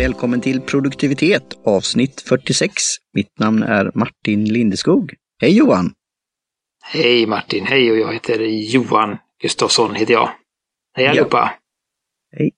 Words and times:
Välkommen 0.00 0.40
till 0.40 0.60
produktivitet 0.60 1.58
avsnitt 1.64 2.20
46. 2.20 2.72
Mitt 3.12 3.38
namn 3.38 3.62
är 3.62 3.90
Martin 3.94 4.44
Lindeskog. 4.44 5.14
Hej 5.40 5.56
Johan! 5.56 5.94
Hej 6.82 7.26
Martin, 7.26 7.66
hej 7.66 7.90
och 7.90 7.98
jag 7.98 8.12
heter 8.12 8.38
Johan 8.74 9.18
Gustafsson 9.42 9.94
heter 9.94 10.12
jag. 10.12 10.30
Hej 10.92 11.06
allihopa! 11.06 11.52
Hej! 12.36 12.50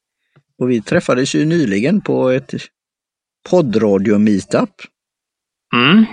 Och 0.59 0.70
vi 0.70 0.83
träffades 0.83 1.34
ju 1.34 1.45
nyligen 1.45 2.01
på 2.01 2.30
ett 2.30 2.55
poddradio-meetup. 3.51 4.74
Mm. 5.74 6.05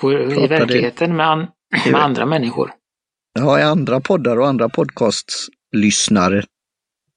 På, 0.00 0.12
I 0.12 0.46
verkligheten 0.46 1.16
med, 1.16 1.26
an, 1.26 1.46
med 1.86 2.02
andra 2.02 2.26
människor. 2.26 2.72
Ja, 3.32 3.60
i 3.60 3.62
andra 3.62 4.00
poddar 4.00 4.36
och 4.38 4.48
andra 4.48 4.68
podcastlyssnare. 4.68 6.44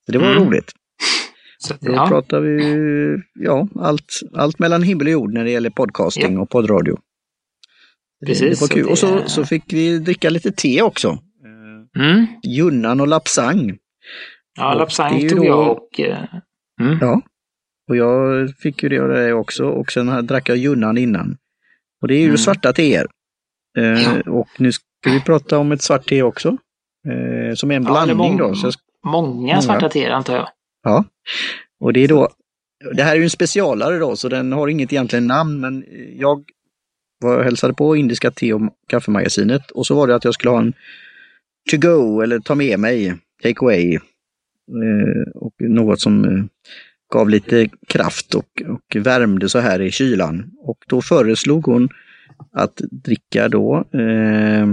Det 0.07 0.17
var 0.17 0.31
mm. 0.31 0.43
roligt. 0.43 0.71
Så, 1.63 1.73
Då 1.79 1.91
ja. 1.91 2.07
pratar 2.07 2.39
vi 2.39 3.17
ja, 3.33 3.67
allt, 3.75 4.19
allt 4.33 4.59
mellan 4.59 4.83
himmel 4.83 5.07
och 5.07 5.13
jord 5.13 5.33
när 5.33 5.43
det 5.43 5.51
gäller 5.51 5.69
podcasting 5.69 6.33
ja. 6.33 6.41
och 6.41 6.49
poddradio. 6.49 6.97
Precis. 8.25 8.59
Det 8.59 8.65
var 8.65 8.67
kul. 8.75 8.85
Det... 8.85 8.91
Och 8.91 8.97
så, 8.97 9.23
så 9.27 9.45
fick 9.45 9.73
vi 9.73 9.99
dricka 9.99 10.29
lite 10.29 10.51
te 10.51 10.81
också. 10.81 11.17
Mm. 11.95 12.27
Junnan 12.43 13.01
och 13.01 13.07
Lapsang. 13.07 13.77
Ja, 14.57 14.73
Lapsang 14.73 15.29
tog 15.29 15.37
då... 15.37 15.45
jag 15.45 15.71
och... 15.71 15.99
Eh, 15.99 16.23
mm. 16.81 16.97
Ja. 17.01 17.21
Och 17.89 17.95
jag 17.95 18.49
fick 18.55 18.83
ju 18.83 18.89
det 18.89 18.99
av 18.99 19.09
dig 19.09 19.33
också 19.33 19.65
och 19.65 19.91
sen 19.91 20.27
drack 20.27 20.49
jag 20.49 20.57
Junnan 20.57 20.97
innan. 20.97 21.37
Och 22.01 22.07
det 22.07 22.15
är 22.15 22.19
ju 22.19 22.25
mm. 22.25 22.37
svarta 22.37 22.73
teer. 22.73 23.07
Eh, 23.77 23.83
ja. 23.83 24.31
Och 24.31 24.47
nu 24.57 24.71
ska 24.71 24.81
vi 25.05 25.21
prata 25.21 25.57
om 25.57 25.71
ett 25.71 25.81
svart 25.81 26.07
te 26.09 26.23
också. 26.23 26.57
Eh, 27.07 27.55
som 27.55 27.71
är 27.71 27.75
en 27.75 27.83
blandning 27.83 28.37
ja, 28.37 28.47
då. 28.47 28.55
Så 28.55 28.71
många, 29.05 29.27
många 29.27 29.61
svarta 29.61 29.89
teer 29.89 30.11
antar 30.11 30.35
jag. 30.35 30.49
Ja, 30.83 31.05
och 31.79 31.93
det 31.93 31.99
är 31.99 32.07
då, 32.07 32.29
det 32.93 33.03
här 33.03 33.11
är 33.11 33.17
ju 33.17 33.23
en 33.23 33.29
specialare 33.29 33.97
då, 33.97 34.15
så 34.15 34.29
den 34.29 34.51
har 34.51 34.67
inget 34.67 34.93
egentligen 34.93 35.27
namn, 35.27 35.59
men 35.59 35.85
jag 36.17 36.43
var 37.19 37.37
och 37.37 37.43
hälsade 37.43 37.73
på 37.73 37.95
Indiska 37.95 38.31
te 38.31 38.53
och 38.53 38.61
kaffemagasinet 38.87 39.71
och 39.71 39.87
så 39.87 39.95
var 39.95 40.07
det 40.07 40.15
att 40.15 40.25
jag 40.25 40.33
skulle 40.33 40.51
ha 40.51 40.59
en 40.59 40.73
to 41.71 41.77
go 41.77 42.21
eller 42.21 42.39
ta 42.39 42.55
med 42.55 42.79
mig, 42.79 43.15
take 43.43 43.59
away. 43.59 43.99
Eh, 44.69 45.31
och 45.35 45.53
något 45.59 45.99
som 45.99 46.25
eh, 46.25 46.43
gav 47.13 47.29
lite 47.29 47.69
kraft 47.87 48.35
och, 48.35 48.61
och 48.67 48.95
värmde 48.95 49.49
så 49.49 49.59
här 49.59 49.81
i 49.81 49.91
kylan. 49.91 50.51
Och 50.57 50.77
då 50.87 51.01
föreslog 51.01 51.65
hon 51.65 51.89
att 52.51 52.81
dricka 52.91 53.49
då, 53.49 53.85
eh, 53.93 54.67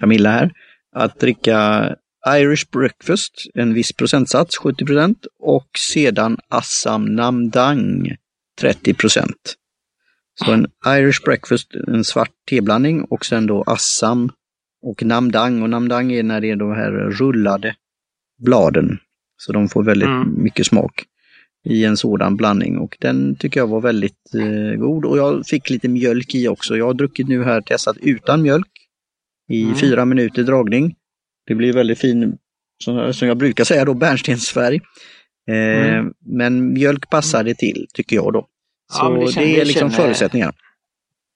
Camilla 0.00 0.30
här, 0.30 0.52
att 0.92 1.20
dricka 1.20 1.88
Irish 2.28 2.70
Breakfast, 2.72 3.32
en 3.54 3.74
viss 3.74 3.92
procentsats, 3.92 4.58
70% 4.58 5.14
och 5.38 5.68
sedan 5.78 6.38
Assam 6.48 7.04
Namdang, 7.04 8.16
30% 8.60 9.32
Så 10.34 10.52
en 10.52 10.66
Irish 10.86 11.24
Breakfast, 11.24 11.74
en 11.88 12.04
svart 12.04 12.30
teblandning 12.50 13.04
och 13.04 13.24
sen 13.24 13.46
då 13.46 13.62
Assam 13.62 14.30
och 14.82 15.02
Namdang. 15.02 15.62
Och 15.62 15.70
Namdang 15.70 16.12
är 16.12 16.22
när 16.22 16.40
det 16.40 16.50
är 16.50 16.56
de 16.56 16.70
här 16.72 16.90
rullade 16.92 17.74
bladen. 18.38 18.98
Så 19.36 19.52
de 19.52 19.68
får 19.68 19.82
väldigt 19.82 20.08
mm. 20.08 20.42
mycket 20.42 20.66
smak 20.66 21.04
i 21.64 21.84
en 21.84 21.96
sådan 21.96 22.36
blandning 22.36 22.78
och 22.78 22.96
den 23.00 23.36
tycker 23.36 23.60
jag 23.60 23.66
var 23.66 23.80
väldigt 23.80 24.34
eh, 24.34 24.78
god. 24.78 25.04
Och 25.04 25.18
jag 25.18 25.46
fick 25.46 25.70
lite 25.70 25.88
mjölk 25.88 26.34
i 26.34 26.48
också. 26.48 26.76
Jag 26.76 26.86
har 26.86 26.94
druckit 26.94 27.28
nu 27.28 27.44
här, 27.44 27.60
testat 27.60 27.96
utan 28.00 28.42
mjölk 28.42 28.68
i 29.48 29.62
mm. 29.62 29.74
fyra 29.74 30.04
minuter 30.04 30.42
dragning. 30.42 30.94
Det 31.46 31.54
blir 31.54 31.72
väldigt 31.72 31.98
fin, 31.98 32.38
som, 32.84 33.14
som 33.14 33.28
jag 33.28 33.36
brukar 33.36 33.64
säga 33.64 33.84
då, 33.84 33.94
bärnstensfärg. 33.94 34.80
Eh, 35.48 35.94
mm. 35.94 36.12
Men 36.26 36.72
mjölk 36.72 37.10
passar 37.10 37.44
det 37.44 37.54
till, 37.54 37.86
tycker 37.94 38.16
jag 38.16 38.32
då. 38.32 38.46
Så 38.92 39.04
ja, 39.04 39.08
det, 39.10 39.32
känner, 39.32 39.46
det, 39.46 39.60
är 39.60 39.64
liksom 39.64 39.90
känner, 39.90 40.04
förutsättningarna. 40.04 40.52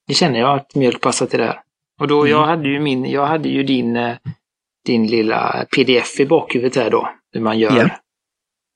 Det 0.06 0.15
känner 0.15 0.41
jag 0.41 0.56
att 0.56 0.75
mjölk 0.75 1.00
passar 1.00 1.27
till 1.27 1.39
det. 1.39 1.59
Och 2.00 2.09
då, 2.09 2.21
mm. 2.21 2.31
jag 2.31 2.47
hade 2.47 2.69
ju 2.69 2.81
min, 2.81 3.05
jag 3.05 3.27
hade 3.27 3.49
ju 3.49 3.62
din, 3.62 3.97
eh, 3.97 4.16
din 4.84 5.06
lilla 5.06 5.66
pdf 5.77 6.21
i 6.21 6.27
bakhuvudet 6.27 6.77
här 6.77 6.91
då, 6.91 7.11
hur 7.33 7.41
man 7.41 7.59
gör 7.59 7.77
yeah. 7.77 7.91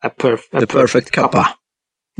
a, 0.04 0.08
perf 0.08 0.40
a, 0.40 0.46
perfect, 0.50 0.72
perfect 0.72 1.10
kappa. 1.10 1.48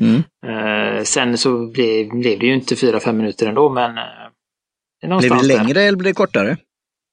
Mm. 0.00 0.22
Eh, 0.46 1.02
sen 1.02 1.38
så 1.38 1.66
blev, 1.66 2.08
blev 2.08 2.38
det 2.38 2.46
ju 2.46 2.54
inte 2.54 2.76
fyra 2.76 3.00
fem 3.00 3.16
minuter 3.16 3.46
ändå, 3.46 3.70
men 3.70 3.98
eh, 3.98 5.18
Blev 5.18 5.36
det 5.36 5.46
längre 5.46 5.72
där. 5.72 5.88
eller 5.88 5.98
blev 5.98 6.10
det 6.10 6.16
kortare? 6.16 6.56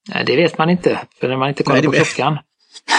Nej, 0.08 0.24
det 0.26 0.36
vet 0.36 0.58
man 0.58 0.70
inte, 0.70 1.00
för 1.20 1.28
när 1.28 1.36
man 1.36 1.48
inte 1.48 1.62
kollar 1.62 1.76
nej, 1.76 1.86
på 1.86 1.92
klockan. 1.92 2.38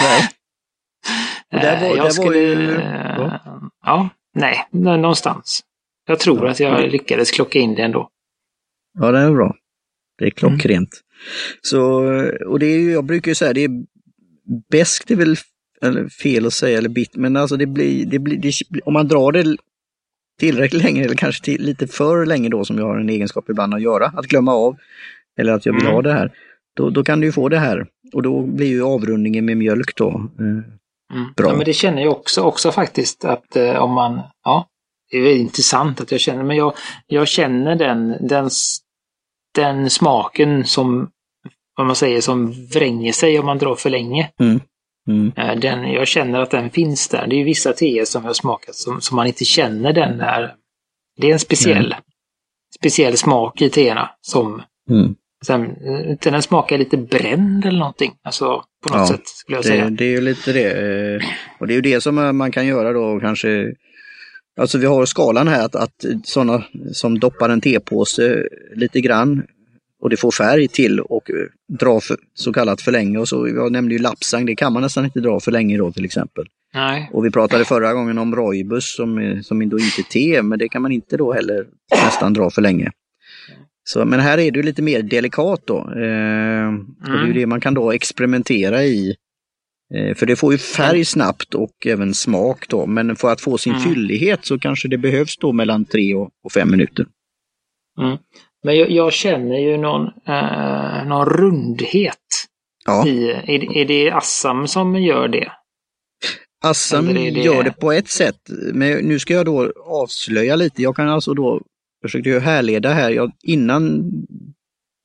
Nej. 1.50 1.62
där 1.62 1.80
var, 1.80 1.96
jag 1.96 2.06
där 2.06 2.10
skulle, 2.10 2.38
ju... 2.38 2.80
ja. 3.18 3.40
ja, 3.84 4.08
nej, 4.34 4.68
någonstans. 4.70 5.60
Jag 6.06 6.18
tror 6.18 6.44
ja. 6.44 6.50
att 6.50 6.60
jag 6.60 6.90
lyckades 6.92 7.30
klocka 7.30 7.58
in 7.58 7.74
det 7.74 7.82
ändå. 7.82 8.08
Ja, 8.98 9.10
det 9.10 9.18
är 9.18 9.30
bra. 9.30 9.56
Det 10.18 10.24
är 10.24 10.30
klockrent. 10.30 10.70
Mm. 10.72 11.58
Så, 11.62 11.80
och 12.46 12.58
det 12.58 12.66
är 12.66 12.78
ju, 12.78 12.92
jag 12.92 13.04
brukar 13.04 13.30
ju 13.30 13.34
säga, 13.34 13.52
det 13.52 13.64
är 13.64 13.70
bäst 14.70 15.10
är 15.10 15.16
väl 15.16 15.36
eller 15.82 16.08
fel 16.08 16.46
att 16.46 16.52
säga, 16.52 16.78
eller 16.78 16.88
bit, 16.88 17.16
men 17.16 17.36
alltså 17.36 17.56
det 17.56 17.66
blir, 17.66 18.06
det 18.06 18.18
blir 18.18 18.36
det, 18.36 18.52
om 18.84 18.92
man 18.92 19.08
drar 19.08 19.32
det 19.32 19.56
tillräckligt 20.38 20.82
länge, 20.82 21.04
eller 21.04 21.14
kanske 21.14 21.44
till, 21.44 21.62
lite 21.62 21.86
för 21.86 22.26
länge 22.26 22.48
då, 22.48 22.64
som 22.64 22.78
jag 22.78 22.84
har 22.84 22.98
en 22.98 23.08
egenskap 23.08 23.50
ibland 23.50 23.74
att 23.74 23.82
göra, 23.82 24.06
att 24.06 24.26
glömma 24.26 24.52
av, 24.52 24.76
eller 25.38 25.52
att 25.52 25.66
jag 25.66 25.72
vill 25.72 25.82
mm. 25.82 25.94
ha 25.94 26.02
det 26.02 26.12
här, 26.12 26.32
då, 26.76 26.90
då 26.90 27.04
kan 27.04 27.20
du 27.20 27.32
få 27.32 27.48
det 27.48 27.58
här. 27.58 27.86
Och 28.12 28.22
då 28.22 28.42
blir 28.42 28.66
ju 28.66 28.82
avrundningen 28.82 29.44
med 29.44 29.56
mjölk 29.56 29.96
då 29.96 30.08
eh, 30.08 30.44
mm. 30.46 31.32
bra. 31.36 31.48
Ja, 31.48 31.56
men 31.56 31.64
det 31.64 31.72
känner 31.72 32.02
jag 32.02 32.12
också, 32.12 32.42
också 32.42 32.72
faktiskt 32.72 33.24
att 33.24 33.56
eh, 33.56 33.76
om 33.76 33.92
man, 33.92 34.20
ja, 34.44 34.66
det 35.10 35.18
är 35.18 35.36
intressant 35.36 36.00
att 36.00 36.12
jag 36.12 36.20
känner, 36.20 36.42
men 36.42 36.56
jag, 36.56 36.74
jag 37.06 37.28
känner 37.28 37.76
den, 37.76 38.16
den, 38.20 38.50
den 39.54 39.90
smaken 39.90 40.64
som, 40.64 41.10
vad 41.76 41.86
man 41.86 41.96
säger, 41.96 42.20
som 42.20 42.52
vränger 42.52 43.12
sig 43.12 43.38
om 43.38 43.46
man 43.46 43.58
drar 43.58 43.74
för 43.74 43.90
länge. 43.90 44.30
Mm. 44.40 44.60
Mm. 45.08 45.32
Eh, 45.36 45.58
den, 45.58 45.92
jag 45.92 46.08
känner 46.08 46.40
att 46.40 46.50
den 46.50 46.70
finns 46.70 47.08
där. 47.08 47.26
Det 47.26 47.34
är 47.34 47.38
ju 47.38 47.44
vissa 47.44 47.72
teer 47.72 48.04
som 48.04 48.22
jag 48.22 48.28
har 48.28 48.34
smakat 48.34 48.74
som, 48.74 49.00
som 49.00 49.16
man 49.16 49.26
inte 49.26 49.44
känner 49.44 49.92
den 49.92 50.18
där. 50.18 50.54
Det 51.16 51.28
är 51.28 51.32
en 51.32 51.38
speciell, 51.38 51.86
mm. 51.86 52.02
speciell 52.78 53.16
smak 53.16 53.62
i 53.62 53.70
teerna 53.70 54.10
som, 54.20 54.62
mm. 54.90 55.14
Sen, 55.46 55.76
den 56.22 56.42
smakar 56.42 56.78
lite 56.78 56.96
bränd 56.96 57.64
eller 57.64 57.78
någonting. 57.78 58.12
Alltså 58.22 58.44
på 58.86 58.94
något 58.94 59.00
ja, 59.00 59.06
sätt 59.06 59.28
skulle 59.28 59.56
jag 59.56 59.64
det, 59.64 59.68
säga. 59.68 59.90
Det 59.90 60.04
är 60.04 60.10
ju 60.10 60.20
lite 60.20 60.52
det. 60.52 60.70
Eh, 60.70 61.22
och 61.58 61.66
det 61.66 61.72
är 61.72 61.76
ju 61.76 61.80
det 61.80 62.00
som 62.00 62.36
man 62.36 62.52
kan 62.52 62.66
göra 62.66 62.92
då 62.92 63.20
kanske. 63.20 63.74
Alltså 64.60 64.78
vi 64.78 64.86
har 64.86 65.06
skalan 65.06 65.48
här 65.48 65.64
att, 65.64 65.74
att 65.74 66.04
sådana 66.24 66.64
som 66.92 67.18
doppar 67.18 67.48
en 67.48 67.60
tepåse 67.60 68.48
lite 68.74 69.00
grann 69.00 69.42
och 70.02 70.10
det 70.10 70.16
får 70.16 70.30
färg 70.30 70.68
till 70.68 71.00
och 71.00 71.30
dra 71.68 72.00
för, 72.00 72.16
så 72.34 72.52
kallat 72.52 72.80
för 72.80 72.92
länge. 72.92 73.18
Och 73.18 73.28
så, 73.28 73.48
jag 73.48 73.72
nämnde 73.72 73.94
ju 73.94 74.00
lapsang, 74.00 74.46
det 74.46 74.56
kan 74.56 74.72
man 74.72 74.82
nästan 74.82 75.04
inte 75.04 75.20
dra 75.20 75.40
för 75.40 75.52
länge 75.52 75.78
då 75.78 75.92
till 75.92 76.04
exempel. 76.04 76.44
Nej. 76.74 77.10
Och 77.12 77.24
vi 77.24 77.30
pratade 77.30 77.64
förra 77.64 77.92
gången 77.92 78.18
om 78.18 78.36
rojbus 78.36 78.96
som, 78.96 79.40
som 79.44 79.68
då 79.68 79.78
inte 79.78 80.00
är 80.00 80.10
te, 80.10 80.42
men 80.42 80.58
det 80.58 80.68
kan 80.68 80.82
man 80.82 80.92
inte 80.92 81.16
då 81.16 81.32
heller 81.32 81.66
nästan 81.90 82.32
dra 82.32 82.50
för 82.50 82.62
länge. 82.62 82.90
Så, 83.92 84.04
men 84.04 84.20
här 84.20 84.38
är 84.38 84.50
det 84.50 84.62
lite 84.62 84.82
mer 84.82 85.02
delikat 85.02 85.62
då. 85.66 85.78
Eh, 85.78 86.68
mm. 86.68 86.96
och 87.02 87.10
det 87.10 87.18
är 87.18 87.26
ju 87.26 87.32
det 87.32 87.46
man 87.46 87.60
kan 87.60 87.74
då 87.74 87.92
experimentera 87.92 88.82
i. 88.82 89.16
Eh, 89.94 90.14
för 90.14 90.26
det 90.26 90.36
får 90.36 90.52
ju 90.52 90.58
färg 90.58 91.04
snabbt 91.04 91.54
och 91.54 91.86
även 91.86 92.14
smak 92.14 92.68
då. 92.68 92.86
Men 92.86 93.16
för 93.16 93.32
att 93.32 93.40
få 93.40 93.58
sin 93.58 93.74
mm. 93.74 93.84
fyllighet 93.84 94.44
så 94.44 94.58
kanske 94.58 94.88
det 94.88 94.98
behövs 94.98 95.36
då 95.36 95.52
mellan 95.52 95.84
tre 95.84 96.14
och, 96.14 96.30
och 96.44 96.52
fem 96.52 96.70
minuter. 96.70 97.06
Mm. 98.00 98.18
Men 98.64 98.76
jag, 98.76 98.90
jag, 98.90 99.12
känner 99.12 99.58
ju 99.58 99.76
någon, 99.76 100.06
eh, 100.06 101.06
någon 101.06 101.26
rundhet. 101.26 102.16
Ja. 102.86 103.06
I, 103.06 103.30
är, 103.30 103.76
är 103.76 103.84
det 103.84 104.10
Assam 104.10 104.66
som 104.66 105.02
gör 105.02 105.28
det? 105.28 105.52
Assam 106.64 107.06
det... 107.06 107.20
gör 107.20 107.62
det 107.62 107.72
på 107.72 107.92
ett 107.92 108.08
sätt, 108.08 108.40
men 108.74 108.98
nu 108.98 109.18
ska 109.18 109.34
jag 109.34 109.46
då 109.46 109.72
avslöja 109.86 110.56
lite. 110.56 110.82
Jag 110.82 110.96
kan 110.96 111.08
alltså 111.08 111.34
då 111.34 111.60
försökte 112.02 112.30
jag 112.30 112.40
härleda 112.40 112.92
här. 112.92 113.10
Jag, 113.10 113.32
innan 113.42 114.12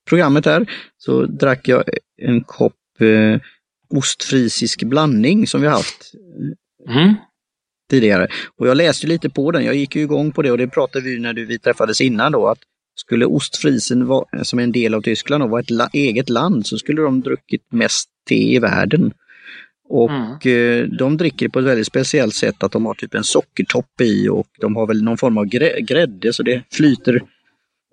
programmet 0.09 0.45
här 0.45 0.71
så 0.97 1.25
drack 1.25 1.67
jag 1.67 1.83
en 2.21 2.43
kopp 2.43 2.73
eh, 2.99 3.41
ostfrisisk 3.89 4.83
blandning 4.83 5.47
som 5.47 5.61
vi 5.61 5.67
haft 5.67 6.11
mm. 6.89 7.15
tidigare. 7.89 8.27
Och 8.57 8.67
jag 8.67 8.77
läste 8.77 9.07
lite 9.07 9.29
på 9.29 9.51
den, 9.51 9.65
jag 9.65 9.75
gick 9.75 9.95
ju 9.95 10.01
igång 10.01 10.31
på 10.31 10.41
det 10.41 10.51
och 10.51 10.57
det 10.57 10.67
pratade 10.67 11.05
vi 11.05 11.19
när 11.19 11.33
vi 11.33 11.59
träffades 11.59 12.01
innan 12.01 12.31
då 12.31 12.47
att 12.47 12.59
skulle 12.95 13.25
ostfrisen 13.25 14.07
vara, 14.07 14.43
som 14.43 14.59
är 14.59 14.63
en 14.63 14.71
del 14.71 14.93
av 14.93 15.01
Tyskland 15.01 15.43
och 15.43 15.49
vara 15.49 15.61
ett 15.61 15.69
la, 15.69 15.89
eget 15.93 16.29
land 16.29 16.67
så 16.67 16.77
skulle 16.77 17.01
de 17.01 17.21
druckit 17.21 17.71
mest 17.71 18.09
te 18.29 18.55
i 18.55 18.59
världen. 18.59 19.13
Och 19.89 20.11
mm. 20.45 20.81
Eh, 20.81 20.87
de 20.97 21.17
dricker 21.17 21.49
på 21.49 21.59
ett 21.59 21.65
väldigt 21.65 21.87
speciellt 21.87 22.35
sätt 22.35 22.63
att 22.63 22.71
de 22.71 22.85
har 22.85 22.93
typ 22.93 23.13
en 23.13 23.23
sockertopp 23.23 24.01
i 24.01 24.29
och 24.29 24.47
de 24.61 24.75
har 24.75 24.87
väl 24.87 25.03
någon 25.03 25.17
form 25.17 25.37
av 25.37 25.45
grädde 25.45 26.33
så 26.33 26.43
det 26.43 26.63
flyter 26.71 27.21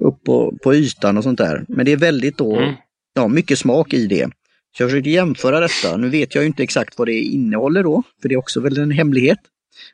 upp 0.03 0.25
på, 0.25 0.59
på 0.63 0.75
ytan 0.75 1.19
och 1.19 1.25
sånt 1.25 1.39
där. 1.39 1.65
Men 1.69 1.87
det 1.87 1.93
är 1.93 1.97
väldigt 1.97 2.39
då, 2.39 2.57
mm. 2.57 2.75
ja 3.15 3.29
mycket 3.29 3.59
smak 3.59 3.93
i 3.95 4.07
det. 4.07 4.31
Så 4.77 4.83
jag 4.83 4.91
försökte 4.91 5.11
jämföra 5.11 5.61
detta. 5.61 5.97
Nu 5.97 6.09
vet 6.09 6.35
jag 6.35 6.47
inte 6.47 6.63
exakt 6.63 6.99
vad 6.99 7.09
det 7.09 7.21
innehåller 7.21 7.83
då, 7.83 8.03
för 8.23 8.29
det 8.29 8.35
är 8.35 8.39
också 8.39 8.61
väl 8.61 8.79
en 8.79 8.91
hemlighet. 8.91 9.39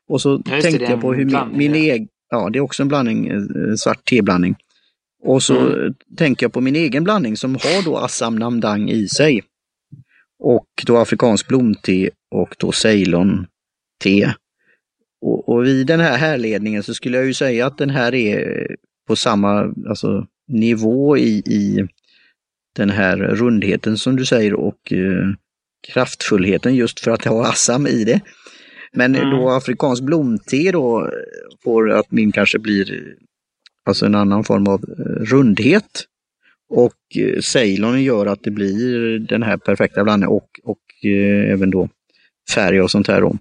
Och 0.08 0.20
så 0.20 0.42
Ja, 0.50 0.60
tänkte 0.60 0.84
jag 0.84 1.00
på 1.00 1.10
hur 1.12 1.18
min, 1.18 1.28
blandning, 1.28 1.58
min 1.58 1.74
ja. 1.74 1.92
egen, 1.94 2.08
ja 2.30 2.48
det 2.52 2.58
är 2.58 2.60
också 2.60 2.82
en 2.82 2.88
blandning, 2.88 3.26
eh, 3.26 3.74
svart 3.76 4.04
teblandning. 4.04 4.56
Och 5.24 5.42
så 5.42 5.58
Mm. 5.58 5.94
tänker 6.16 6.44
jag 6.44 6.52
på 6.52 6.60
min 6.60 6.76
egen 6.76 7.04
blandning 7.04 7.36
som 7.36 7.54
har 7.54 7.84
då 7.84 7.96
Assam 7.96 8.36
Namdang 8.36 8.90
i 8.90 9.08
sig. 9.08 9.42
Och 10.38 10.68
då 10.86 10.96
afrikansk 10.96 11.48
blomte 11.48 12.10
och 12.30 12.54
då 12.58 12.72
Ceylon-te. 12.72 14.32
Och, 15.20 15.48
och 15.48 15.64
vid 15.64 15.86
den 15.86 16.00
här 16.00 16.16
härledningen 16.18 16.82
så 16.82 16.94
skulle 16.94 17.16
jag 17.16 17.26
ju 17.26 17.34
säga 17.34 17.66
att 17.66 17.78
den 17.78 17.90
här 17.90 18.14
är 18.14 18.66
på 19.08 19.16
samma 19.16 19.74
alltså, 19.88 20.26
nivå 20.48 21.16
i, 21.18 21.38
i 21.38 21.88
den 22.76 22.90
här 22.90 23.16
rundheten 23.16 23.98
som 23.98 24.16
du 24.16 24.26
säger 24.26 24.54
och 24.54 24.92
eh, 24.92 25.28
kraftfullheten 25.92 26.74
just 26.74 27.00
för 27.00 27.10
att 27.10 27.24
ha 27.24 27.48
Assam 27.48 27.86
i 27.86 28.04
det. 28.04 28.20
Men 28.92 29.16
Mm. 29.16 29.30
då 29.30 29.50
afrikansk 29.50 30.02
blomte 30.02 30.72
då 30.72 31.10
får 31.64 31.90
att 31.90 32.10
min 32.10 32.32
kanske 32.32 32.58
blir 32.58 33.14
alltså 33.84 34.06
en 34.06 34.14
annan 34.14 34.44
form 34.44 34.66
av 34.66 34.84
eh, 34.88 35.24
rundhet. 35.24 36.04
Och 36.70 37.16
eh, 37.18 37.40
Ceylon 37.40 38.02
gör 38.02 38.26
att 38.26 38.42
det 38.42 38.50
blir 38.50 39.18
den 39.18 39.42
här 39.42 39.56
perfekta 39.56 40.04
blandningen 40.04 40.36
och, 40.36 40.48
och 40.64 41.08
eh, 41.10 41.52
även 41.52 41.70
då 41.70 41.88
färg 42.54 42.80
och 42.82 42.90
sånt 42.90 43.08
här. 43.08 43.20
Då. 43.20 43.36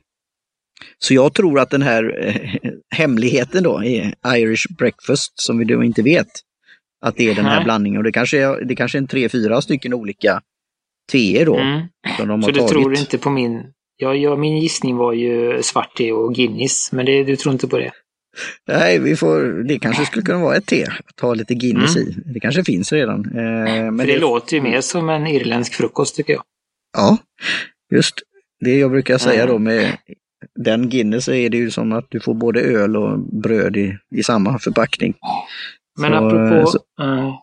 Så 0.99 1.13
jag 1.13 1.33
tror 1.33 1.59
att 1.59 1.69
den 1.69 1.81
här 1.81 2.25
eh, 2.27 2.71
hemligheten 2.95 3.63
då 3.63 3.83
är 3.83 4.13
Irish 4.37 4.65
breakfast 4.77 5.33
som 5.35 5.57
vi 5.57 5.65
då 5.65 5.83
inte 5.83 6.01
vet. 6.01 6.27
Att 7.01 7.15
det 7.15 7.29
är 7.29 7.35
den 7.35 7.45
här 7.45 7.63
blandningen 7.63 7.97
och 7.97 8.03
det 8.03 8.11
kanske 8.11 8.37
är, 8.43 8.65
det 8.65 8.75
kanske 8.75 8.97
är 8.97 9.01
en 9.01 9.07
tre, 9.07 9.29
fyra 9.29 9.61
stycken 9.61 9.93
olika 9.93 10.41
teer 11.11 11.45
då 11.45 11.55
Mm. 11.57 11.81
som 12.17 12.27
de 12.27 12.41
har 12.43 12.47
Så 12.49 12.51
du 12.51 12.59
tagit. 12.59 12.71
tror 12.71 12.97
inte 12.97 13.17
på 13.17 13.29
min... 13.29 13.63
Ja, 13.99 14.15
ja, 14.15 14.35
min 14.35 14.57
gissning 14.57 14.95
var 14.97 15.13
ju 15.13 15.63
svart 15.63 15.97
te 15.97 16.11
och 16.11 16.35
Guinness, 16.35 16.91
men 16.91 17.05
det, 17.05 17.23
du 17.23 17.35
tror 17.35 17.53
inte 17.53 17.67
på 17.67 17.77
det? 17.77 17.91
Nej, 18.67 18.99
vi 18.99 19.15
får, 19.15 19.63
det 19.63 19.79
kanske 19.79 20.05
skulle 20.05 20.25
kunna 20.25 20.39
vara 20.39 20.55
ett 20.55 20.65
te 20.65 20.85
att 21.05 21.19
ha 21.19 21.33
lite 21.33 21.53
Guinness 21.55 21.97
i. 21.97 22.15
Det 22.25 22.39
kanske 22.39 22.63
finns 22.63 22.91
redan. 22.93 23.25
Eh, 23.25 23.33
men 23.33 23.67
Mm. 23.77 23.99
För 23.99 24.07
det, 24.07 24.19
låter 24.19 24.55
ju 24.55 24.61
mer 24.61 24.81
som 24.81 25.09
en 25.09 25.27
irländsk 25.27 25.73
frukost 25.73 26.15
tycker 26.15 26.33
jag. 26.33 26.43
Ja, 26.97 27.17
just 27.93 28.15
det 28.59 28.77
jag 28.79 28.91
brukar 28.91 29.17
säga 29.17 29.39
Ja. 29.39 29.45
då 29.45 29.57
med 29.59 29.97
den 30.55 30.89
Guinness 30.89 31.27
är 31.27 31.49
det 31.49 31.57
ju 31.57 31.71
som 31.71 31.91
att 31.91 32.05
du 32.09 32.19
får 32.19 32.33
både 32.33 32.61
öl 32.61 32.97
och 32.97 33.19
bröd 33.19 33.77
i, 33.77 33.97
i 34.15 34.23
samma 34.23 34.59
förpackning. 34.59 35.13
Men 35.99 36.11
Så, 36.11 36.17
apropå... 36.17 36.67
så- 36.67 37.03
eh, 37.03 37.33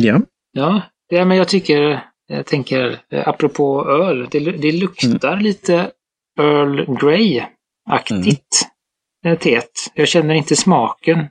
Ja, 0.00 0.20
ja, 0.52 0.82
ja, 1.08 1.24
men 1.24 1.36
jag 1.36 1.48
tycker... 1.48 2.00
Jag 2.26 2.46
tänker, 2.46 2.98
eh, 3.10 3.28
apropå 3.28 3.88
öl, 3.90 4.28
det, 4.30 4.38
det 4.38 4.72
luktar 4.72 5.32
Mm. 5.32 5.44
lite 5.44 5.90
Earl 6.40 6.84
Grey-aktigt. 7.00 8.46
Mm. 9.24 9.36
Teet. 9.38 9.70
Jag 9.94 10.08
känner 10.08 10.34
inte 10.34 10.56
smaken. 10.56 11.26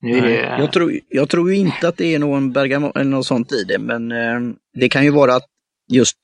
Nu 0.00 0.18
är 0.18 0.22
det... 0.22 0.56
jag, 0.58 0.72
tror, 0.72 0.92
jag 1.08 1.28
tror 1.28 1.50
ju 1.52 1.56
inte 1.56 1.88
att 1.88 1.96
det 1.96 2.14
är 2.14 2.18
någon 2.18 2.52
bergamott 2.52 2.96
eller 2.96 3.10
något 3.10 3.26
sånt 3.26 3.52
i 3.52 3.64
det, 3.64 3.78
men 3.78 4.12
eh, 4.12 4.40
det 4.74 4.88
kan 4.88 5.04
ju 5.04 5.10
vara 5.10 5.34
att 5.34 5.46
just, 5.92 6.16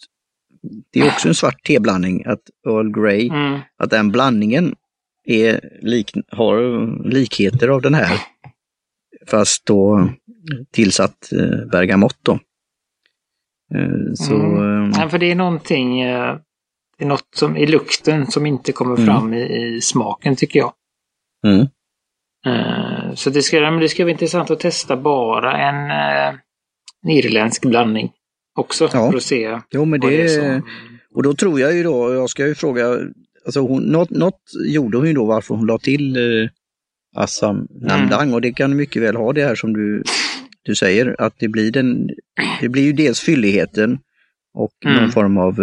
det 0.92 1.00
är 1.00 1.06
också 1.06 1.28
en 1.28 1.34
svart 1.34 1.62
teblandning, 1.66 2.24
att 2.26 2.40
Earl 2.66 2.90
Grey, 3.02 3.28
Mm. 3.28 3.60
att 3.78 3.90
den 3.90 4.12
blandningen 4.12 4.74
är 5.24 5.60
lik, 5.82 6.12
har 6.30 6.86
likheter 7.08 7.68
av 7.68 7.82
den 7.82 7.94
här, 7.94 8.18
fast 9.26 9.66
då 9.66 10.08
tillsatt 10.72 11.32
eh, 11.32 11.66
bergamott 11.72 12.18
då. 12.22 12.32
Eh, 13.74 14.12
så, 14.14 14.34
Mm. 14.34 14.82
eh, 14.92 14.98
Nej, 14.98 15.08
för 15.10 15.18
det 15.18 15.30
är 15.30 15.34
någonting... 15.34 16.02
Det 16.98 17.04
är 17.04 17.08
något 17.08 17.28
som, 17.34 17.56
i 17.56 17.66
lukten 17.66 18.26
som 18.26 18.46
inte 18.46 18.72
kommer 18.72 18.94
Mm. 18.96 19.06
fram 19.06 19.34
i, 19.34 19.74
i 19.76 19.80
smaken 19.80 20.36
tycker 20.36 20.58
jag. 20.58 20.72
mm. 21.46 21.66
Eh, 22.46 23.14
Så 23.14 23.30
det 23.30 23.42
ska, 23.42 23.60
men 23.60 23.80
det 23.80 23.88
ska 23.88 24.04
bli 24.04 24.12
intressant 24.12 24.50
att 24.50 24.60
testa 24.60 24.96
bara 24.96 25.56
en, 25.68 25.90
en 27.02 27.10
irländsk 27.10 27.62
blandning 27.64 28.12
också. 28.58 28.84
Ja. 28.92 29.10
För 29.10 29.16
att 29.16 29.22
se 29.22 29.58
Jo, 29.70 29.84
men 29.84 30.00
det 30.00 30.22
det, 30.22 30.28
som... 30.28 30.62
och 31.14 31.22
då 31.22 31.34
tror 31.34 31.60
jag 31.60 31.74
ju 31.76 31.82
då, 31.82 32.14
jag 32.14 32.30
ska 32.30 32.46
ju 32.46 32.54
fråga, 32.54 32.98
alltså 33.44 33.60
hon, 33.60 33.82
något, 33.82 34.10
något 34.10 34.40
gjorde 34.66 34.96
hon 34.98 35.06
ju 35.06 35.12
då 35.12 35.24
varför 35.24 35.54
hon 35.54 35.66
la 35.66 35.78
till 35.78 36.16
eh, 36.16 36.48
Assam 37.16 37.68
Namdang 37.70 38.34
och 38.34 38.40
det 38.40 38.52
kan 38.52 38.76
mycket 38.76 39.02
väl 39.02 39.16
ha 39.16 39.32
det 39.32 39.44
här 39.44 39.54
som 39.54 39.72
du, 39.72 40.02
du 40.62 40.74
säger, 40.74 41.16
att 41.20 41.34
det 41.38 41.48
blir, 41.48 41.70
den, 41.70 42.08
det 42.60 42.68
blir 42.68 42.82
ju 42.82 42.92
dels 42.92 43.20
fylligheten 43.20 43.98
och 44.54 44.72
Mm. 44.86 44.96
någon 45.02 45.12
form 45.12 45.38
av 45.38 45.60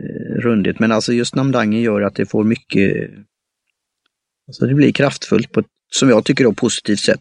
eh, 0.00 0.06
eh, 0.06 0.40
rundhet, 0.40 0.78
men 0.78 0.92
alltså 0.92 1.12
just 1.12 1.34
Namdangen 1.34 1.80
gör 1.80 2.00
att 2.02 2.14
det 2.14 2.26
får 2.26 2.44
mycket, 2.44 3.10
alltså 4.48 4.66
det 4.66 4.74
blir 4.74 4.92
kraftfullt 4.92 5.52
på 5.52 5.60
ett, 5.60 5.66
som 5.92 6.08
jag 6.08 6.24
tycker, 6.24 6.44
då, 6.44 6.52
positivt 6.52 6.98
sätt. 7.00 7.20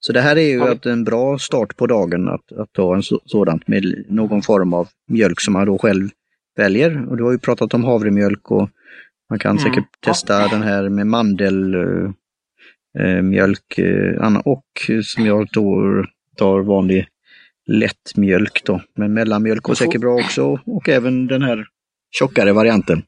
Så 0.00 0.12
det 0.12 0.20
här 0.20 0.36
är 0.36 0.40
ju 0.48 0.56
Ja. 0.58 0.72
att 0.72 0.86
en 0.86 1.04
bra 1.04 1.38
start 1.38 1.76
på 1.76 1.86
dagen 1.86 2.28
att, 2.28 2.52
att 2.52 2.72
ta 2.72 2.94
en 2.94 3.02
så, 3.02 3.20
sådant 3.24 3.68
med 3.68 4.04
någon 4.08 4.42
form 4.42 4.72
av 4.74 4.88
mjölk 5.08 5.40
som 5.40 5.52
man 5.52 5.66
då 5.66 5.78
själv 5.78 6.08
väljer. 6.56 7.08
Och 7.10 7.16
du 7.16 7.24
har 7.24 7.32
ju 7.32 7.38
pratat 7.38 7.74
om 7.74 7.84
havremjölk 7.84 8.50
och 8.50 8.68
man 9.30 9.38
kan 9.38 9.50
Mm. 9.58 9.62
säkert 9.64 9.84
Ja. 10.00 10.12
testa 10.12 10.48
den 10.48 10.62
här 10.62 10.88
med 10.88 11.06
mandelmjölk 11.06 12.14
eh, 13.78 13.84
eh, 13.84 14.20
anna- 14.26 14.40
och 14.40 14.64
som 15.04 15.26
jag 15.26 15.48
då 15.52 15.80
tar 16.36 16.60
vanlig 16.60 17.06
lättmjölk 17.66 18.62
då. 18.64 18.80
Men 18.96 19.14
mellanmjölk 19.14 19.62
går 19.62 19.74
säkert 19.74 20.00
bra 20.00 20.14
också 20.14 20.60
och 20.66 20.88
även 20.88 21.26
den 21.26 21.42
här 21.42 21.66
tjockare 22.18 22.52
varianten. 22.52 23.02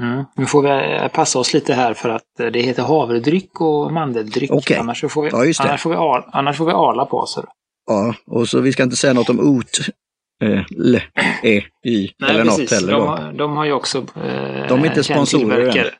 Mm. 0.00 0.24
Nu 0.36 0.46
får 0.46 0.62
vi 0.62 0.68
eh, 0.96 1.08
passa 1.08 1.38
oss 1.38 1.54
lite 1.54 1.74
här 1.74 1.94
för 1.94 2.08
att 2.08 2.40
eh, 2.40 2.46
det 2.46 2.60
heter 2.60 2.82
havredryck 2.82 3.60
och 3.60 3.92
mandeldryck. 3.92 4.50
Okej. 4.50 4.76
Annars, 4.76 5.04
får 5.08 5.22
vi, 5.22 5.28
Ja, 5.32 5.44
just 5.44 5.62
det. 5.62 5.68
annars, 5.68 5.80
får 5.82 5.90
vi 5.90 5.96
al, 5.96 6.22
annars 6.32 6.56
får 6.56 6.66
vi 6.66 6.72
ala 6.72 7.04
på 7.04 7.16
oss. 7.18 7.38
Ja, 7.86 8.14
och 8.26 8.48
så 8.48 8.60
vi 8.60 8.72
ska 8.72 8.82
inte 8.82 8.96
säga 8.96 9.12
något 9.12 9.28
om 9.30 9.40
ot, 9.40 9.78
eh, 10.44 10.62
l, 10.78 11.00
e, 11.42 11.62
y 11.86 12.08
eller 12.28 12.44
något 12.44 12.70
heller. 12.70 12.92
De, 12.92 13.06
har- 13.08 13.32
de 13.32 13.56
har 13.56 13.64
ju 13.64 13.72
också 13.72 13.98
eh, 13.98 14.66
De 14.68 14.80
är 14.80 14.86
inte 14.86 15.04
sponsorer 15.04 15.42
än. 15.44 15.72
tillverkare. 15.72 15.90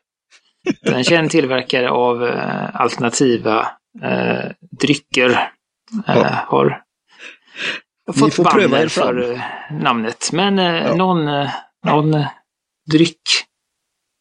En 0.96 1.04
känd 1.04 1.30
tillverkare 1.30 1.90
av 1.90 2.24
eh, 2.24 2.80
alternativa 2.80 3.60
eh, 4.02 4.50
drycker 4.80 5.50
Ja. 6.06 6.28
har 6.48 6.82
Ni 8.06 8.12
fått 8.20 8.34
får 8.34 8.44
pröva 8.44 8.68
banner 8.68 8.84
er 8.84 8.88
fram. 8.88 9.06
för 9.06 9.40
namnet. 9.70 10.30
Men 10.32 10.58
Ja. 10.58 10.94
någon, 10.94 11.46
någon 11.84 12.14
eh, 12.14 12.26
dryck, 12.92 13.20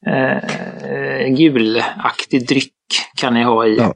eh, 0.08 0.38
eh, 0.92 1.28
gulaktig 1.38 2.48
dryck 2.48 2.74
kan 3.18 3.34
ni 3.34 3.44
ha 3.44 3.66
i. 3.68 3.76
Ja. 3.78 3.94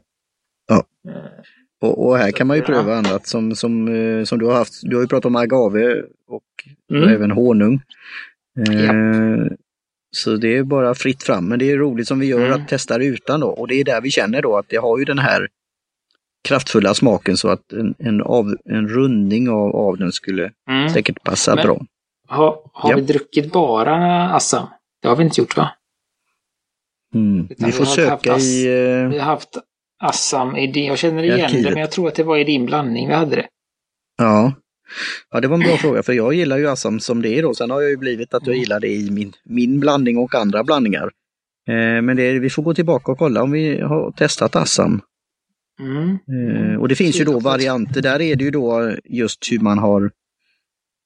Och, 1.82 2.08
och 2.08 2.18
här 2.18 2.32
kan 2.32 2.48
man 2.48 2.58
ju 2.58 2.62
Ja. 2.64 2.66
pröva 2.68 2.96
annat 2.96 3.28
som, 3.28 3.56
som, 3.56 3.88
eh, 3.96 4.24
som 4.24 4.40
du 4.40 4.46
har 4.46 4.54
haft. 4.56 4.74
Du 4.84 4.96
har 4.96 5.04
ju 5.04 5.08
pratat 5.08 5.26
om 5.26 5.36
agave 5.36 6.02
och 6.28 6.44
Mm. 6.94 7.10
även 7.10 7.32
honung. 7.32 7.82
Eh, 8.70 9.52
Så 10.16 10.36
det 10.36 10.58
är 10.58 10.64
bara 10.64 10.96
fritt 10.96 11.24
fram. 11.24 11.48
Men 11.48 11.60
det 11.60 11.72
är 11.72 11.78
roligt 11.78 12.08
som 12.08 12.20
vi 12.20 12.26
gör 12.26 12.46
Mm. 12.46 12.62
att 12.62 12.68
testa 12.68 12.98
det 12.98 13.06
utan 13.06 13.40
då. 13.40 13.48
Och 13.48 13.68
det 13.68 13.76
är 13.76 13.84
där 13.84 14.02
vi 14.02 14.12
känner 14.12 14.42
då 14.42 14.58
att 14.58 14.70
det 14.70 14.78
har 14.78 14.98
ju 15.00 15.06
den 15.06 15.20
här 15.20 15.48
kraftfulla 16.48 16.94
smaken 16.94 17.38
så 17.38 17.50
att 17.50 17.72
en, 17.74 17.96
en, 18.00 18.22
av, 18.22 18.56
en 18.66 18.88
rundning 18.88 19.50
av, 19.50 19.76
av 19.76 19.98
den 19.98 20.12
skulle 20.12 20.52
Mm. 20.70 20.90
säkert 20.90 21.24
passa 21.24 21.56
Men- 21.56 21.64
bra. 21.66 21.86
Ha, 22.28 22.72
har 22.74 22.90
Ja. 22.92 22.96
vi 22.96 23.02
druckit 23.02 23.52
bara 23.52 24.24
Assam? 24.30 24.68
Det 25.02 25.08
har 25.08 25.16
vi 25.16 25.24
inte 25.24 25.42
gjort 25.42 25.58
va? 25.58 25.72
Mm. 27.14 27.48
Vi 27.50 27.56
vi 27.66 27.72
får 27.72 27.84
haft 27.86 27.96
söka 27.96 28.38
i... 28.38 28.66
eh, 28.68 29.10
Vi 29.10 29.18
har 29.20 29.26
haft 29.26 29.58
Assam 30.00 30.56
i 30.56 30.68
din, 30.68 30.86
jag 30.86 30.98
känner 30.98 31.24
igen 31.24 31.64
det, 31.64 31.70
men 31.72 31.80
jag 31.80 31.92
tror 31.92 32.08
att 32.08 32.16
det 32.16 32.24
var 32.24 32.38
i 32.38 32.44
din 32.44 32.66
blandning 32.66 33.08
vi 33.08 33.14
hade 33.14 33.36
det. 33.36 33.48
Ja. 34.18 34.54
ja, 35.32 35.40
det 35.42 35.48
var 35.48 35.56
en 35.58 35.64
bra 35.64 35.78
fråga 35.78 36.04
för 36.04 36.14
jag 36.14 36.34
gillar 36.34 36.58
ju 36.58 36.68
Assam 36.68 37.00
som 37.00 37.22
det 37.22 37.30
är 37.30 37.42
då. 37.42 37.54
Sen 37.54 37.72
har 37.72 37.82
jag 37.82 37.90
ju 37.92 37.98
blivit 37.98 38.34
att 38.34 38.48
jag 38.48 38.56
gillar 38.56 38.80
det 38.80 38.88
i 38.88 39.12
min, 39.12 39.34
min 39.46 39.80
blandning 39.80 40.18
och 40.18 40.36
andra 40.36 40.64
blandningar. 40.64 41.12
Eh, 41.68 42.02
men 42.02 42.18
det, 42.18 42.40
vi 42.40 42.50
får 42.50 42.64
gå 42.64 42.74
tillbaka 42.74 43.12
och 43.12 43.18
kolla 43.18 43.44
om 43.44 43.52
vi 43.52 43.82
har 43.82 44.12
testat 44.12 44.56
Assam. 44.56 45.02
Mm. 45.80 46.18
Eh, 46.74 46.80
och 46.80 46.88
det 46.88 46.96
finns 46.96 47.20
ju 47.20 47.24
då 47.26 47.40
varianter, 47.40 48.02
där 48.02 48.22
är 48.22 48.36
det 48.36 48.44
ju 48.44 48.52
då 48.52 48.92
just 49.06 49.52
hur 49.52 49.60
man 49.60 49.78
har 49.80 50.12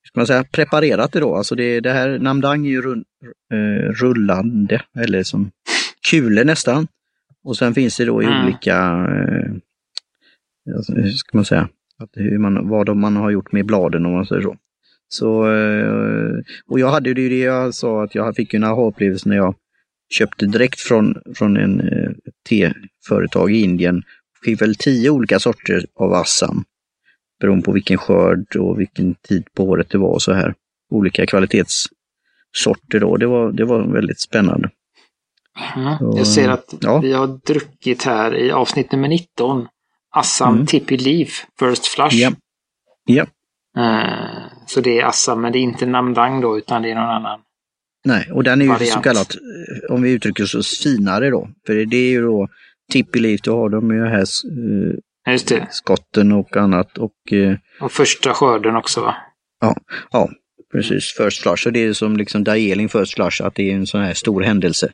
ska 0.09 0.19
man 0.19 0.27
säga, 0.27 0.43
preparerat 0.43 1.11
det 1.11 1.19
då. 1.19 1.35
Alltså 1.35 1.55
det, 1.55 1.79
det 1.79 1.91
här 1.91 2.19
Namdang 2.19 2.65
är 2.65 2.69
ju 2.69 2.81
run, 2.81 3.03
eh, 3.53 3.91
rullande, 3.91 4.81
eller 4.97 5.23
som 5.23 5.51
kulor 6.09 6.43
nästan. 6.43 6.87
Och 7.43 7.57
sen 7.57 7.73
finns 7.73 7.97
det 7.97 8.05
då 8.05 8.23
i 8.23 8.25
Mm. 8.25 8.45
olika, 8.45 8.77
eh, 8.77 9.51
alltså, 10.75 10.93
hur 10.93 11.09
ska 11.11 11.37
man 11.37 11.45
säga, 11.45 11.69
att 11.97 12.09
hur 12.13 12.37
man, 12.37 12.67
vad 12.69 12.97
man 12.97 13.15
har 13.15 13.29
gjort 13.31 13.51
med 13.51 13.65
bladen 13.65 14.05
om 14.05 14.13
man 14.13 14.25
säger 14.25 14.41
så. 14.41 14.55
så 15.07 15.51
eh, 15.53 16.33
och 16.67 16.79
jag 16.79 16.89
hade 16.91 17.09
ju 17.09 17.13
det 17.29 17.39
jag 17.39 17.73
sa 17.73 18.03
att 18.03 18.15
jag 18.15 18.35
fick 18.35 18.53
en 18.53 18.63
aha-upplevelse 18.63 19.29
när 19.29 19.35
jag 19.35 19.55
köpte 20.09 20.45
direkt 20.45 20.79
från, 20.79 21.15
från 21.35 21.57
en 21.57 21.79
eh, 21.79 22.11
teföretag 22.49 23.51
i 23.51 23.61
Indien. 23.61 24.03
Fick 24.45 24.61
väl 24.61 24.75
tio 24.75 25.09
olika 25.09 25.39
sorter 25.39 25.85
av 25.95 26.13
Assam. 26.13 26.63
Beroende 27.39 27.65
på 27.65 27.71
vilken 27.71 27.97
skörd 27.97 28.55
och 28.55 28.79
vilken 28.79 29.15
tid 29.15 29.47
på 29.53 29.63
året 29.63 29.89
det 29.89 29.97
var 29.97 30.09
och 30.09 30.21
så 30.21 30.33
här. 30.33 30.55
Olika 30.91 31.25
kvalitetssorter 31.25 32.99
då. 32.99 33.17
Det 33.17 33.27
var, 33.27 33.51
det 33.51 33.65
var 33.65 33.93
väldigt 33.93 34.19
spännande. 34.19 34.69
Mm. 35.75 35.97
Jag 35.99 36.27
ser 36.27 36.49
att 36.49 36.73
ja. 36.81 36.99
vi 36.99 37.13
har 37.13 37.27
druckit 37.27 38.03
här 38.03 38.35
i 38.35 38.51
avsnitt 38.51 38.91
nummer 38.91 39.07
19. 39.07 39.67
Assam 40.11 40.53
mm. 40.53 40.65
Tippy 40.65 40.97
Leaf 40.97 41.45
First 41.59 41.85
Flush. 41.85 42.15
Ja. 42.15 42.31
ja. 43.05 43.25
Uh, 43.77 44.41
så 44.65 44.81
det 44.81 44.99
är 44.99 45.05
Assam, 45.05 45.41
men 45.41 45.51
det 45.51 45.57
är 45.57 45.61
inte 45.61 45.85
Namdang 45.85 46.41
då, 46.41 46.57
utan 46.57 46.81
det 46.81 46.91
är 46.91 46.95
någon 46.95 47.09
annan. 47.09 47.39
Nej, 48.05 48.31
och 48.31 48.43
den 48.43 48.61
är 48.61 48.67
variant. 48.67 48.81
ju 48.81 48.85
så 48.85 48.99
kallat, 48.99 49.35
eh, 49.35 49.95
om 49.95 50.01
vi 50.01 50.11
uttrycker 50.11 50.57
oss 50.57 50.79
finare 50.83 51.29
då. 51.29 51.49
För 51.65 51.85
det 51.85 51.97
är 51.97 52.09
ju 52.09 52.21
då 52.21 52.47
Tippy 52.91 53.19
Leaf, 53.19 53.41
då 53.41 53.57
har 53.57 53.69
de 53.69 53.91
ju 53.91 54.05
här 54.05 54.25
uh, 54.57 54.93
Just 55.31 55.47
det. 55.47 55.67
skotten 55.71 56.31
och 56.31 56.57
annat. 56.57 56.97
Och, 56.97 57.13
uh, 57.31 57.55
och 57.81 57.91
första 57.91 58.33
skörden 58.33 58.75
också 58.75 59.01
va? 59.01 59.15
Ja, 59.61 59.75
ja 60.11 60.29
precis. 60.71 61.13
First 61.17 61.41
Flush. 61.41 61.67
Och 61.67 61.73
det 61.73 61.83
är 61.83 61.93
som 61.93 62.17
liksom 62.17 62.43
Daeling 62.43 62.89
First 62.89 63.13
Flush, 63.13 63.43
att 63.43 63.55
det 63.55 63.71
är 63.71 63.75
en 63.75 63.87
sån 63.87 64.01
här 64.01 64.13
stor 64.13 64.41
händelse. 64.41 64.91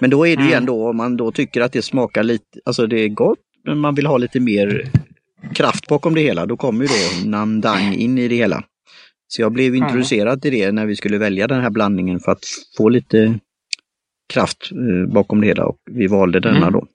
Men 0.00 0.10
då 0.10 0.26
är 0.26 0.36
det 0.36 0.42
ju 0.42 0.48
mm. 0.48 0.58
ändå, 0.58 0.88
om 0.88 0.96
man 0.96 1.16
då 1.16 1.32
tycker 1.32 1.60
att 1.60 1.72
det 1.72 1.82
smakar 1.82 2.22
lite, 2.22 2.58
alltså 2.64 2.86
det 2.86 3.00
är 3.00 3.08
gott, 3.08 3.38
men 3.64 3.78
man 3.78 3.94
vill 3.94 4.06
ha 4.06 4.18
lite 4.18 4.40
mer 4.40 4.90
kraft 5.54 5.88
bakom 5.88 6.14
det 6.14 6.20
hela, 6.20 6.46
då 6.46 6.56
kommer 6.56 6.84
ju 6.84 6.88
då 6.88 7.28
Namdang 7.30 7.94
in 7.94 8.18
i 8.18 8.28
det 8.28 8.36
hela. 8.36 8.64
Så 9.28 9.42
jag 9.42 9.52
blev 9.52 9.74
introducerad 9.74 10.42
till 10.42 10.52
det 10.52 10.72
när 10.72 10.86
vi 10.86 10.96
skulle 10.96 11.18
välja 11.18 11.46
den 11.46 11.60
här 11.60 11.70
blandningen 11.70 12.20
för 12.20 12.32
att 12.32 12.44
få 12.76 12.88
lite 12.88 13.38
kraft 14.32 14.70
eh, 14.72 15.12
bakom 15.12 15.40
det 15.40 15.46
hela 15.46 15.66
och 15.66 15.76
vi 15.90 16.06
valde 16.06 16.40
denna 16.40 16.56
mm. 16.56 16.72
då. 16.72 16.86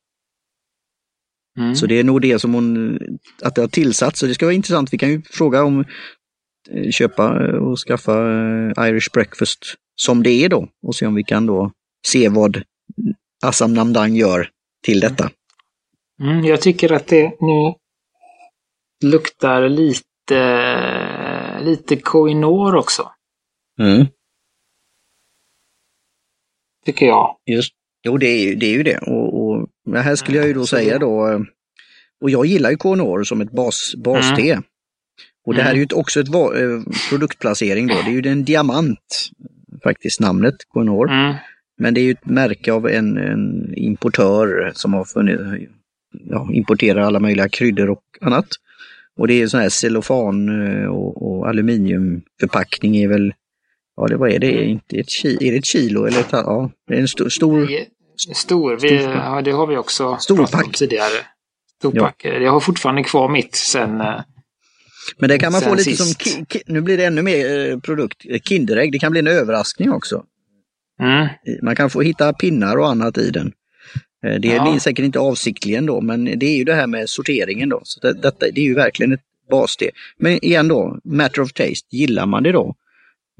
Mm. 1.60 1.76
Så 1.76 1.86
det 1.86 2.00
är 2.00 2.04
nog 2.04 2.22
det 2.22 2.40
som 2.40 2.54
hon, 2.54 3.00
att 3.42 3.56
det 3.56 3.62
har 3.62 3.68
tillsatts. 3.68 4.20
Så 4.20 4.26
det 4.26 4.34
ska 4.34 4.46
vara 4.46 4.56
intressant. 4.56 4.94
Vi 4.94 4.98
kan 4.98 5.10
ju 5.10 5.22
fråga 5.22 5.64
om 5.64 5.86
eh, 6.70 6.92
köpa 6.92 7.58
och 7.58 7.78
skaffa 7.80 8.14
eh, 8.14 8.88
Irish 8.90 9.12
breakfast 9.14 9.76
som 9.96 10.24
det 10.24 10.30
är 10.30 10.50
då 10.50 10.68
och 10.88 10.96
se 10.96 11.06
om 11.06 11.16
vi 11.16 11.24
kan 11.24 11.46
då 11.46 11.72
se 12.08 12.30
vad 12.30 12.64
Assam 13.44 13.74
Namdang 13.74 14.16
gör 14.16 14.50
till 14.84 15.00
detta. 15.00 15.30
Mm, 16.22 16.46
jag 16.46 16.62
tycker 16.62 16.92
att 16.92 17.08
det 17.08 17.34
nu 17.40 17.74
luktar 19.04 19.70
lite, 19.70 21.60
lite 21.62 21.96
Koinor 21.96 22.76
också. 22.76 23.12
Mm. 23.80 24.08
Tycker 26.86 27.06
jag. 27.06 27.36
Just, 27.46 27.74
jo, 28.04 28.18
det 28.18 28.28
är 28.28 28.46
ju 28.46 28.56
det. 28.56 28.66
Är 28.66 28.74
ju 28.74 28.84
det. 28.84 28.98
Och, 28.98 29.39
det 29.92 30.02
här 30.02 30.16
skulle 30.16 30.38
jag 30.38 30.48
ju 30.48 30.54
då 30.54 30.60
mm, 30.60 30.68
säga 30.68 31.00
då, 31.00 31.46
och 32.22 32.30
jag 32.30 32.46
gillar 32.46 32.72
ju 32.72 32.78
Koinor 32.78 33.24
som 33.24 33.42
ett 33.42 33.52
bas, 33.52 33.96
baste. 33.98 34.42
Mm. 34.42 34.64
Och 35.46 35.56
det 35.56 35.62
här 35.62 35.72
är 35.72 35.76
ju 35.76 35.88
också 35.94 36.20
ett 36.20 36.34
eh, 36.34 36.94
produktplacering 37.10 37.88
då, 37.88 37.94
det 38.06 38.10
är 38.10 38.22
ju 38.22 38.32
en 38.32 38.44
diamant, 38.44 39.30
faktiskt 39.84 40.20
namnet 40.20 40.56
Koinor. 40.68 41.12
Mm. 41.12 41.36
Men 41.78 41.94
det 41.94 42.02
är 42.02 42.04
ju 42.04 42.12
ett 42.12 42.26
märke 42.26 42.72
av 42.72 42.88
en, 42.88 43.18
en 43.18 43.74
importör 43.78 44.72
som 44.76 44.94
har 44.94 45.06
funnit, 45.06 45.40
ja, 46.30 46.50
importerar 46.54 47.02
alla 47.02 47.20
möjliga 47.20 47.50
kryddor 47.50 47.90
och 47.90 48.04
annat. 48.22 48.48
Och 49.18 49.28
det 49.28 49.42
är 49.42 49.48
sån 49.48 49.60
här 49.60 49.70
cellofan 49.70 50.62
eh, 50.62 50.86
och, 50.86 51.22
och 51.22 51.50
aluminiumförpackning 51.50 52.98
är 52.98 53.08
väl, 53.08 53.34
ja 53.98 54.08
det 54.08 54.18
vad 54.18 54.32
är 54.32 54.40
det, 54.40 54.64
inte 54.64 54.98
ett, 54.98 55.08
är 55.24 55.52
det 55.52 55.58
ett 55.58 55.66
kilo 55.66 56.06
eller 56.06 56.20
ett, 56.20 56.32
ja, 56.32 56.72
det 56.88 56.94
är 56.96 57.00
en 57.00 57.08
stor... 57.08 57.30
Stor, 57.30 57.70
stor 58.20 58.78
vi, 58.82 59.04
ja, 59.04 59.42
det 59.42 59.52
har 59.52 59.68
vi 59.68 59.78
också 59.78 60.18
pratat 60.28 60.66
om 60.66 60.72
tidigare. 60.72 61.26
Storpack. 61.78 62.22
Ja. 62.26 62.34
Jag 62.34 62.52
har 62.52 62.60
fortfarande 62.60 63.04
kvar 63.04 63.30
mitt 63.30 63.56
sen 63.56 64.02
eh, 64.02 64.22
men 65.18 65.30
det 65.30 65.40
kan 65.40 65.52
man 65.52 65.62
få 65.62 65.76
lite 65.76 65.96
sist. 65.96 66.22
som, 66.22 66.46
nu 66.66 66.82
blir 66.82 66.98
det 66.98 67.06
ännu 67.06 67.22
mer 67.22 67.70
eh, 67.72 67.80
produkt, 67.80 68.26
Kinderägg, 68.44 68.92
det 68.92 69.00
kan 69.00 69.12
bli 69.12 69.20
en 69.20 69.28
överraskning 69.28 69.92
också. 69.92 70.24
Mm. 71.02 71.28
Man 71.62 71.76
kan 71.76 71.90
få 71.90 72.02
hitta 72.02 72.34
pinnar 72.34 72.78
och 72.78 72.90
annat 72.90 73.18
i 73.18 73.30
den. 73.30 73.52
Eh, 74.26 74.40
det 74.40 74.48
ja. 74.48 74.64
blir 74.64 74.80
säkert 74.80 75.06
inte 75.06 75.20
avsiktligen 75.20 75.86
då, 75.86 76.02
men 76.02 76.26
det 76.26 76.46
är 76.46 76.58
ju 76.58 76.64
det 76.64 76.76
här 76.76 76.88
med 76.88 77.10
sorteringen 77.10 77.70
då. 77.70 77.82
Så 77.84 78.00
det, 78.00 78.14
detta, 78.14 78.46
det 78.52 78.62
är 78.62 78.66
ju 78.66 78.76
verkligen 78.76 79.14
ett 79.14 79.24
bassteg. 79.50 79.90
Men 80.18 80.46
igen 80.46 80.68
då, 80.68 81.00
matter 81.04 81.42
of 81.42 81.54
taste, 81.54 81.88
gillar 81.96 82.26
man 82.26 82.44
det 82.44 82.52
då? 82.52 82.76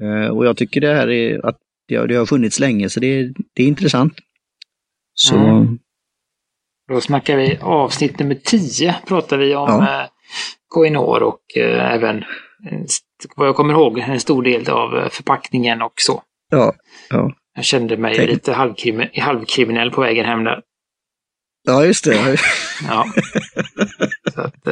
Eh, 0.02 0.36
och 0.36 0.46
jag 0.46 0.56
tycker 0.56 0.80
det 0.80 0.94
här 0.94 1.10
är 1.10 1.46
att 1.46 1.56
det 1.88 1.96
har, 1.96 2.06
det 2.06 2.14
har 2.14 2.26
funnits 2.26 2.60
länge, 2.60 2.90
så 2.90 3.00
det, 3.00 3.32
det 3.54 3.62
är 3.62 3.66
intressant. 3.66 4.14
Så... 5.22 5.36
Mm. 5.36 5.78
Då 6.88 7.00
snackar 7.00 7.36
vi 7.36 7.58
avsnitt 7.60 8.18
nummer 8.18 8.34
10, 8.34 8.94
pratar 9.06 9.38
vi 9.38 9.54
om 9.54 9.68
ja. 9.68 10.02
eh, 10.02 10.08
Koinor 10.68 11.22
och 11.22 11.40
eh, 11.56 11.92
även, 11.92 12.24
vad 13.36 13.48
jag 13.48 13.56
kommer 13.56 13.74
ihåg, 13.74 13.98
en 13.98 14.20
stor 14.20 14.42
del 14.42 14.68
av 14.70 14.98
eh, 14.98 15.08
förpackningen 15.08 15.82
och 15.82 15.92
så. 15.96 16.22
Ja, 16.50 16.74
ja. 17.10 17.32
Jag 17.54 17.64
kände 17.64 17.96
mig 17.96 18.14
Tänk. 18.16 18.30
lite 18.30 18.52
halvkrim 18.52 19.04
halvkriminell 19.18 19.90
på 19.90 20.00
vägen 20.00 20.26
hem 20.26 20.44
där. 20.44 20.62
Ja, 21.62 21.84
just 21.84 22.04
det. 22.04 22.14
ja. 22.88 23.06
Så 24.34 24.40
att, 24.40 24.66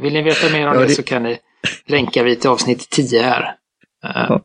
vill 0.00 0.12
ni 0.12 0.22
veta 0.22 0.52
mer 0.52 0.66
om 0.66 0.74
ja, 0.74 0.80
det... 0.80 0.86
det 0.86 0.94
så 0.94 1.02
kan 1.02 1.22
ni 1.22 1.38
länka 1.86 2.22
vi 2.22 2.36
till 2.36 2.50
avsnitt 2.50 2.90
10 2.90 3.22
här. 3.22 3.56
Ja. 4.02 4.40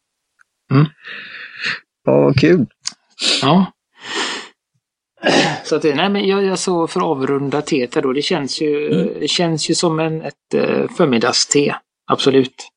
Mm. 0.72 0.86
ja, 2.06 2.34
kul. 2.34 2.66
Ja. 3.42 3.66
Så 5.64 5.76
att, 5.76 5.84
nej, 5.84 6.10
men 6.10 6.28
jag, 6.28 6.44
jag 6.44 6.60
så 6.60 6.88
för 6.88 7.00
att 7.00 7.06
avrunda 7.06 7.62
teet 7.62 7.92
då, 7.92 8.14
det 8.14 8.22
känns 8.22 8.62
ju, 8.62 8.92
mm. 8.92 9.20
det 9.20 9.28
känns 9.28 9.70
ju 9.70 9.76
som 9.76 10.00
en, 10.00 10.22
ett 10.22 10.34
uh, 10.56 10.88
förmiddagste. 10.98 11.76
Absolut. 12.12 12.70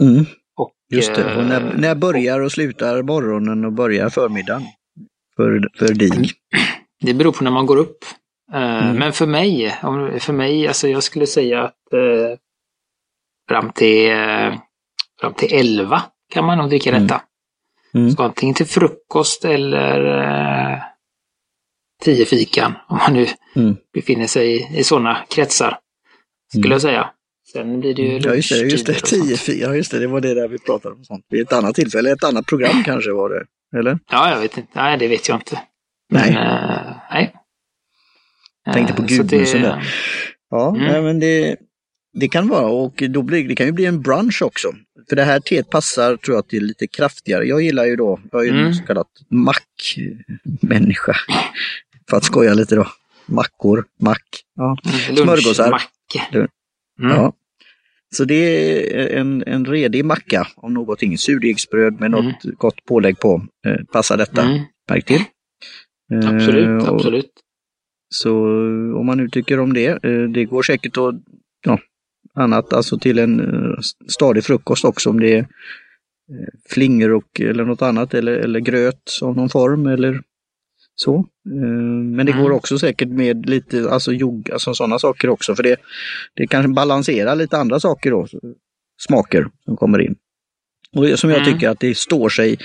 Mm. 0.00 0.26
Och, 0.56 0.72
Just 0.92 1.14
det, 1.14 1.36
och 1.36 1.44
när, 1.44 1.74
när 1.76 1.94
börjar 1.94 2.40
och 2.40 2.52
slutar 2.52 3.02
morgonen 3.02 3.64
och 3.64 3.72
börjar 3.72 4.08
förmiddagen? 4.08 4.62
För, 5.36 5.68
för 5.78 5.94
dig? 5.94 6.10
Det 7.00 7.14
beror 7.14 7.32
på 7.32 7.44
när 7.44 7.50
man 7.50 7.66
går 7.66 7.76
upp. 7.76 8.04
Eh, 8.52 8.86
mm. 8.86 8.96
Men 8.96 9.12
för 9.12 9.26
mig, 9.26 9.78
för 10.20 10.32
mig, 10.32 10.68
alltså 10.68 10.88
jag 10.88 11.02
skulle 11.02 11.26
säga 11.26 11.62
att 11.62 11.92
eh, 11.92 12.38
fram 13.48 13.72
till, 13.72 14.10
eh, 14.10 14.54
fram 15.20 15.34
till 15.34 15.48
11 15.52 16.02
kan 16.34 16.44
man 16.44 16.58
nog 16.58 16.68
dricka 16.68 16.90
mm. 16.90 17.02
detta. 17.02 17.22
Mm. 17.94 18.10
Så 18.10 18.22
antingen 18.22 18.54
till 18.54 18.66
frukost 18.66 19.44
eller 19.44 20.22
eh, 20.22 20.78
tio 22.02 22.26
fikan, 22.26 22.72
om 22.88 22.96
man 22.96 23.12
nu 23.12 23.26
mm. 23.56 23.76
befinner 23.94 24.26
sig 24.26 24.56
i, 24.56 24.78
i 24.78 24.84
sådana 24.84 25.24
kretsar. 25.28 25.78
Skulle 26.48 26.66
mm. 26.66 26.72
jag 26.72 26.82
säga. 26.82 27.10
Sen 27.52 27.80
blir 27.80 27.94
det 27.94 28.02
ju 28.02 28.18
Ja 28.18 28.34
just 28.34 28.50
det, 28.50 28.56
just 28.56 28.86
det, 28.86 28.94
tio 28.94 29.36
fika, 29.36 29.74
just 29.74 29.90
det, 29.90 29.98
det 29.98 30.06
var 30.06 30.20
det 30.20 30.34
där 30.34 30.48
vi 30.48 30.58
pratade 30.58 30.94
om. 30.94 31.04
Sånt. 31.04 31.26
Vid 31.28 31.42
ett 31.42 31.52
annat 31.52 31.74
tillfälle, 31.74 32.12
ett 32.12 32.24
annat 32.24 32.46
program 32.46 32.82
kanske 32.84 33.12
var 33.12 33.30
det, 33.30 33.44
eller? 33.78 33.98
Ja, 34.10 34.30
jag 34.30 34.40
vet 34.40 34.56
inte. 34.56 34.70
Nej, 34.74 34.98
det 34.98 35.08
vet 35.08 35.28
jag 35.28 35.36
inte. 35.36 35.62
Men, 36.10 36.32
nej. 36.32 36.42
Uh, 36.42 36.96
nej. 37.10 37.34
Tänkte 38.72 38.94
på 38.94 39.02
gudmusen 39.02 39.62
där. 39.62 39.88
Ja, 40.50 40.68
mm. 40.68 40.82
nej, 40.82 41.02
men 41.02 41.20
det, 41.20 41.56
det 42.12 42.28
kan 42.28 42.48
vara 42.48 42.66
och 42.66 43.02
då 43.08 43.22
blir, 43.22 43.48
det 43.48 43.54
kan 43.54 43.66
ju 43.66 43.72
bli 43.72 43.84
en 43.84 44.02
brunch 44.02 44.42
också. 44.42 44.68
För 45.08 45.16
det 45.16 45.24
här 45.24 45.40
teet 45.40 45.70
passar 45.70 46.16
tror 46.16 46.36
jag 46.36 46.48
till 46.48 46.64
lite 46.64 46.86
kraftigare. 46.86 47.44
Jag 47.44 47.62
gillar 47.62 47.84
ju 47.84 47.96
då, 47.96 48.20
jag 48.32 48.40
är 48.40 48.44
ju 48.44 48.50
mm. 48.50 48.66
en 48.66 48.74
så 48.74 48.84
kallad 48.84 49.06
mackmänniska. 49.30 51.16
För 52.10 52.16
att 52.16 52.24
skoja 52.24 52.54
lite 52.54 52.74
då. 52.74 52.86
Mackor, 53.26 53.84
mack. 54.00 54.42
Ja. 54.54 54.76
Mm, 54.84 55.16
Smörgåsar. 55.16 55.82
Mm. 56.32 56.48
Ja. 56.96 57.32
Så 58.14 58.24
det 58.24 58.34
är 58.34 59.18
en, 59.18 59.44
en 59.46 59.64
redig 59.64 60.04
macka 60.04 60.46
om 60.56 60.74
någonting. 60.74 61.18
Surdegsbröd 61.18 62.00
med 62.00 62.10
något 62.10 62.44
mm. 62.44 62.56
gott 62.58 62.84
pålägg 62.84 63.18
på. 63.18 63.46
Eh, 63.66 63.84
passar 63.92 64.16
detta. 64.16 64.42
Mm. 64.42 64.60
Märk 64.88 65.04
till. 65.04 65.24
Absolut, 66.24 66.82
eh, 66.82 66.88
absolut. 66.88 67.30
Så 68.08 68.32
om 68.98 69.06
man 69.06 69.18
nu 69.18 69.28
tycker 69.28 69.60
om 69.60 69.72
det, 69.72 70.04
eh, 70.04 70.22
det 70.22 70.44
går 70.44 70.62
säkert 70.62 70.96
att, 70.96 71.14
ja, 71.64 71.78
annat, 72.34 72.72
alltså 72.72 72.98
till 72.98 73.18
en 73.18 73.40
eh, 73.40 73.78
stadig 74.08 74.44
frukost 74.44 74.84
också 74.84 75.10
om 75.10 75.20
det 75.20 75.32
är 75.32 75.38
eh, 75.38 75.46
flingor 76.70 77.12
och, 77.12 77.40
eller 77.40 77.64
något 77.64 77.82
annat 77.82 78.14
eller, 78.14 78.32
eller 78.32 78.60
gröt 78.60 79.18
av 79.22 79.36
någon 79.36 79.48
form 79.48 79.86
eller 79.86 80.22
så. 80.96 81.26
Men 82.14 82.26
det 82.26 82.32
går 82.32 82.40
mm. 82.40 82.56
också 82.56 82.78
säkert 82.78 83.08
med 83.08 83.48
lite, 83.48 83.90
alltså 83.90 84.12
jord, 84.12 84.50
alltså 84.50 84.74
sådana 84.74 84.98
saker 84.98 85.28
också 85.28 85.54
för 85.54 85.62
det, 85.62 85.76
det 86.34 86.46
kan 86.46 86.74
balansera 86.74 87.34
lite 87.34 87.58
andra 87.58 87.80
saker 87.80 88.10
då, 88.10 88.26
smaker 89.08 89.46
som 89.64 89.76
kommer 89.76 89.98
in. 89.98 90.14
Och 90.96 91.18
som 91.18 91.30
jag 91.30 91.40
mm. 91.40 91.52
tycker 91.52 91.68
att 91.68 91.80
det 91.80 91.96
står 91.96 92.28
sig. 92.28 92.58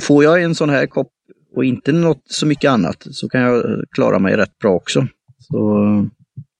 Får 0.00 0.24
jag 0.24 0.42
en 0.42 0.54
sån 0.54 0.70
här 0.70 0.86
kopp 0.86 1.12
och 1.56 1.64
inte 1.64 1.92
något 1.92 2.22
så 2.24 2.46
mycket 2.46 2.70
annat 2.70 3.06
så 3.10 3.28
kan 3.28 3.40
jag 3.40 3.84
klara 3.90 4.18
mig 4.18 4.36
rätt 4.36 4.58
bra 4.58 4.72
också. 4.72 5.06
Så 5.38 5.84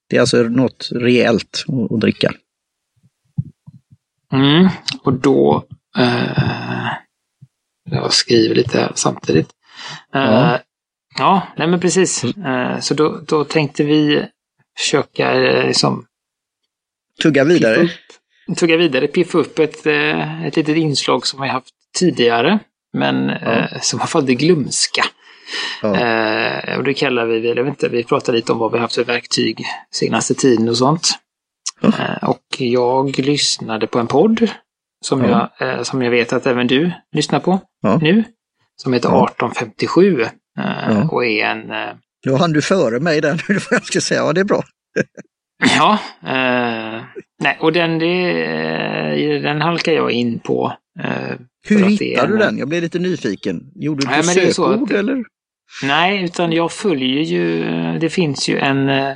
Det 0.09 0.17
är 0.17 0.21
alltså 0.21 0.43
något 0.43 0.89
rejält 0.93 1.65
att, 1.91 2.01
dricka. 2.01 2.33
Mm, 4.33 4.69
och 5.05 5.13
då... 5.13 5.67
Eh, 5.99 6.93
jag 7.91 8.13
skriver 8.13 8.55
lite 8.55 8.93
samtidigt. 8.95 9.51
Eh, 10.15 10.21
ja. 10.21 10.59
Ja, 11.19 11.43
nej 11.57 11.69
men 11.69 11.81
precis. 11.81 12.25
Eh, 12.25 12.81
så 12.81 12.95
då, 12.95 13.21
då 13.27 13.45
tänkte 13.45 13.85
vi 13.85 14.25
försöka 14.79 15.33
eh, 15.33 15.67
liksom... 15.67 16.07
Tugga 17.23 17.45
vidare. 17.45 17.77
Upp, 17.77 18.57
tugga 18.57 18.77
vidare, 18.77 19.07
piffa 19.07 19.39
upp 19.39 19.59
ett, 19.59 19.87
eh, 19.87 20.45
ett 20.47 20.57
litet 20.57 20.77
inslag 20.77 21.27
som 21.27 21.43
vi 21.43 21.49
haft 21.49 21.75
tidigare 21.99 22.59
men 22.93 23.29
ja. 23.29 23.37
eh, 23.37 23.81
som 23.81 24.01
har 24.01 24.07
fallit 24.07 24.31
i 24.31 24.35
glömska. 24.35 25.05
Ja. 25.83 25.97
Eh, 25.97 26.79
och 26.79 26.85
det 26.85 26.95
kallar 26.95 27.27
vi, 27.27 27.41
vet 27.55 27.67
inte, 27.67 27.89
vi 27.89 28.05
pratar 28.05 28.33
lite 28.33 28.53
om 28.53 28.59
vad 28.59 28.73
vi 28.73 28.79
haft 28.79 28.95
för 28.95 29.05
verktyg 29.05 29.65
senaste 29.91 30.35
tiden 30.35 30.69
och 30.69 30.77
sånt. 30.77 31.19
Ja. 31.81 31.89
Eh, 31.89 32.29
och 32.29 32.45
jag 32.59 33.19
lyssnade 33.19 33.87
på 33.87 33.99
en 33.99 34.07
podd 34.07 34.51
som, 35.05 35.25
Ja. 35.25 35.51
jag, 35.59 35.87
som 35.87 36.03
jag 36.03 36.11
vet 36.11 36.33
att 36.33 36.47
även 36.47 36.67
du 36.67 36.93
lyssnar 37.13 37.41
på 37.41 37.61
nu. 38.01 38.25
Som 38.77 38.93
heter 38.93 39.09
Ja. 39.09 39.25
1857 39.25 40.21
eh, 40.21 40.29
Ja. 40.89 41.09
och 41.11 41.25
är 41.27 41.45
en 41.45 41.71
eh, 41.71 41.95
Då 42.27 42.37
hann 42.37 42.53
du 42.53 42.63
före 42.63 43.01
mig 43.01 43.21
där 43.21 43.45
nu, 43.49 43.59
jag 43.71 43.85
ska 43.85 44.01
säga. 44.01 44.21
Ja, 44.21 44.33
det 44.33 44.41
är 44.41 44.45
bra. 44.45 44.63
Ja, 45.77 45.99
eh, 46.23 47.03
nej, 47.43 47.59
och 47.61 47.73
den, 47.73 47.99
det, 47.99 48.45
eh, 48.45 49.43
den 49.43 49.61
halkar 49.61 49.93
jag 49.93 50.11
in 50.11 50.39
på. 50.39 50.77
Eh, 51.05 51.37
Hur 51.69 51.85
hittade 51.85 52.27
du 52.29 52.33
en- 52.35 52.39
den? 52.39 52.59
Jag 52.59 52.69
blev 52.69 52.83
lite 52.83 52.99
nyfiken. 52.99 53.61
Gjorde 53.75 54.01
du 54.03 54.07
Nej, 54.11 54.19
att- 54.19 54.27
sökord 54.55 54.93
eller? 54.93 55.25
Nej, 55.83 56.25
utan 56.25 56.53
jag 56.53 56.73
följer 56.73 57.23
ju, 57.23 57.65
det 57.99 58.11
finns 58.11 58.49
ju 58.49 58.59
en, 58.59 58.89
eh, 58.89 59.13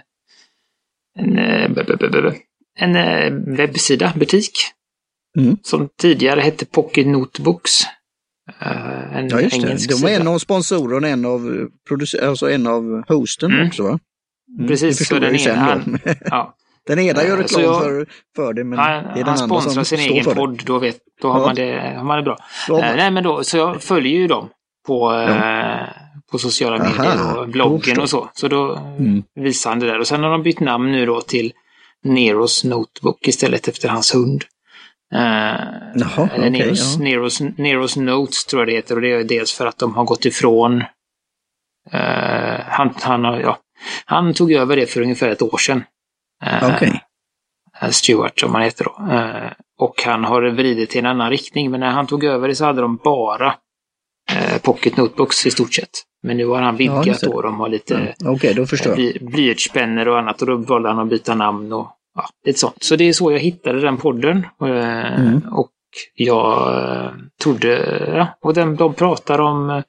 en, 1.19 1.39
eh, 1.39 2.35
en 2.79 2.97
eh, 2.97 3.33
webbsida, 3.57 4.13
butik, 4.17 4.53
Mm. 5.39 5.57
som 5.63 5.89
tidigare 6.01 6.41
hette 6.41 6.67
Pocket 6.67 7.07
Notebooks. 7.07 7.71
Eh, 8.61 9.17
En 9.17 9.29
Ja, 9.29 9.41
just 9.41 9.61
det. 9.61 9.67
engelsk 9.67 9.91
De 9.91 9.95
var 10.03 10.11
en 10.11 10.29
av 10.29 10.39
sponsorerna 10.39 11.07
och 11.07 11.13
en 11.13 11.25
av, 11.25 11.69
alltså 12.23 12.51
en 12.51 12.67
av 12.67 13.03
hosten 13.09 13.53
Mm. 13.53 13.67
också 13.67 13.83
va? 13.83 13.99
Mm, 14.59 14.69
Precis, 14.69 14.99
det 14.99 15.05
så 15.05 15.19
den 15.19 15.35
ena- 15.37 15.81
då. 15.87 15.99
Ja, 16.25 16.55
Den 16.87 16.99
ena 16.99 17.23
gör 17.25 17.37
Eh, 17.37 17.43
reklam 17.43 17.63
jag- 17.63 17.83
för, 17.83 18.07
för 18.37 18.53
det, 18.53 18.65
men 18.65 18.79
han, 18.79 18.89
det 18.89 18.99
är 18.99 19.15
den 19.15 19.25
han 19.25 19.29
andra 19.29 19.47
sponsrar 19.47 19.73
som 19.73 19.85
sin 19.85 19.99
egen 20.01 20.25
det. 20.25 20.35
podd, 20.35 20.63
då, 20.67 20.79
vet, 20.79 20.97
då 21.23 21.31
har, 21.33 21.41
Ja. 21.41 21.47
man 21.47 21.55
det, 21.55 21.95
har 21.97 22.05
man 22.05 22.17
det 22.17 22.23
bra. 22.23 22.39
Eh, 22.69 22.73
man- 22.75 22.97
nej, 22.97 23.11
men 23.11 23.25
då, 23.25 23.45
så 23.45 23.57
jag 23.57 23.83
följer 23.83 24.13
ju 24.19 24.27
dem 24.27 24.49
på, 24.87 25.13
eh, 25.15 25.87
på 26.33 26.39
sociala 26.39 26.77
Aha, 26.77 26.89
medier 27.03 27.39
och 27.39 27.49
bloggen 27.49 28.01
och 28.01 28.11
så. 28.11 28.29
Så 28.35 28.49
då 28.49 28.77
Mm. 28.99 29.23
visar 29.41 29.71
han 29.71 29.79
det 29.81 29.87
där. 29.87 29.99
Och 29.99 30.07
sen 30.07 30.23
har 30.23 30.31
de 30.31 30.43
bytt 30.43 30.61
namn 30.61 30.93
nu 30.93 31.07
då 31.07 31.21
till 31.21 31.53
Neros 32.05 32.65
Notebook 32.65 33.29
istället 33.29 33.69
efter 33.69 33.89
hans 33.89 34.15
hund. 34.15 34.45
Eh, 35.15 35.21
Jaha, 35.95 36.29
eller 36.35 36.51
okej, 36.51 36.51
Neros, 36.51 36.97
ja. 36.99 37.05
Neros, 37.05 37.41
Neros 37.41 37.97
Notes 37.97 38.45
tror 38.45 38.63
jag 38.63 38.69
det 38.69 38.73
heter. 38.77 38.95
Och 38.97 39.03
det 39.03 39.13
är 39.13 39.25
dels 39.25 39.53
för 39.53 39.67
att 39.67 39.79
de 39.79 39.95
har 39.95 40.05
gått 40.05 40.25
ifrån 40.25 40.81
eh, 41.93 42.61
han, 42.67 42.95
han, 43.03 43.23
ja, 43.25 43.59
han 44.05 44.35
tog 44.35 44.53
över 44.53 44.77
det 44.77 44.87
för 44.87 45.01
ungefär 45.01 45.29
ett 45.29 45.43
år 45.43 45.59
sedan. 45.59 45.85
Okej. 46.63 47.03
eh, 47.83 47.89
Stewart 47.91 48.41
som 48.41 48.55
han 48.55 48.63
heter 48.63 48.85
då. 48.85 49.13
Eh, 49.15 49.53
Och 49.79 50.03
han 50.07 50.25
har 50.25 50.43
vridit 50.43 50.97
i 50.97 50.99
en 50.99 51.07
annan 51.07 51.31
riktning. 51.31 51.71
Men 51.71 51.81
när 51.81 51.91
han 51.91 52.07
tog 52.07 52.25
över 52.25 52.49
det 52.49 52.55
så 52.55 52.65
hade 52.65 52.81
de 52.81 52.97
bara 53.05 53.55
Pocket 54.63 54.97
Notebooks 54.97 55.47
i 55.47 55.51
stort 55.51 55.75
sett. 55.75 55.91
Men 56.23 56.37
nu 56.37 56.47
har 56.47 56.63
han 56.63 56.77
Ja, 56.79 57.01
vidgat 57.01 57.21
det. 57.21 57.27
då. 57.27 57.41
De 57.41 57.61
har 57.61 57.69
lite 57.69 58.15
Ja, 58.19 58.37
jag. 58.89 58.97
bly, 58.97 59.19
blyertspennor 59.21 60.09
och 60.09 60.19
annat. 60.19 60.41
Och 60.43 60.47
då 60.49 60.57
valde 60.57 60.89
han 60.89 60.99
att 60.99 61.09
byta 61.09 61.35
namn 61.35 61.73
och 61.73 61.89
ja, 62.15 62.29
lite 62.47 62.59
sånt. 62.59 62.83
Så 62.83 62.97
det 62.97 63.05
är 63.05 63.13
så 63.13 63.33
jag 63.33 63.39
hittade 63.39 63.81
den 63.81 63.97
podden. 63.97 64.47
Eh, 64.63 65.21
Mm. 65.21 65.43
Och 65.53 65.71
jag 66.15 66.75
eh, 66.85 67.11
trodde, 67.43 67.69
ja, 68.15 68.29
och 68.41 68.55
den, 68.55 68.77
de 68.77 68.95
pratar 68.95 69.41
om, 69.41 69.71
eh, 69.71 69.83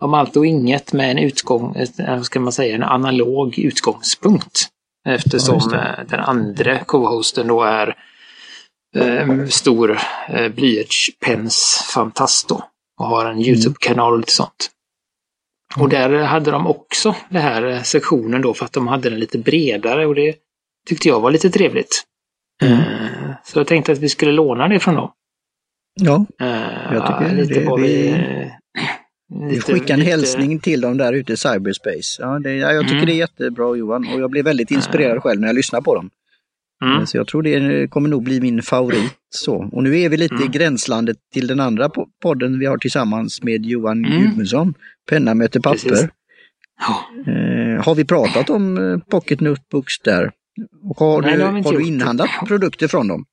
om 0.00 0.14
allt 0.14 0.36
och 0.36 0.46
inget 0.46 0.92
med 0.92 1.10
en 1.10 1.18
utgång, 1.18 1.76
vad 1.98 2.26
ska 2.26 2.40
man 2.40 2.52
säga, 2.52 2.74
en 2.74 2.82
analog 2.82 3.58
utgångspunkt. 3.58 4.68
Ja, 5.04 5.12
Eftersom 5.12 5.72
eh, 5.74 6.04
den 6.08 6.20
andra 6.20 6.78
co-hosten 6.78 7.46
då 7.46 7.62
är 7.62 7.96
eh, 8.96 9.46
stor 9.46 9.98
eh, 10.28 10.48
blyertspensfantast 10.48 12.48
då. 12.48 12.64
Och 13.00 13.06
har 13.06 13.26
en 13.26 13.40
YouTube-kanal 13.40 14.12
och 14.12 14.18
lite 14.18 14.32
sånt. 14.32 14.70
Och 15.76 15.88
där 15.88 16.22
hade 16.22 16.50
de 16.50 16.66
också 16.66 17.14
den 17.28 17.42
här 17.42 17.82
sektionen 17.82 18.42
då 18.42 18.54
för 18.54 18.64
att 18.64 18.72
de 18.72 18.88
hade 18.88 19.10
den 19.10 19.20
lite 19.20 19.38
bredare 19.38 20.06
och 20.06 20.14
det 20.14 20.34
tyckte 20.88 21.08
jag 21.08 21.20
var 21.20 21.30
lite 21.30 21.50
trevligt. 21.50 22.02
Mm. 22.62 22.72
Eh, 22.78 23.34
Så 23.44 23.58
jag 23.58 23.66
tänkte 23.66 23.92
att 23.92 23.98
vi 23.98 24.08
skulle 24.08 24.32
låna 24.32 24.68
det 24.68 24.80
från 24.80 24.94
dem. 24.94 25.12
Ja, 26.00 26.26
Eh, 26.40 26.94
Jag 26.94 27.06
tycker 27.06 27.34
lite 27.36 27.54
det- 27.54 27.76
vi- 27.82 28.14
vi... 29.40 29.54
vi 29.54 29.60
skickar 29.60 29.94
en 29.94 30.00
lite- 30.00 30.10
hälsning 30.10 30.58
till 30.58 30.80
dem 30.80 30.96
där 30.96 31.12
ute 31.12 31.32
i 31.32 31.36
cyberspace. 31.36 32.16
Ja, 32.22 32.38
det, 32.38 32.54
ja, 32.54 32.72
jag 32.72 32.82
tycker 32.84 32.94
Mm. 32.94 33.06
det 33.06 33.12
är 33.12 33.16
jättebra 33.16 33.76
Johan 33.76 34.08
och 34.14 34.20
jag 34.20 34.30
blev 34.30 34.44
väldigt 34.44 34.70
inspirerad 34.70 35.22
själv 35.22 35.40
när 35.40 35.48
jag 35.48 35.54
lyssnar 35.56 35.80
på 35.80 35.94
dem. 35.94 36.10
Mm. 36.84 37.06
Så 37.06 37.16
jag 37.16 37.26
tror 37.28 37.42
det 37.42 37.88
kommer 37.90 38.08
nog 38.08 38.22
bli 38.22 38.40
min 38.40 38.62
favorit. 38.62 39.12
Så. 39.30 39.68
Och 39.72 39.82
nu 39.82 40.00
är 40.00 40.08
vi 40.08 40.16
lite 40.16 40.34
i 40.34 40.38
Mm. 40.38 40.50
gränslandet 40.50 41.16
till 41.32 41.46
den 41.46 41.60
andra 41.60 41.88
po- 41.88 42.08
podden 42.22 42.58
vi 42.58 42.66
har 42.66 42.78
tillsammans 42.78 43.42
med 43.42 43.66
Johan 43.66 44.04
Mm. 44.04 44.22
Gudmundsson. 44.22 44.74
Penna 45.10 45.34
möter 45.34 45.60
papper. 45.60 46.10
Ja. 46.80 47.04
Eh, 47.32 47.84
har 47.84 47.94
vi 47.94 48.04
pratat 48.04 48.50
om 48.50 48.78
eh, 48.78 48.98
Pocket 48.98 49.40
Notebooks 49.40 49.98
där? 49.98 50.30
Och 50.90 50.96
har 50.98 51.22
Nej, 51.22 51.32
du, 51.32 51.38
det 51.38 51.44
har 51.44 51.52
vi 51.52 51.62
du 51.62 51.82
inhandlat 51.86 52.30
produkter 52.46 52.88
från 52.88 53.08
dem? 53.08 53.24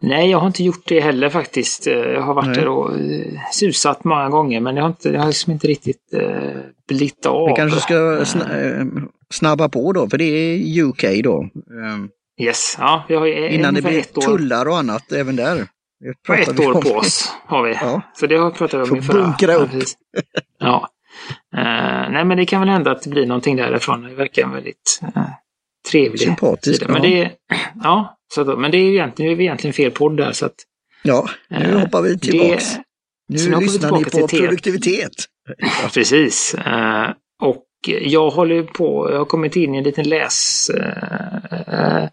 Nej, 0.00 0.30
jag 0.30 0.38
har 0.38 0.46
inte 0.46 0.64
gjort 0.64 0.88
det 0.88 1.00
heller 1.00 1.28
faktiskt. 1.28 1.86
Jag 1.86 2.22
har 2.22 2.34
varit 2.34 2.46
Nej. 2.46 2.56
där 2.56 2.68
och 2.68 2.98
eh, 2.98 3.40
susat 3.52 4.04
många 4.04 4.28
gånger 4.28 4.60
men 4.60 4.76
jag 4.76 4.82
har, 4.82 4.88
inte, 4.88 5.08
jag 5.08 5.20
har 5.20 5.26
liksom 5.26 5.52
inte 5.52 5.66
riktigt 5.66 6.14
eh, 6.14 6.60
blivit 6.88 7.26
av. 7.26 7.48
Vi 7.48 7.54
kanske 7.54 7.80
ska 7.80 7.94
Eh, 7.94 8.80
eh, 8.80 8.86
snabba 9.30 9.68
på 9.68 9.92
då, 9.92 10.08
för 10.08 10.18
det 10.18 10.24
är 10.24 10.82
UK 10.84 11.04
då. 11.24 11.42
Eh, 11.42 12.06
Yes, 12.38 12.76
ja, 12.80 13.04
vi 13.08 13.14
har 13.14 13.26
Innan 13.26 13.74
det 13.74 13.82
blir 13.82 14.02
tullar 14.02 14.68
och 14.68 14.78
annat 14.78 15.12
även 15.12 15.36
där. 15.36 15.56
Det 15.56 16.22
pratar 16.26 16.52
ett 16.52 16.60
vi 16.60 16.66
år 16.66 16.76
om. 16.76 16.82
på 16.82 16.90
oss. 16.90 17.32
Har 17.46 17.62
vi. 17.62 17.72
Ja. 17.72 18.02
Så 18.14 18.26
det 18.26 18.36
har 18.36 18.50
pratat 18.50 18.74
vi 18.74 18.82
om 18.82 18.88
Får 18.88 18.98
i 18.98 19.02
förra. 19.02 19.22
bunkra 19.22 19.54
upp. 19.54 19.70
Ja. 20.58 20.88
Eh, 21.56 22.10
nej, 22.10 22.24
men 22.24 22.36
det 22.36 22.46
kan 22.46 22.60
väl 22.60 22.68
hända 22.68 22.90
att 22.90 23.02
det 23.02 23.10
blir 23.10 23.26
någonting 23.26 23.56
därifrån. 23.56 24.02
Det 24.02 24.14
verkar 24.14 24.48
väldigt 24.48 25.00
uh, 25.16 25.22
trevlig 25.90 26.20
Sympatiskt. 26.20 26.78
sida. 26.78 26.92
Men 26.92 27.02
ja. 27.02 27.08
det, 27.24 27.30
ja, 27.82 28.18
så 28.34 28.44
då, 28.44 28.56
men 28.56 28.70
det 28.70 28.76
är 28.78 28.82
ju 28.82 28.92
egentligen, 28.92 29.32
är 29.32 29.40
egentligen 29.40 29.74
fel 29.74 29.90
podd 29.90 30.16
där. 30.16 30.32
Så 30.32 30.46
att, 30.46 30.54
ja, 31.02 31.28
nu 31.48 31.56
eh, 31.56 31.78
hoppar 31.80 32.02
vi 32.02 32.18
tillbaks. 32.18 32.74
Det, 33.28 33.48
nu 33.48 33.60
lyssnar 33.60 33.92
ni 33.98 34.04
på 34.04 34.28
produktivitet. 34.28 35.12
Precis. 35.94 36.54
Eh, 36.54 37.10
och 37.42 37.62
jag 38.00 38.30
håller 38.30 38.62
på, 38.62 39.10
jag 39.12 39.18
har 39.18 39.24
kommit 39.24 39.56
in 39.56 39.74
i 39.74 39.78
en 39.78 39.84
liten 39.84 40.08
läs... 40.08 40.70
eh, 40.70 42.08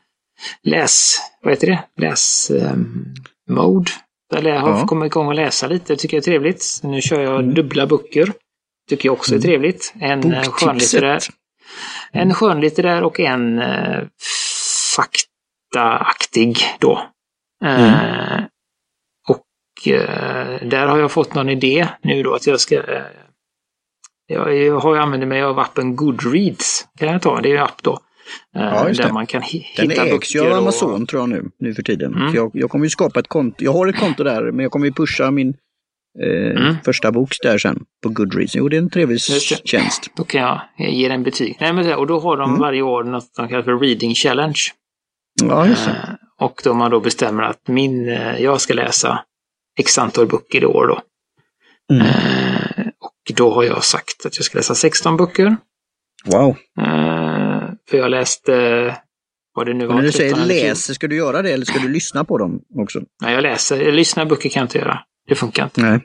läs... 0.64 1.18
Vad 1.42 1.54
heter 1.54 1.68
det? 1.68 1.84
Läs... 2.02 2.52
Um, 2.52 3.06
mode. 3.50 3.92
Där 4.34 4.44
jag 4.50 4.60
har 4.60 4.70
Ja. 4.70 4.88
kommit 4.88 5.06
igång 5.06 5.28
och 5.28 5.36
läsa 5.36 5.68
lite. 5.68 5.94
Det 5.94 5.98
tycker 5.98 6.18
jag 6.18 6.22
är 6.22 6.26
trevligt. 6.26 6.80
Nu 6.84 7.02
kör 7.02 7.22
jag 7.22 7.40
Mm. 7.40 7.54
dubbla 7.54 7.88
böcker. 7.88 8.32
Tycker 8.90 9.10
jag 9.10 9.14
också 9.14 9.32
är 9.32 9.36
Mm. 9.36 9.42
trevligt. 9.44 9.94
En 10.00 10.34
eh, 10.34 10.42
skönlitterär. 10.44 11.20
En 12.12 12.34
skönlitterär 12.34 13.04
och 13.04 13.20
en 13.20 13.60
eh, 13.60 14.04
faktaaktig 14.96 16.58
då. 16.80 17.02
Eh, 17.66 18.44
och 19.28 19.88
eh, 19.88 20.68
där 20.68 20.88
har 20.88 21.00
jag 21.00 21.12
fått 21.12 21.34
någon 21.36 21.50
idé 21.50 21.88
nu 22.02 22.24
då 22.24 22.34
att 22.34 22.48
jag 22.48 22.60
ska 22.60 22.76
eh, 22.76 23.02
jag, 24.28 24.56
jag 24.58 24.80
har 24.80 24.98
använt 24.98 25.28
mig 25.28 25.42
av 25.44 25.60
appen 25.60 25.96
Goodreads. 25.96 26.88
Kan 27.00 27.08
jag 27.08 27.22
ta? 27.22 27.42
Det 27.42 27.52
är 27.52 27.56
en 27.58 27.64
app 27.64 27.84
då. 27.84 27.92
eh, 28.56 28.62
Ja, 28.64 28.84
där 28.84 28.94
det. 28.94 29.14
man 29.14 29.26
kan 29.26 29.42
hi- 29.42 29.66
Den 29.78 29.90
hitta 29.90 30.06
ägs 30.06 30.36
ju 30.36 30.42
av. 30.42 30.54
Amazon 30.58 31.08
tror 31.08 31.22
jag 31.22 31.30
nu, 31.30 31.50
nu 31.60 31.74
för 31.74 31.84
tiden. 31.84 32.14
Mm. 32.16 32.34
Jag, 32.36 32.52
jag 32.54 32.70
kommer 32.70 32.86
ju 32.86 32.90
skapa 32.90 33.20
ett 33.20 33.28
konto. 33.28 33.64
Jag 33.64 33.74
har 33.74 33.88
ett 33.88 34.00
konto 34.00 34.24
där, 34.24 34.52
men 34.52 34.60
jag 34.64 34.72
kommer 34.72 34.86
ju 34.86 34.92
pusha 34.94 35.32
min 35.32 35.54
eh, 36.24 36.62
Mm. 36.64 36.76
första 36.86 37.12
bok 37.12 37.30
där 37.44 37.58
sen 37.58 37.84
på 38.04 38.10
Goodreads. 38.10 38.56
Jo, 38.56 38.70
det 38.70 38.76
är 38.78 38.82
en 38.82 38.90
trevlig 38.90 39.22
tjänst. 39.66 40.10
Då 40.16 40.24
kan 40.24 40.42
jag 40.42 40.62
ge 40.92 41.08
den 41.08 41.24
betyg. 41.24 41.58
Nej, 41.60 41.74
men, 41.74 41.94
och 41.94 42.08
då 42.08 42.20
har 42.20 42.38
de 42.38 42.50
Mm. 42.50 42.62
varje 42.62 42.82
år 42.82 43.04
något 43.04 43.36
de 43.38 43.48
kallar 43.48 43.64
för 43.64 43.80
Reading 43.80 44.16
Challenge. 44.16 44.60
Ja, 45.44 45.68
just 45.68 45.86
det. 45.86 45.92
Eh, 45.92 46.46
och 46.46 46.62
då 46.64 46.74
man 46.74 46.92
då 46.92 47.00
bestämmer 47.00 47.44
att 47.44 47.68
min, 47.68 48.10
eh, 48.10 48.40
jag 48.42 48.62
ska 48.62 48.74
läsa 48.74 49.24
x 49.80 49.98
antal 49.98 50.28
böcker 50.28 50.64
i 50.64 50.66
år 50.66 50.88
då. 50.88 51.02
Mm. 51.96 52.08
Eh, 52.08 52.86
och 52.88 53.36
då 53.36 53.54
har 53.54 53.64
jag 53.64 53.84
sagt 53.84 54.26
att 54.26 54.38
jag 54.38 54.46
ska 54.46 54.58
läsa 54.58 54.76
16 54.76 55.18
böcker. 55.18 55.58
Wow. 56.26 56.50
Eh, 56.82 57.70
för 57.90 57.98
jag 57.98 58.12
läste, 58.12 58.54
vad 59.56 59.66
det 59.66 59.74
nu 59.74 59.86
var, 59.86 59.96
Men 59.96 60.04
när 60.04 60.12
du 60.12 60.12
13 60.12 60.18
säger 60.18 60.34
eller 60.44 60.54
14. 60.54 60.68
läser, 60.70 60.94
ska 60.94 61.08
du 61.08 61.16
göra 61.16 61.42
det 61.42 61.52
eller 61.54 61.66
ska 61.66 61.80
du 61.80 61.88
lyssna 61.90 62.24
på 62.24 62.38
dem 62.38 62.62
också? 62.80 63.02
Nej, 63.22 63.34
jag 63.34 63.42
läser. 63.42 63.82
Jag 63.82 63.94
lyssnar 63.94 64.26
böcker 64.26 64.50
kan 64.50 64.60
jag 64.60 64.66
inte 64.66 64.78
göra. 64.78 65.00
Det 65.28 65.36
funkar 65.36 65.64
inte. 65.64 65.82
Nej. 65.82 66.00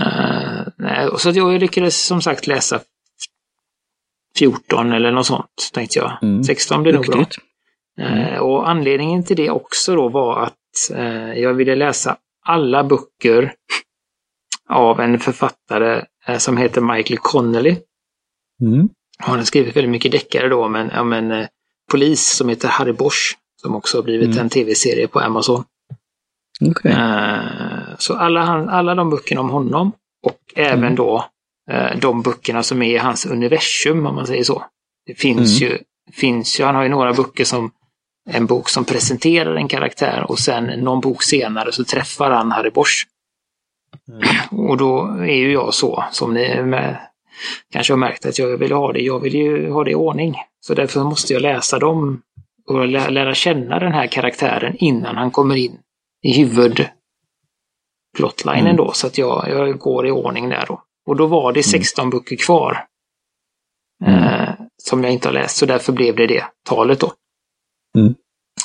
Eh, 0.00 0.66
nej, 0.76 1.08
och 1.08 1.20
så 1.20 1.28
att 1.28 1.36
jag 1.36 1.60
lyckades 1.60 2.06
som 2.06 2.22
sagt 2.22 2.46
läsa 2.46 2.80
14 4.38 4.92
eller 4.92 5.12
något 5.12 5.26
sånt, 5.26 5.70
tänkte 5.72 5.98
jag. 5.98 6.18
Mm. 6.22 6.44
16 6.44 6.82
blir 6.82 6.92
nog 6.92 7.06
bra. 7.06 7.18
Duktigt. 7.18 7.44
Eh, 7.98 8.38
och 8.38 8.68
anledningen 8.68 9.24
till 9.24 9.36
det 9.36 9.50
också 9.50 9.96
då 9.96 10.08
var 10.08 10.42
att 10.42 10.90
eh, 10.94 11.32
jag 11.32 11.54
ville 11.54 11.74
läsa 11.74 12.16
alla 12.46 12.84
böcker 12.84 13.54
av 14.68 15.00
en 15.00 15.18
författare 15.18 16.04
som 16.38 16.56
heter 16.56 16.80
Michael 16.80 17.18
Connelly. 17.18 17.76
Mm. 18.60 18.88
Han 19.18 19.38
har 19.38 19.44
skrivit 19.44 19.76
väldigt 19.76 19.90
mycket 19.90 20.12
deckare 20.12 20.48
då 20.48 20.64
om 20.64 20.74
en, 20.74 20.90
om 20.90 21.12
en 21.12 21.46
polis 21.90 22.36
som 22.36 22.48
heter 22.48 22.68
Harry 22.68 22.92
Bosch. 22.92 23.38
Som 23.62 23.74
också 23.76 23.98
har 23.98 24.02
blivit 24.02 24.26
Mm. 24.28 24.38
en 24.38 24.48
tv-serie 24.48 25.08
på 25.08 25.20
Amazon. 25.20 25.64
Okej. 26.70 26.92
Så 27.98 28.14
alla, 28.16 28.40
han, 28.42 28.68
alla 28.68 28.94
de 28.94 29.10
böckerna 29.10 29.40
om 29.40 29.50
honom 29.50 29.92
och 30.26 30.38
även 30.56 30.78
Mm. 30.84 30.94
då 30.94 31.24
eh, 31.70 31.98
de 31.98 32.22
böckerna 32.22 32.62
som 32.62 32.82
är 32.82 32.94
i 32.94 32.98
hans 32.98 33.26
universum, 33.26 34.06
om 34.06 34.14
man 34.14 34.26
säger 34.26 34.44
så. 34.44 34.64
Det 35.06 35.14
finns 35.14 35.60
Mm. 35.62 35.72
ju, 35.72 35.78
finns 36.12 36.60
ju, 36.60 36.64
han 36.64 36.74
har 36.74 36.82
ju 36.82 36.88
några 36.88 37.12
böcker 37.12 37.44
som 37.44 37.70
en 38.30 38.46
bok 38.46 38.68
som 38.68 38.84
presenterar 38.84 39.54
en 39.54 39.68
karaktär 39.68 40.24
och 40.28 40.38
sen 40.38 40.64
någon 40.64 41.00
bok 41.00 41.22
senare 41.22 41.72
så 41.72 41.84
träffar 41.84 42.30
han 42.30 42.52
Harry 42.52 42.70
Bosch. 42.70 43.06
Och 44.50 44.76
då 44.76 45.06
är 45.06 45.34
ju 45.34 45.52
jag 45.52 45.74
så, 45.74 46.04
som 46.12 46.34
ni 46.34 46.62
med, 46.62 46.96
kanske 47.72 47.92
har 47.92 47.98
märkt 47.98 48.26
att 48.26 48.38
jag 48.38 48.56
vill 48.58 48.72
ha 48.72 48.92
det. 48.92 49.00
Jag 49.00 49.20
vill 49.20 49.34
ju 49.34 49.70
ha 49.70 49.84
det 49.84 49.90
i 49.90 49.94
ordning. 49.94 50.34
Så 50.60 50.74
därför 50.74 51.04
måste 51.04 51.32
jag 51.32 51.42
läsa 51.42 51.78
dem 51.78 52.22
och 52.68 52.88
lä 52.88 53.10
lära 53.10 53.34
känna 53.34 53.78
den 53.78 53.92
här 53.92 54.06
karaktären 54.06 54.76
innan 54.78 55.16
han 55.16 55.30
kommer 55.30 55.56
in 55.56 55.78
i 56.22 56.32
huvudplotlinen 58.14 58.66
Mm. 58.66 58.76
då. 58.76 58.92
Så 58.92 59.06
att 59.06 59.18
jag, 59.18 59.48
jag 59.48 59.78
går 59.78 60.06
i 60.06 60.10
ordning 60.10 60.48
där 60.48 60.64
då. 60.68 60.82
Och 61.06 61.16
då 61.16 61.26
var 61.26 61.52
det 61.52 61.62
16 61.62 62.10
böcker 62.10 62.36
kvar. 62.36 62.84
Mm. 64.04 64.22
Eh, 64.24 64.48
som 64.82 65.04
jag 65.04 65.12
inte 65.12 65.28
har 65.28 65.32
läst, 65.32 65.56
så 65.56 65.66
därför 65.66 65.92
blev 65.92 66.16
det 66.16 66.26
det 66.26 66.44
talet 66.68 67.00
då. 67.00 67.12
Mm. 67.98 68.14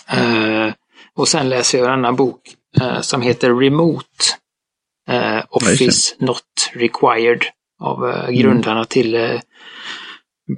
Eh, 0.10 0.74
och 1.16 1.28
sen 1.28 1.50
läser 1.50 1.78
jag 1.78 1.88
en 1.88 1.94
annan 1.94 2.16
bok 2.16 2.42
eh, 2.82 3.02
som 3.02 3.22
heter 3.22 3.54
Remote. 3.54 4.06
Eh, 5.10 5.44
Office 5.50 6.16
Not 6.20 6.44
Required. 6.74 7.46
Av 7.82 8.10
eh, 8.10 8.30
grundarna 8.30 8.86
till 8.86 9.16
eh, 9.16 9.40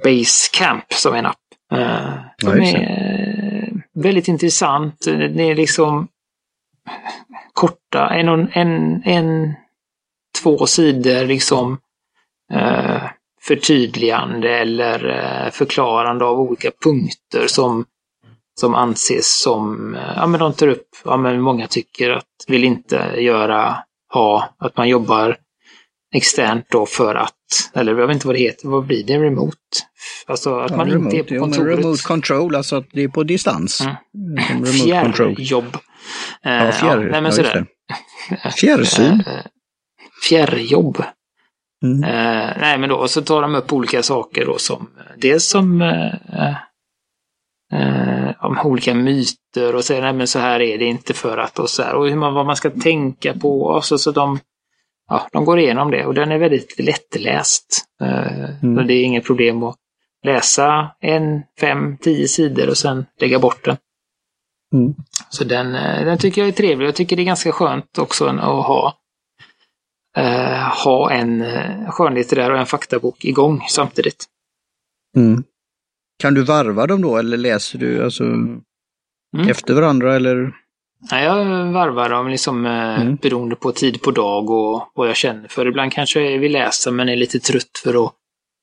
Basecamp 0.04 0.92
som 0.92 1.14
är 1.14 1.18
en 1.18 1.26
app. 1.26 1.36
Det. 2.38 2.70
är 2.70 3.82
väldigt 3.94 4.28
intressant. 4.28 5.04
Det 5.04 5.42
är 5.42 5.54
liksom 5.54 6.08
korta, 7.52 8.08
en, 8.08 8.48
en, 8.52 9.02
en 9.04 9.54
två 10.42 10.66
sidor 10.66 11.24
liksom 11.26 11.78
eh, 12.52 13.02
förtydligande 13.42 14.48
eller 14.58 15.08
eh, 15.08 15.50
förklarande 15.50 16.24
av 16.24 16.40
olika 16.40 16.70
punkter 16.84 17.46
som, 17.46 17.84
som 18.60 18.74
anses 18.74 19.40
som, 19.40 19.94
eh, 19.94 20.12
ja 20.16 20.26
men 20.26 20.40
de 20.40 20.52
tar 20.52 20.68
upp, 20.68 20.88
ja 21.04 21.16
men 21.16 21.40
många 21.40 21.66
tycker 21.66 22.10
att 22.10 22.26
vill 22.46 22.64
inte 22.64 23.14
göra, 23.18 23.76
ha, 24.12 24.54
att 24.58 24.76
man 24.76 24.88
jobbar 24.88 25.36
externt 26.14 26.66
då 26.70 26.86
för 26.86 27.14
att, 27.14 27.34
eller 27.74 27.98
jag 27.98 28.06
vet 28.06 28.14
inte 28.14 28.26
vad 28.26 28.36
det 28.36 28.40
heter, 28.40 28.68
vad 28.68 28.86
blir 28.86 29.04
det, 29.04 29.18
remote? 29.18 29.56
Alltså 30.26 30.58
att 30.58 30.70
Ja, 30.70 30.76
man 30.76 30.90
remote, 30.90 31.16
inte 31.16 31.34
är 31.34 31.38
på 31.38 31.44
kontoret. 31.44 31.78
remote 31.78 32.02
control, 32.02 32.56
alltså 32.56 32.76
att 32.76 32.86
det 32.92 33.02
är 33.02 33.08
på 33.08 33.22
distans. 33.22 33.80
Mm. 33.80 33.96
Som 34.46 34.64
remote 34.64 35.02
control. 35.02 35.36
Fjärrjobb. 35.36 35.76
Eh, 36.44 36.64
Ja, 36.64 36.72
fjärr, 36.72 37.20
nej, 37.22 37.32
ja, 37.36 37.42
det. 37.42 38.50
Fjärrsyn. 38.60 39.22
Eh, 39.26 39.42
Fjärrjobb. 40.28 41.02
Mm. 41.84 42.04
Eh, 42.04 42.56
nej, 42.60 42.78
men 42.78 42.88
då 42.88 42.96
och 42.96 43.10
så 43.10 43.22
tar 43.22 43.42
de 43.42 43.54
upp 43.54 43.72
olika 43.72 44.02
saker 44.02 44.46
då 44.46 44.58
som 44.58 44.90
dels 45.16 45.44
som 45.44 45.82
eh, 45.82 46.54
eh, 47.72 48.30
om 48.40 48.58
olika 48.64 48.94
myter 48.94 49.74
och 49.74 49.84
säger 49.84 50.02
nej 50.02 50.12
men 50.12 50.26
så 50.26 50.38
här 50.38 50.60
är 50.60 50.78
det 50.78 50.84
inte 50.84 51.14
för 51.14 51.38
att 51.38 51.58
och 51.58 51.70
så 51.70 51.82
här 51.82 51.94
och 51.94 52.08
hur 52.08 52.16
man, 52.16 52.34
vad 52.34 52.46
man 52.46 52.56
ska 52.56 52.70
tänka 52.70 53.34
på 53.34 53.62
och 53.62 53.84
så, 53.84 53.98
så 53.98 54.10
de 54.10 54.38
ja, 55.08 55.28
de 55.32 55.44
går 55.44 55.58
igenom 55.58 55.90
det 55.90 56.06
och 56.06 56.14
den 56.14 56.32
är 56.32 56.38
väldigt 56.38 56.78
lättläst. 56.78 57.84
Eh, 58.02 58.42
Mm. 58.62 58.76
så 58.76 58.82
det 58.82 58.94
är 58.94 59.04
inget 59.04 59.24
problem 59.24 59.62
att 59.62 59.76
läsa 60.24 60.90
en, 61.00 61.42
fem, 61.60 61.96
tio 61.96 62.28
sidor 62.28 62.68
och 62.68 62.78
sen 62.78 63.06
lägga 63.20 63.38
bort 63.38 63.64
den. 63.64 63.76
Mm. 64.74 64.94
Så 65.32 65.44
den, 65.44 65.74
eh, 65.74 66.04
den 66.04 66.18
tycker 66.18 66.40
jag 66.40 66.48
är 66.48 66.52
trevlig. 66.52 66.86
Jag 66.86 66.94
tycker 66.94 67.16
det 67.16 67.22
är 67.22 67.24
ganska 67.24 67.52
skönt 67.52 67.98
också 67.98 68.26
att 68.26 68.40
ha, 68.66 68.94
eh, 70.16 70.84
ha 70.84 71.10
en 71.10 71.42
eh, 71.42 71.90
skönlitterär 71.90 72.50
och 72.50 72.58
en 72.58 72.66
faktabok 72.66 73.24
igång 73.24 73.64
samtidigt. 73.68 74.24
Mm. 75.16 75.44
Kan 76.22 76.34
du 76.34 76.42
varva 76.42 76.86
dem 76.86 77.02
då 77.02 77.16
eller 77.16 77.36
läser 77.36 77.78
du 77.78 78.04
alltså 78.04 78.24
Mm. 78.24 79.48
efter 79.48 79.74
varandra 79.74 80.16
eller? 80.16 80.52
Nej, 81.10 81.24
jag 81.24 81.44
varvar 81.72 82.08
dem 82.10 82.28
liksom 82.28 82.66
Mm. 82.66 83.16
beroende 83.16 83.56
på 83.56 83.72
tid 83.72 84.02
på 84.02 84.10
dag 84.10 84.50
och 84.50 84.90
vad 84.94 85.08
jag 85.08 85.16
känner 85.16 85.48
för. 85.48 85.66
Ibland 85.66 85.92
kanske 85.92 86.20
jag 86.20 86.38
vill 86.38 86.52
läsa 86.52 86.90
men 86.90 87.08
är 87.08 87.16
lite 87.16 87.38
trött 87.38 87.78
för 87.84 88.04
att 88.06 88.12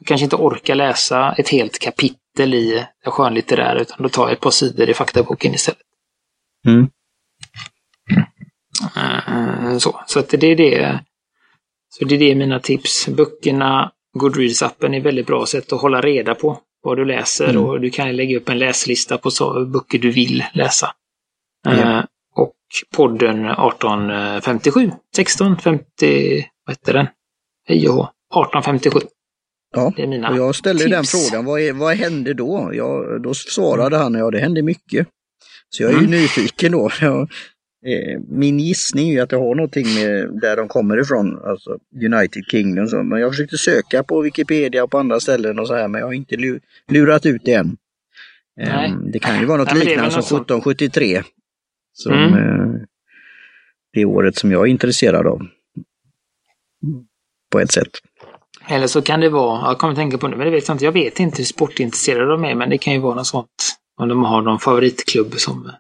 kanske 0.05 0.23
inte 0.23 0.35
orka 0.35 0.75
läsa 0.75 1.33
ett 1.37 1.49
helt 1.49 1.79
kapitel 1.79 2.53
i 2.53 2.85
det 3.03 3.11
skönlitterära 3.11 3.79
utan 3.81 3.97
då 4.03 4.09
tar 4.09 4.23
jag 4.23 4.31
ett 4.31 4.39
par 4.39 4.51
sidor 4.51 4.89
i 4.89 4.93
faktaboken 4.93 5.53
istället. 5.53 5.79
Mm. 6.67 6.87
Eh, 8.97 9.77
Så, 9.77 9.99
så 10.07 10.19
att 10.19 10.29
det 10.29 10.47
är 10.47 10.55
det. 10.55 10.99
Så 11.89 12.05
det 12.05 12.15
är 12.15 12.19
det 12.19 12.35
mina 12.35 12.59
tips. 12.59 13.07
Böckerna, 13.07 13.91
Goodreads-appen 14.19 14.95
är 14.95 15.01
väldigt 15.01 15.27
bra 15.27 15.45
sätt 15.45 15.73
att 15.73 15.81
hålla 15.81 16.01
reda 16.01 16.35
på 16.35 16.59
vad 16.81 16.97
du 16.97 17.05
läser 17.05 17.49
Mm. 17.49 17.63
och 17.65 17.81
du 17.81 17.89
kan 17.89 18.15
lägga 18.15 18.37
upp 18.37 18.49
en 18.49 18.57
läslista 18.59 19.17
på 19.17 19.31
så, 19.31 19.65
böcker 19.65 19.99
du 19.99 20.11
vill 20.11 20.43
läsa. 20.53 20.91
Eh, 21.67 21.79
Ja. 21.79 22.07
och 22.35 22.53
podden 22.95 23.45
1857, 23.45 24.91
1650, 25.17 26.45
vad 26.65 26.75
heter 26.75 26.93
den? 26.93 27.07
Hej 27.67 27.89
och 27.89 27.95
hå. 27.95 28.03
1857. 28.03 28.99
Ja, 29.75 29.93
Det 29.95 30.03
är 30.03 30.07
mina 30.07 30.29
och 30.29 30.37
jag 30.37 30.55
ställde 30.55 30.83
ju 30.83 30.89
den 30.89 31.03
tips. 31.03 31.29
frågan, 31.29 31.45
vad, 31.45 31.61
är, 31.61 31.73
vad 31.73 31.95
hände 31.95 32.33
då? 32.33 32.69
Ja, 32.73 33.17
då 33.23 33.33
svarade 33.33 33.97
han, 33.97 34.13
ja 34.13 34.31
det 34.31 34.39
hände 34.39 34.61
mycket. 34.61 35.07
Så 35.69 35.83
jag 35.83 35.89
är 35.91 35.93
ju 35.93 35.99
Mm. 36.05 36.11
nyfiken 36.11 36.71
då. 36.71 36.89
Eh, 37.85 38.19
min 38.29 38.59
gissning 38.59 39.09
är 39.09 39.13
ju 39.13 39.19
att 39.19 39.29
det 39.29 39.35
har 39.35 39.55
någonting 39.55 39.85
med 39.95 40.39
där 40.41 40.57
de 40.57 40.67
kommer 40.67 41.01
ifrån, 41.01 41.39
alltså 41.45 41.77
United 42.05 42.43
Kingdom. 42.51 42.87
Så, 42.87 43.03
men 43.03 43.19
jag 43.19 43.31
försökte 43.31 43.57
söka 43.57 44.03
på 44.03 44.21
Wikipedia 44.21 44.83
och 44.83 44.91
på 44.91 44.97
andra 44.97 45.19
ställen 45.19 45.59
och 45.59 45.67
så 45.67 45.75
här, 45.75 45.87
men 45.87 45.99
jag 45.99 46.07
har 46.07 46.13
inte 46.13 46.35
lu- 46.35 46.59
lurat 46.87 47.25
ut 47.25 47.41
det 47.45 47.53
än. 47.53 47.77
Nej. 48.57 48.89
Ehm, 48.89 49.11
det 49.11 49.19
kan 49.19 49.39
ju 49.39 49.45
vara 49.45 49.57
något 49.57 49.73
Nej, 49.73 49.85
liknande 49.85 50.11
som 50.11 50.17
något 50.19 50.25
sånt. 50.27 50.41
1773. 50.41 51.23
Som 51.93 52.13
Mm. 52.13 52.33
eh, 52.33 52.81
det 53.93 54.05
året 54.05 54.35
som 54.35 54.51
jag 54.51 54.61
är 54.67 54.71
intresserad 54.71 55.27
av. 55.27 55.41
På 57.51 57.59
ett 57.59 57.71
sätt. 57.71 57.91
Eller 58.69 58.87
så 58.87 59.01
kan 59.01 59.19
det 59.19 59.29
vara, 59.29 59.67
jag 59.69 59.77
kommer 59.77 59.95
tänka 59.95 60.17
på 60.17 60.27
det, 60.27 60.35
men 60.37 60.45
det 60.45 60.51
vet 60.51 60.67
jag 60.67 60.75
inte. 60.75 60.85
Jag 60.85 60.91
vet 60.91 61.19
inte 61.19 61.37
hur 61.37 61.45
sportintresserade 61.45 62.31
de 62.31 62.45
är, 62.45 62.55
men 62.55 62.69
det 62.69 62.77
kan 62.77 62.93
ju 62.93 62.99
vara 62.99 63.15
något 63.15 63.27
sånt. 63.27 63.68
Om 63.99 64.07
de 64.09 64.23
har 64.23 64.41
någon 64.41 64.59
favoritklubb 64.59 65.33
som... 65.33 65.71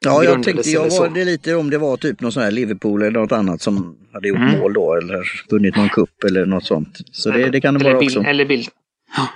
Ja, 0.00 0.24
jag 0.24 0.42
tänkte, 0.42 0.70
jag 0.70 0.90
var 0.90 1.08
det 1.08 1.24
lite 1.24 1.54
om 1.54 1.70
det 1.70 1.78
var 1.78 1.96
typ 1.96 2.20
någon 2.20 2.32
sån 2.32 2.42
här 2.42 2.50
Liverpool 2.50 3.02
eller 3.02 3.20
något 3.20 3.32
annat 3.32 3.62
som 3.62 3.96
hade 4.12 4.28
gjort 4.28 4.38
Mm. 4.38 4.58
mål 4.58 4.72
då 4.72 4.94
eller 4.94 5.24
vunnit 5.50 5.76
någon 5.76 5.88
kupp 5.88 6.24
eller 6.24 6.46
något 6.46 6.64
sånt. 6.64 6.98
Så 7.12 7.30
det, 7.30 7.50
det 7.50 7.60
kan 7.60 7.74
det 7.74 7.80
eller 7.80 7.90
vara 7.90 8.00
bild, 8.00 8.18
också. 8.18 8.30
Eller 8.30 8.44
bild. 8.44 8.68
Ja. 9.16 9.28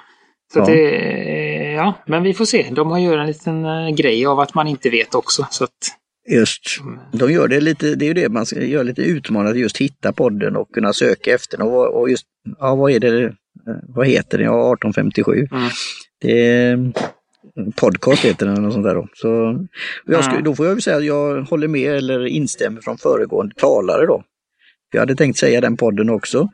Så 0.52 0.58
Ja. 0.58 0.64
Det, 0.66 1.72
ja, 1.72 1.94
men 2.06 2.22
vi 2.22 2.34
får 2.34 2.44
se. 2.44 2.70
De 2.72 2.90
har 2.90 2.98
ju 2.98 3.14
en 3.14 3.26
liten 3.26 3.64
eh, 3.64 3.88
grej 3.90 4.26
av 4.26 4.40
att 4.40 4.54
man 4.54 4.66
inte 4.66 4.90
vet 4.90 5.14
också. 5.14 5.46
Så 5.50 5.64
att, 5.64 5.70
Just. 6.30 6.80
Mm. 6.80 6.98
De 7.12 7.32
gör 7.32 7.48
det 7.48 7.60
lite, 7.60 7.94
det 7.94 8.04
är 8.04 8.06
ju 8.06 8.14
det 8.14 8.28
man 8.28 8.46
ska 8.46 8.60
göra 8.64 8.82
lite 8.82 9.02
utmanande, 9.02 9.58
just 9.58 9.76
hitta 9.76 10.12
podden 10.12 10.56
och 10.56 10.70
kunna 10.74 10.92
söka 10.92 11.34
efter 11.34 11.58
den. 11.58 11.66
Och, 11.66 12.00
och 12.00 12.10
just, 12.10 12.26
ja 12.58 12.74
vad 12.74 12.90
är 12.92 13.00
det, 13.00 13.24
eh, 13.24 13.30
vad 13.88 14.06
heter 14.06 14.38
den? 14.38 14.46
Ja, 14.46 14.74
1857. 14.74 15.48
Mm. 15.52 15.68
Det 16.20 16.76
podcast 17.76 18.24
heter 18.24 18.46
den 18.46 18.64
och 18.64 18.72
sånt 18.72 18.84
där 18.84 18.94
då. 18.94 19.08
Så, 19.14 19.58
jag 20.06 20.24
skulle. 20.24 20.42
Då 20.42 20.54
får 20.54 20.66
jag 20.66 20.74
väl 20.74 20.82
säga 20.82 20.96
att 20.96 21.04
jag 21.04 21.42
håller 21.42 21.68
med 21.68 21.96
eller 21.96 22.26
instämmer 22.26 22.80
från 22.80 22.98
föregående 22.98 23.54
talare 23.54 24.06
då. 24.06 24.24
Jag 24.92 25.00
hade 25.00 25.16
tänkt 25.16 25.38
säga 25.38 25.60
den 25.60 25.76
podden 25.76 26.10
också. 26.10 26.48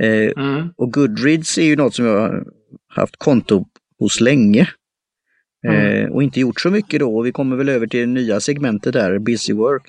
Eh, 0.00 0.30
mm, 0.44 0.68
Och 0.76 0.92
Goodreads 0.92 1.58
är 1.58 1.62
ju 1.62 1.76
något 1.76 1.94
som 1.94 2.04
jag 2.04 2.20
har 2.20 2.44
haft 2.88 3.16
konto 3.16 3.64
hos 3.98 4.20
länge. 4.20 4.68
Mm. 5.68 6.04
Eh, 6.04 6.10
och 6.10 6.22
inte 6.22 6.40
gjort 6.40 6.60
så 6.60 6.70
mycket 6.70 7.00
då. 7.00 7.16
Och 7.16 7.26
vi 7.26 7.32
kommer 7.32 7.56
väl 7.56 7.68
över 7.68 7.86
till 7.86 8.00
det 8.00 8.06
nya 8.06 8.40
segmentet 8.40 8.92
där, 8.92 9.18
Busy 9.18 9.52
Work. 9.52 9.82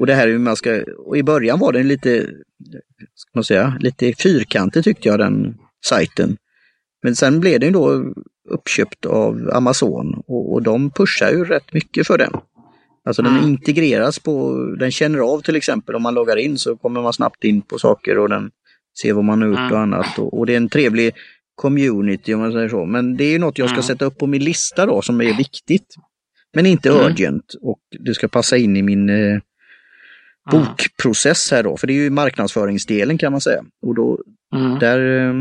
Och 0.00 0.06
det 0.06 0.14
här 0.14 0.28
är 0.28 0.32
hur 0.32 0.38
man 0.38 0.56
ska, 0.56 0.84
och 0.98 1.16
i 1.16 1.22
början 1.22 1.58
var 1.58 1.72
den 1.72 1.88
lite, 1.88 2.26
ska 3.14 3.30
man 3.34 3.44
säga, 3.44 3.76
lite 3.80 4.12
fyrkantig 4.22 4.84
tyckte 4.84 5.08
jag 5.08 5.18
den 5.18 5.58
sajten. 5.86 6.36
Men 7.02 7.16
sen 7.16 7.40
blev 7.40 7.60
den 7.60 7.72
då 7.72 8.12
uppköpt 8.48 9.06
av 9.06 9.50
Amazon 9.52 10.22
och, 10.26 10.52
och 10.52 10.62
de 10.62 10.90
pushar 10.90 11.30
ju 11.30 11.44
rätt 11.44 11.72
mycket 11.72 12.06
för 12.06 12.18
den. 12.18 12.32
Alltså 13.04 13.22
den 13.22 13.32
Mm. 13.36 13.44
integreras 13.48 14.18
på, 14.18 14.56
den 14.78 14.90
känner 14.90 15.18
av 15.18 15.40
till 15.40 15.56
exempel 15.56 15.94
om 15.94 16.02
man 16.02 16.14
loggar 16.14 16.36
in 16.36 16.58
så 16.58 16.76
kommer 16.76 17.02
man 17.02 17.12
snabbt 17.12 17.44
in 17.44 17.62
på 17.62 17.78
saker 17.78 18.18
och 18.18 18.28
den 18.28 18.50
ser 19.02 19.12
vad 19.12 19.24
man 19.24 19.42
har 19.42 19.48
gjort 19.48 19.58
Mm. 19.58 19.72
och 19.72 19.78
annat. 19.78 20.18
Och, 20.18 20.38
och 20.38 20.46
det 20.46 20.52
är 20.52 20.56
en 20.56 20.68
trevlig 20.68 21.14
community 21.54 22.34
om 22.34 22.40
man 22.40 22.52
säger 22.52 22.68
så. 22.68 22.84
Men 22.84 23.16
det 23.16 23.24
är 23.24 23.30
ju 23.32 23.38
något 23.38 23.58
jag 23.58 23.68
ska 23.68 23.74
Mm. 23.76 23.82
sätta 23.82 24.04
upp 24.04 24.18
på 24.18 24.26
min 24.26 24.44
lista 24.44 24.86
då 24.86 25.02
som 25.02 25.20
är 25.20 25.36
viktigt. 25.36 25.94
Men 26.54 26.66
inte 26.66 26.88
Mm. 26.90 27.02
urgent 27.02 27.54
och 27.62 27.78
det 28.00 28.14
ska 28.14 28.28
passa 28.28 28.56
in 28.56 28.76
i 28.76 28.82
min 28.82 29.08
eh, 29.08 29.16
mm, 29.16 29.40
bokprocess 30.50 31.50
här 31.50 31.62
då. 31.62 31.76
För 31.76 31.86
det 31.86 31.92
är 31.92 31.94
ju 32.04 32.10
marknadsföringsdelen 32.10 33.18
kan 33.18 33.32
man 33.32 33.40
säga. 33.40 33.64
Och 33.82 33.94
då, 33.94 34.18
mm, 34.54 34.78
där, 34.78 35.28
eh, 35.28 35.34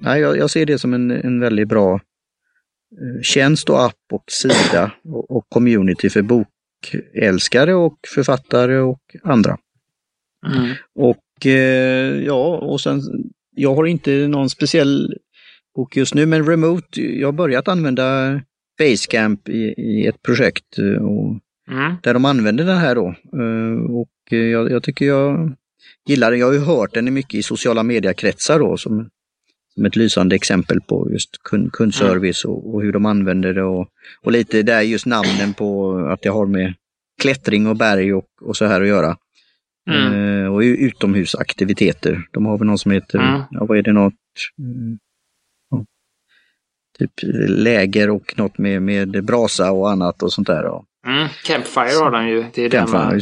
nej, 0.00 0.20
jag, 0.20 0.36
jag 0.38 0.50
ser 0.50 0.66
det 0.66 0.78
som 0.78 0.94
en, 0.94 1.10
en 1.10 1.40
väldigt 1.40 1.68
bra 1.68 2.00
tjänst 3.22 3.70
och 3.70 3.84
app 3.84 3.96
och 4.12 4.24
sida 4.28 4.92
och, 5.04 5.30
och 5.30 5.46
community 5.48 6.10
för 6.10 6.22
bokälskare 6.22 7.74
och 7.74 7.98
författare 8.14 8.78
och 8.78 9.16
andra. 9.22 9.58
mm, 10.46 10.74
Och 10.94 11.46
eh, 11.46 12.22
ja, 12.24 12.56
och 12.56 12.80
sen 12.80 13.00
jag 13.56 13.74
har 13.74 13.86
inte 13.86 14.28
någon 14.28 14.50
speciell 14.50 15.14
bok 15.76 15.96
just 15.96 16.14
nu, 16.14 16.26
men 16.26 16.46
Remote, 16.46 17.00
jag 17.00 17.28
har 17.28 17.32
börjat 17.32 17.68
använda 17.68 18.40
Basecamp 18.78 19.48
i, 19.48 19.74
i 19.76 20.06
ett 20.06 20.22
projekt 20.22 20.78
eh, 20.78 21.02
och, 21.02 21.38
mm. 21.70 21.94
där 22.02 22.14
de 22.14 22.24
använder 22.24 22.64
den 22.64 22.78
här 22.78 22.94
då. 22.94 23.08
Eh, 23.08 23.90
och 23.90 24.10
jag, 24.30 24.70
jag, 24.70 24.82
tycker 24.82 25.06
jag 25.06 25.56
gillar 26.08 26.30
den. 26.30 26.40
Jag 26.40 26.46
har 26.46 26.54
ju 26.54 26.60
hört 26.60 26.94
den 26.94 27.14
mycket 27.14 27.34
i 27.34 27.42
sociala 27.42 27.82
mediekretsar 27.82 28.58
då 28.58 28.76
som, 28.76 29.10
som 29.80 29.86
ett 29.86 29.96
lysande 29.96 30.36
exempel 30.36 30.80
på 30.80 31.08
just 31.10 31.42
kund, 31.42 31.72
kundservice 31.72 32.44
mm. 32.44 32.56
och, 32.56 32.74
och, 32.74 32.82
hur 32.82 32.92
de 32.92 33.06
använder 33.06 33.54
det 33.54 33.62
och, 33.62 33.88
och 34.22 34.32
lite 34.32 34.62
där 34.62 34.80
just 34.80 35.06
namnen 35.06 35.54
på 35.54 35.96
att 36.12 36.22
det 36.22 36.28
har 36.28 36.46
med 36.46 36.74
klättring 37.22 37.66
och 37.66 37.76
berg 37.76 38.14
och, 38.14 38.24
och 38.40 38.56
så 38.56 38.64
här 38.64 38.80
att 38.80 38.88
göra. 38.88 39.16
Mm. 39.90 40.12
Uh, 40.12 40.54
och 40.54 40.60
utomhusaktiviteter. 40.60 42.22
De 42.32 42.46
har 42.46 42.58
väl 42.58 42.66
någon 42.66 42.78
som 42.78 42.90
heter, 42.90 43.18
mm. 43.18 43.42
ja, 43.50 43.64
vad 43.64 43.78
är 43.78 43.82
det 43.82 43.92
något? 43.92 44.14
Uh, 45.72 45.82
typ 46.98 47.10
läger 47.48 48.10
och 48.10 48.34
något 48.36 48.58
med, 48.58 48.82
med 48.82 49.24
brasa 49.24 49.72
och 49.72 49.90
annat 49.90 50.22
och 50.22 50.32
sånt 50.32 50.46
där. 50.46 50.64
Mm. 51.06 51.28
Campfire 51.46 52.04
har 52.04 52.10
de 52.10 52.28
ju. 52.28 52.44
Det 52.54 52.64
är 52.64 52.70
där, 52.70 52.86
man, 52.86 53.20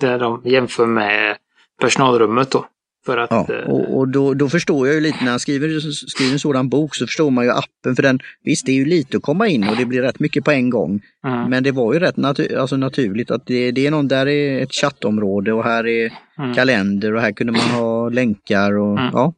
där 0.00 0.18
de 0.18 0.42
jämför 0.44 0.86
med 0.86 1.36
personalrummet 1.80 2.50
då. 2.50 2.66
För 3.06 3.18
att, 3.18 3.30
ja, 3.30 3.46
eh, 3.48 3.70
och, 3.70 3.98
och 3.98 4.08
då, 4.08 4.34
då, 4.34 4.48
förstår 4.48 4.86
jag 4.86 4.94
ju 4.94 5.00
lite 5.00 5.24
när 5.24 5.30
han 5.30 5.40
skriver, 5.40 5.80
skriver 5.90 6.32
en 6.32 6.38
sådan 6.38 6.68
bok 6.68 6.94
så 6.94 7.06
förstår 7.06 7.30
man 7.30 7.44
ju 7.44 7.50
appen 7.50 7.96
för 7.96 8.02
den, 8.02 8.18
visst 8.44 8.66
det 8.66 8.72
är 8.72 8.76
ju 8.76 8.84
lite 8.84 9.16
att 9.16 9.22
komma 9.22 9.48
in 9.48 9.68
och 9.68 9.76
det 9.76 9.84
blir 9.84 10.02
rätt 10.02 10.20
mycket 10.20 10.44
på 10.44 10.50
en 10.50 10.70
gång. 10.70 11.00
Mm. 11.26 11.50
Men 11.50 11.62
det 11.62 11.72
var 11.72 11.94
ju 11.94 12.00
rätt 12.00 12.16
natu 12.16 12.56
alltså 12.56 12.76
naturligt 12.76 13.30
att 13.30 13.46
det, 13.46 13.70
det, 13.70 13.86
är 13.86 13.90
någon, 13.90 14.08
där 14.08 14.28
är 14.28 14.62
ett 14.62 14.72
chattområde 14.72 15.52
och 15.52 15.64
här 15.64 15.86
är 15.86 16.12
mm. 16.38 16.54
kalender 16.54 17.14
och 17.14 17.20
här 17.20 17.32
kunde 17.32 17.52
man 17.52 17.60
ha 17.60 18.08
länkar 18.08 18.78
och 18.78 18.98
mm. 18.98 19.10
ja. 19.12 19.32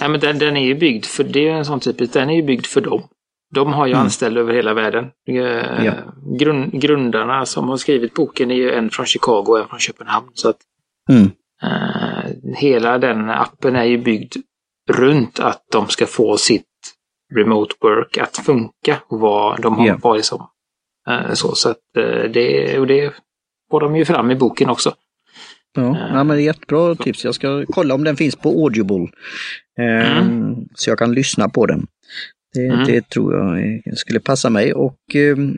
Ja, 0.00 0.08
men 0.08 0.20
den, 0.20 0.38
den 0.38 0.56
är 0.56 0.64
ju 0.64 0.74
byggd 0.74 1.04
för, 1.04 1.24
det 1.24 1.48
är 1.48 1.52
en 1.52 1.64
sån 1.64 1.80
typisk, 1.80 2.12
den 2.12 2.30
är 2.30 2.36
ju 2.36 2.42
byggd 2.42 2.66
för 2.66 2.80
dem. 2.80 3.02
De 3.54 3.72
har 3.72 3.86
ju 3.86 3.92
mm. 3.92 4.04
anställda 4.04 4.40
över 4.40 4.54
hela 4.54 4.74
världen. 4.74 5.04
Eh, 5.28 5.84
ja. 5.84 5.92
Grund, 6.38 6.80
grundarna 6.80 7.46
som 7.46 7.68
har 7.68 7.76
skrivit 7.76 8.14
boken 8.14 8.50
är 8.50 8.54
ju 8.54 8.72
en 8.72 8.90
från 8.90 9.06
Chicago 9.06 9.44
och 9.48 9.58
en 9.58 9.68
från 9.68 9.78
Köpenhamn. 9.78 10.26
Så 10.34 10.48
att, 10.48 10.56
mm. 11.10 11.30
Uh, 12.48 12.54
hela 12.54 12.98
den 12.98 13.30
appen 13.30 13.76
är 13.76 13.84
ju 13.84 13.98
byggd 13.98 14.36
runt 14.90 15.40
att 15.40 15.64
de 15.72 15.88
ska 15.88 16.06
få 16.06 16.36
sitt 16.36 16.66
remote 17.34 17.74
work 17.80 18.18
att 18.18 18.36
funka 18.36 18.98
och 19.06 19.20
vad 19.20 19.62
de 19.62 19.78
har 19.78 19.86
yeah. 19.86 20.00
varit 20.00 20.24
som. 20.24 20.46
Uh, 21.10 21.34
så 21.34 21.54
så 21.54 21.68
att, 21.68 21.78
uh, 21.98 22.30
det, 22.30 22.78
och 22.78 22.86
det 22.86 23.14
får 23.70 23.80
de 23.80 23.96
ju 23.96 24.04
fram 24.04 24.30
i 24.30 24.36
boken 24.36 24.70
också. 24.70 24.94
Ja, 25.74 25.82
uh, 25.82 25.96
ja 25.98 26.24
men 26.24 26.36
det 26.36 26.42
är 26.42 26.44
jättebra 26.44 26.94
tips. 26.94 27.24
Jag 27.24 27.34
ska 27.34 27.64
kolla 27.68 27.94
om 27.94 28.04
den 28.04 28.16
finns 28.16 28.36
på 28.36 28.48
Audible. 28.48 29.08
Mm. 29.78 30.54
Så 30.74 30.90
jag 30.90 30.98
kan 30.98 31.14
lyssna 31.14 31.48
på 31.48 31.66
den. 31.66 31.86
Det, 32.54 32.66
mm. 32.66 32.86
det, 32.86 33.08
tror 33.08 33.58
jag 33.84 33.98
skulle 33.98 34.20
passa 34.20 34.50
mig. 34.50 34.74
Och 34.74 34.98
ehm, 35.14 35.56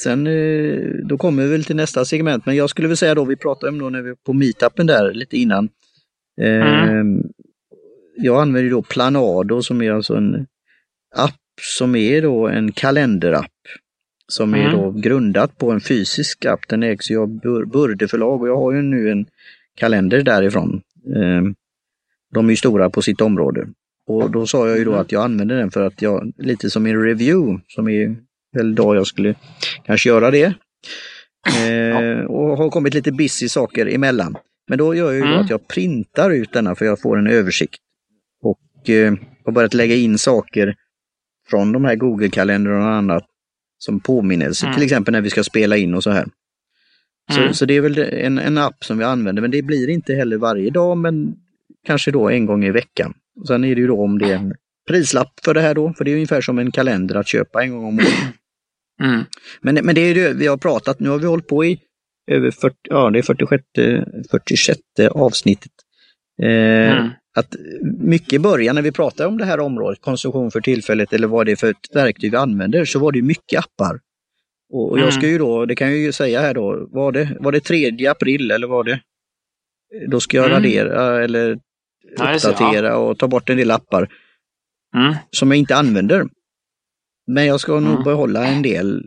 sen 0.00 0.26
eh, 0.26 0.80
då 1.08 1.18
kommer 1.18 1.42
vi 1.42 1.48
väl 1.48 1.64
till 1.64 1.76
nästa 1.76 2.04
segment. 2.04 2.46
Men 2.46 2.56
jag 2.56 2.70
skulle 2.70 2.88
väl 2.88 2.96
säga 2.96 3.14
då, 3.14 3.24
vi 3.24 3.36
pratade 3.36 3.72
om 3.72 3.78
då 3.78 3.90
när 3.90 4.02
vi 4.02 4.08
var 4.08 4.16
på 4.26 4.32
meetupen 4.32 4.86
där 4.86 5.14
lite 5.14 5.36
innan. 5.36 5.68
Mm. 6.40 6.98
Ehm, 6.98 7.22
jag 8.16 8.42
använder 8.42 8.70
då 8.70 8.82
Planado 8.82 9.62
som 9.62 9.82
är 9.82 9.92
alltså 9.92 10.14
en 10.14 10.46
app 11.16 11.34
som 11.60 11.96
är 11.96 12.22
då 12.22 12.48
en 12.48 12.72
kalenderapp. 12.72 13.52
Som 14.26 14.54
är 14.54 14.70
då 14.70 14.90
grundat 14.90 15.58
på 15.58 15.70
en 15.70 15.80
fysisk 15.80 16.44
app. 16.44 16.68
Den 16.68 16.82
ägs 16.82 17.10
ju 17.10 17.18
av 17.18 17.40
Burde 17.66 18.08
förlag 18.08 18.42
och 18.42 18.48
jag 18.48 18.56
har 18.56 18.72
ju 18.72 18.82
nu 18.82 19.10
en 19.10 19.26
kalender 19.74 20.22
därifrån. 20.22 20.80
Ehm, 21.16 21.54
de 22.34 22.46
är 22.46 22.50
ju 22.50 22.56
stora 22.56 22.90
på 22.90 23.02
sitt 23.02 23.20
område. 23.20 23.66
Och 24.06 24.30
då 24.30 24.46
sa 24.46 24.68
jag 24.68 24.78
ju 24.78 24.84
då 24.84 24.90
mm. 24.90 25.00
att 25.00 25.12
jag 25.12 25.24
använder 25.24 25.56
den 25.56 25.70
för 25.70 25.86
att 25.86 26.02
jag, 26.02 26.32
lite 26.38 26.70
som 26.70 26.86
en 26.86 27.02
review, 27.02 27.62
som 27.68 27.88
är 27.88 28.16
väl 28.52 28.74
då 28.74 28.94
jag 28.94 29.06
skulle 29.06 29.34
kanske 29.84 30.08
göra 30.08 30.30
det. 30.30 30.54
Eh, 31.66 32.24
och 32.24 32.56
har 32.56 32.70
kommit 32.70 32.94
lite 32.94 33.12
busy 33.12 33.48
saker 33.48 33.86
emellan. 33.86 34.36
Men 34.68 34.78
då 34.78 34.94
gör 34.94 35.12
jag 35.12 35.14
ju 35.14 35.22
mm. 35.22 35.38
att 35.38 35.50
jag 35.50 35.68
printar 35.68 36.30
ut 36.30 36.52
denna 36.52 36.74
för 36.74 36.84
jag 36.84 37.00
får 37.00 37.18
en 37.18 37.26
översikt. 37.26 37.80
Och 38.42 38.90
eh, 38.90 39.14
har 39.44 39.52
börjat 39.52 39.74
lägga 39.74 39.94
in 39.94 40.18
saker 40.18 40.74
från 41.48 41.72
de 41.72 41.84
här 41.84 41.94
Google-kalendrarna 41.96 42.86
och 42.86 42.94
annat 42.94 43.24
som 43.78 44.00
påminnelse, 44.00 44.66
mm. 44.66 44.74
till 44.74 44.84
exempel 44.84 45.12
när 45.12 45.20
vi 45.20 45.30
ska 45.30 45.44
spela 45.44 45.76
in 45.76 45.94
och 45.94 46.02
så 46.02 46.10
här. 46.10 46.26
Så, 47.32 47.40
mm. 47.40 47.54
så 47.54 47.64
det 47.64 47.76
är 47.76 47.80
väl 47.80 47.98
en, 47.98 48.38
en 48.38 48.58
app 48.58 48.84
som 48.84 48.98
vi 48.98 49.04
använder, 49.04 49.42
men 49.42 49.50
det 49.50 49.62
blir 49.62 49.88
inte 49.88 50.14
heller 50.14 50.36
varje 50.36 50.70
dag, 50.70 50.96
men 50.96 51.34
kanske 51.86 52.10
då 52.10 52.28
en 52.28 52.46
gång 52.46 52.64
i 52.64 52.70
veckan. 52.70 53.14
Sen 53.46 53.64
är 53.64 53.74
det 53.74 53.80
ju 53.80 53.86
då 53.86 54.02
om 54.02 54.18
det 54.18 54.30
är 54.30 54.36
en 54.36 54.54
prislapp 54.88 55.40
för 55.44 55.54
det 55.54 55.60
här 55.60 55.74
då, 55.74 55.92
för 55.92 56.04
det 56.04 56.10
är 56.10 56.14
ungefär 56.14 56.40
som 56.40 56.58
en 56.58 56.70
kalender 56.70 57.14
att 57.14 57.28
köpa 57.28 57.62
en 57.62 57.70
gång 57.70 57.84
om 57.84 57.98
året. 57.98 58.34
Mm. 59.02 59.24
Men, 59.60 59.74
men 59.74 59.94
det 59.94 60.00
är 60.00 60.14
det 60.14 60.32
vi 60.32 60.46
har 60.46 60.56
pratat, 60.56 61.00
nu 61.00 61.08
har 61.08 61.18
vi 61.18 61.26
hållit 61.26 61.46
på 61.46 61.64
i 61.64 61.80
över 62.28 62.50
40, 62.50 62.76
ja 62.82 63.10
det 63.10 63.18
är 63.18 63.22
46, 63.22 63.64
46 64.30 64.80
avsnittet. 65.10 65.72
Eh, 66.42 66.98
mm. 66.98 67.10
Att 67.36 67.56
mycket 68.00 68.32
i 68.32 68.38
början 68.38 68.74
när 68.74 68.82
vi 68.82 68.92
pratade 68.92 69.28
om 69.28 69.38
det 69.38 69.44
här 69.44 69.60
området, 69.60 70.00
konsumtion 70.00 70.50
för 70.50 70.60
tillfället 70.60 71.12
eller 71.12 71.28
vad 71.28 71.46
det 71.46 71.52
är 71.52 71.56
för 71.56 71.70
ett 71.70 71.94
verktyg 71.94 72.30
vi 72.30 72.36
använder, 72.36 72.84
så 72.84 72.98
var 72.98 73.12
det 73.12 73.22
mycket 73.22 73.58
appar. 73.58 74.00
Och, 74.72 74.90
och 74.90 74.98
jag 74.98 75.12
ska 75.12 75.22
mm. 75.22 75.32
ju 75.32 75.38
då, 75.38 75.66
det 75.66 75.74
kan 75.74 75.88
jag 75.88 75.98
ju 75.98 76.12
säga 76.12 76.40
här 76.40 76.54
då, 76.54 76.88
var 76.90 77.12
det, 77.12 77.36
var 77.40 77.52
det 77.52 77.60
3 77.60 78.06
april 78.06 78.50
eller 78.50 78.66
var 78.66 78.84
det? 78.84 79.00
Då 80.08 80.20
ska 80.20 80.36
jag 80.36 80.46
mm. 80.46 80.56
radera 80.56 81.24
eller 81.24 81.58
uppdatera 82.20 82.96
och 82.96 83.18
ta 83.18 83.28
bort 83.28 83.50
en 83.50 83.56
del 83.56 83.70
appar 83.70 84.08
mm. 84.96 85.14
som 85.30 85.50
jag 85.50 85.58
inte 85.58 85.76
använder. 85.76 86.24
Men 87.26 87.46
jag 87.46 87.60
ska 87.60 87.80
nog 87.80 87.92
mm. 87.92 88.04
behålla 88.04 88.46
en 88.46 88.62
del 88.62 89.02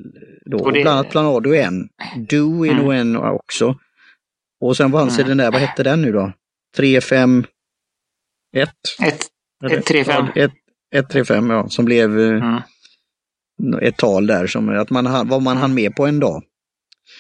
då. 0.51 0.57
Och 0.57 0.73
det... 0.73 0.81
Bland 0.81 0.99
annat 0.99 1.11
Planado 1.11 1.55
är 1.55 1.63
en. 1.63 1.89
Do 2.15 2.65
är 2.65 2.71
mm. 2.71 2.83
nog 2.83 2.93
en 2.93 3.15
också. 3.15 3.75
Och 4.61 4.77
sen 4.77 4.91
vad 4.91 5.01
anser 5.01 5.23
mm. 5.23 5.27
den 5.27 5.37
där, 5.37 5.51
vad 5.51 5.61
hette 5.61 5.83
den 5.83 6.01
nu 6.01 6.11
då? 6.11 6.33
351? 6.77 7.47
135. 9.63 10.27
135 10.93 11.49
ja, 11.49 11.69
som 11.69 11.85
blev 11.85 12.19
eh, 12.19 12.29
mm. 12.29 12.59
ett 13.81 13.97
tal 13.97 14.27
där 14.27 14.47
som 14.47 14.69
att 14.69 14.89
man, 14.89 15.27
vad 15.27 15.41
man 15.41 15.57
hann 15.57 15.73
med 15.73 15.95
på 15.95 16.05
en 16.05 16.19
dag. 16.19 16.43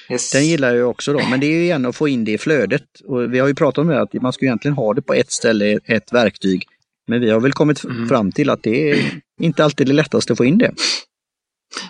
Yes. 0.09 0.31
Den 0.31 0.45
gillar 0.45 0.75
jag 0.75 0.89
också 0.89 1.13
då, 1.13 1.21
men 1.29 1.39
det 1.39 1.45
är 1.45 1.51
ju 1.51 1.63
igen 1.63 1.85
att 1.85 1.95
få 1.95 2.07
in 2.07 2.23
det 2.23 2.31
i 2.31 2.37
flödet. 2.37 2.83
Och 3.05 3.33
vi 3.33 3.39
har 3.39 3.47
ju 3.47 3.55
pratat 3.55 3.77
om 3.77 3.87
det, 3.87 4.01
att 4.01 4.13
man 4.13 4.33
ska 4.33 4.45
egentligen 4.45 4.75
ha 4.75 4.93
det 4.93 5.01
på 5.01 5.13
ett 5.13 5.31
ställe, 5.31 5.79
ett 5.85 6.13
verktyg. 6.13 6.65
Men 7.07 7.21
vi 7.21 7.29
har 7.29 7.39
väl 7.39 7.51
kommit 7.51 7.83
mm. 7.83 8.07
fram 8.07 8.31
till 8.31 8.49
att 8.49 8.63
det 8.63 8.91
är 8.91 9.21
inte 9.41 9.63
alltid 9.63 9.87
det 9.87 9.93
lättaste 9.93 10.33
att 10.33 10.37
få 10.37 10.45
in 10.45 10.57
det. 10.57 10.71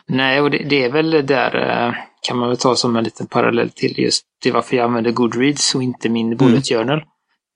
Nej, 0.08 0.41
och 0.41 0.52
det, 0.52 0.58
det, 0.58 0.84
är 0.84 0.91
väl 0.91 1.26
där 1.26 1.56
eh, 1.56 1.94
kan 2.28 2.38
man 2.38 2.48
väl 2.50 2.58
ta 2.58 2.76
som 2.76 2.96
en 2.96 3.04
liten 3.04 3.28
parallell 3.28 3.70
till 3.70 4.00
just 4.00 4.26
det 4.44 4.52
varför 4.52 4.78
jag 4.78 4.84
använder 4.84 5.12
Goodreads 5.12 5.76
och 5.76 5.84
inte 5.84 6.10
min 6.10 6.38
Bullet 6.38 6.72
mm. 6.72 6.88
Journal. 6.88 7.04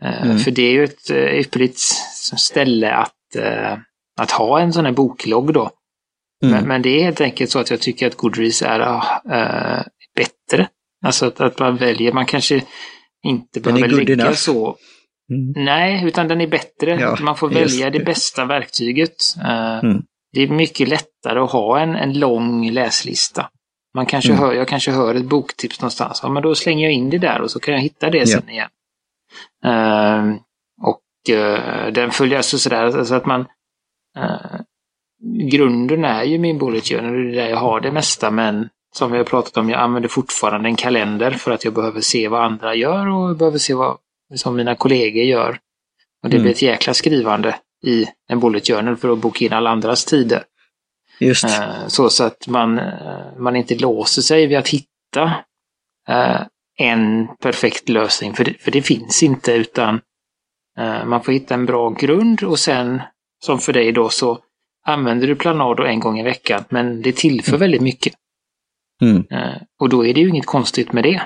Eh, 0.04 0.24
mm. 0.24 0.40
För 0.40 0.52
det 0.52 0.62
är 0.62 0.72
ju 0.72 0.84
ett 0.84 1.10
eh, 1.10 1.40
ypperligt 1.40 1.80
ställe 2.38 2.92
att, 2.94 3.12
att 4.20 4.32
ha 4.32 4.60
en 4.60 4.74
sån 4.74 4.86
här 4.86 4.92
boklogg 4.92 5.54
då. 5.54 5.72
Mm. 6.44 6.56
Men, 6.56 6.68
men, 6.68 6.82
det 6.82 6.90
är 6.90 7.04
helt 7.04 7.22
enkelt 7.22 7.52
så 7.52 7.60
att 7.60 7.70
jag 7.70 7.82
tycker 7.82 8.08
att 8.08 8.16
Goodreads 8.16 8.62
är 8.62 8.80
äh, 8.80 9.84
bättre. 10.16 10.68
Alltså 11.06 11.26
att, 11.26 11.42
att 11.42 11.60
man 11.60 11.78
väljer, 11.78 12.14
man 12.14 12.26
kanske 12.26 12.62
inte 13.24 13.60
behöver 13.60 13.88
lägga 13.88 14.34
så. 14.34 14.78
Mm. 15.32 15.66
Nej, 15.66 16.06
utan 16.06 16.28
den 16.28 16.42
är 16.42 16.48
bättre. 16.48 16.98
Ja, 17.00 17.18
man 17.22 17.36
får 17.36 17.50
välja 17.50 17.90
det 17.90 18.00
bästa 18.00 18.46
verktyget. 18.46 19.16
Uh, 19.38 19.80
mm. 19.84 20.04
Det 20.36 20.42
är 20.44 20.48
mycket 20.48 20.88
lättare 20.88 21.40
att 21.40 21.52
ha 21.52 21.80
en, 21.80 21.96
en 21.96 22.20
lång 22.20 22.72
läslista. 22.72 23.50
Man 23.94 24.06
kanske 24.06 24.32
mm. 24.32 24.44
hör, 24.44 24.54
jag 24.54 24.68
kanske 24.68 24.92
hör 24.92 25.16
ett 25.16 25.26
boktips 25.26 25.82
någonstans. 25.82 26.20
Ja, 26.24 26.30
men 26.30 26.44
då 26.44 26.56
slänger 26.56 26.84
jag 26.84 26.94
in 26.94 27.10
det 27.10 27.18
där 27.18 27.42
och 27.42 27.52
så 27.52 27.60
kan 27.60 27.74
jag 27.74 27.82
hitta 27.82 28.10
det 28.10 28.18
ja. 28.18 28.26
sen 28.26 28.50
igen. 28.50 28.70
Uh, 29.66 30.36
och 30.82 31.02
uh, 31.30 31.94
den 31.94 32.12
följer 32.12 32.38
alltså 32.38 32.58
sådär 32.58 33.04
så 33.04 33.16
att 33.16 33.26
man 33.26 33.46
grunden 35.52 36.06
är 36.06 36.24
ju 36.24 36.38
min 36.38 36.58
bullet 36.58 36.88
journal, 36.88 37.14
det 37.14 37.30
är 37.30 37.36
där 37.36 37.50
jag 37.50 37.58
har 37.58 37.80
det 37.80 37.92
mesta, 37.92 38.32
men 38.32 38.70
som 38.96 39.12
vi 39.12 39.18
har 39.18 39.26
pratat 39.26 39.58
om, 39.58 39.70
jag 39.70 39.82
använder 39.82 40.10
fortfarande 40.10 40.70
en 40.70 40.76
kalender 40.76 41.32
för 41.32 41.52
att 41.52 41.66
jag 41.66 41.74
behöver 41.74 42.02
se 42.02 42.28
vad 42.28 42.44
andra 42.44 42.76
gör 42.76 43.08
och 43.08 43.38
behöver 43.38 43.58
se 43.58 43.74
vad 43.74 43.98
som 44.36 44.56
mina 44.56 44.76
kollegor 44.76 45.24
gör. 45.24 45.60
Och 46.24 46.30
det 46.30 46.36
mm. 46.36 46.44
blir 46.44 46.52
ett 46.52 46.62
jäkla 46.62 46.94
skrivande 46.94 47.56
i 47.86 48.08
en 48.28 48.40
bullet 48.40 48.68
journal 48.68 48.98
för 48.98 49.10
att 49.10 49.20
boka 49.20 49.46
in 49.46 49.54
alla 49.54 49.70
andras 49.70 50.06
tider. 50.06 50.44
Just. 51.20 51.44
Eh, 51.44 51.88
så, 51.88 52.10
så 52.10 52.24
att 52.24 52.48
man, 52.48 52.80
eh, 52.80 53.38
man 53.38 53.56
inte 53.56 53.76
låser 53.76 54.22
sig 54.22 54.48
vid 54.48 54.58
att 54.58 54.68
hitta 54.68 55.34
eh, 56.08 56.42
en 56.78 57.28
perfekt 57.42 57.90
lösning, 57.90 58.34
för 58.34 58.44
det, 58.44 58.54
för 58.62 58.72
det 58.72 58.82
finns 58.82 59.24
inte, 59.24 59.54
utan 59.54 60.02
man 61.06 61.24
får 61.24 61.32
hitta 61.32 61.54
en 61.54 61.66
bra 61.66 61.90
grund 61.90 62.44
och 62.44 62.60
sen, 62.60 63.02
som 63.46 63.60
för 63.60 63.74
dig 63.74 63.92
då, 63.92 64.10
så 64.10 64.40
använder 64.86 65.28
du 65.28 65.36
Planado 65.36 65.84
en 65.84 66.00
gång 66.00 66.20
i 66.20 66.24
veckan, 66.24 66.64
men 66.70 67.02
det 67.02 67.16
tillför 67.16 67.52
mm. 67.52 67.60
väldigt 67.60 67.82
mycket. 67.82 68.14
Mm. 69.02 69.24
Och 69.80 69.90
då 69.90 70.06
är 70.06 70.14
det 70.14 70.22
ju 70.22 70.30
inget 70.30 70.46
konstigt 70.46 70.94
med 70.94 71.04
det. 71.04 71.22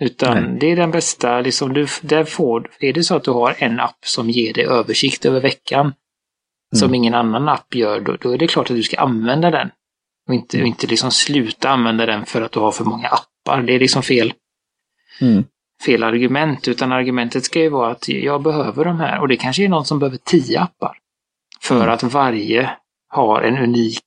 Utan 0.00 0.42
Nej. 0.44 0.58
det 0.60 0.66
är 0.72 0.76
den 0.76 0.90
bästa, 0.90 1.40
liksom 1.40 1.72
du, 1.72 1.86
där 2.02 2.24
får, 2.24 2.70
är 2.80 2.92
det 2.92 3.02
så 3.04 3.16
att 3.16 3.24
du 3.24 3.30
har 3.30 3.54
en 3.58 3.80
app 3.80 3.98
som 4.06 4.30
ger 4.30 4.52
dig 4.52 4.64
översikt 4.64 5.24
över 5.24 5.40
veckan, 5.40 5.92
som 6.76 6.94
ingen 6.94 7.14
annan 7.14 7.48
app 7.48 7.74
gör, 7.74 8.00
då, 8.00 8.16
då 8.20 8.30
är 8.34 8.38
det 8.38 8.46
klart 8.46 8.70
att 8.70 8.76
du 8.76 8.82
ska 8.82 9.00
använda 9.00 9.50
den. 9.50 9.70
Och 10.28 10.34
inte, 10.34 10.60
och 10.60 10.66
inte 10.66 10.86
liksom 10.86 11.10
sluta 11.10 11.70
använda 11.70 12.06
den 12.06 12.26
för 12.26 12.42
att 12.42 12.52
du 12.52 12.60
har 12.60 12.72
för 12.72 12.84
många 12.84 13.08
appar. 13.08 13.62
Det 13.62 13.72
är 13.72 13.78
liksom 13.78 14.02
fel, 14.02 14.32
Mm. 15.20 15.44
fel 15.86 16.02
argument, 16.02 16.68
utan 16.68 16.92
argumentet 16.92 17.44
ska 17.44 17.60
ju 17.60 17.68
vara 17.68 17.90
att 17.92 18.08
jag 18.08 18.42
behöver 18.42 18.84
de 18.84 19.00
här. 19.00 19.20
Och 19.20 19.28
det 19.28 19.36
kanske 19.36 19.64
är 19.64 19.68
någon 19.68 19.84
som 19.84 19.98
behöver 19.98 20.18
tio 20.24 20.60
appar. 20.60 20.98
För 21.62 21.76
Mm. 21.82 21.88
att 21.94 22.02
varje 22.02 22.70
har 23.08 23.42
en 23.42 23.58
unik 23.58 24.02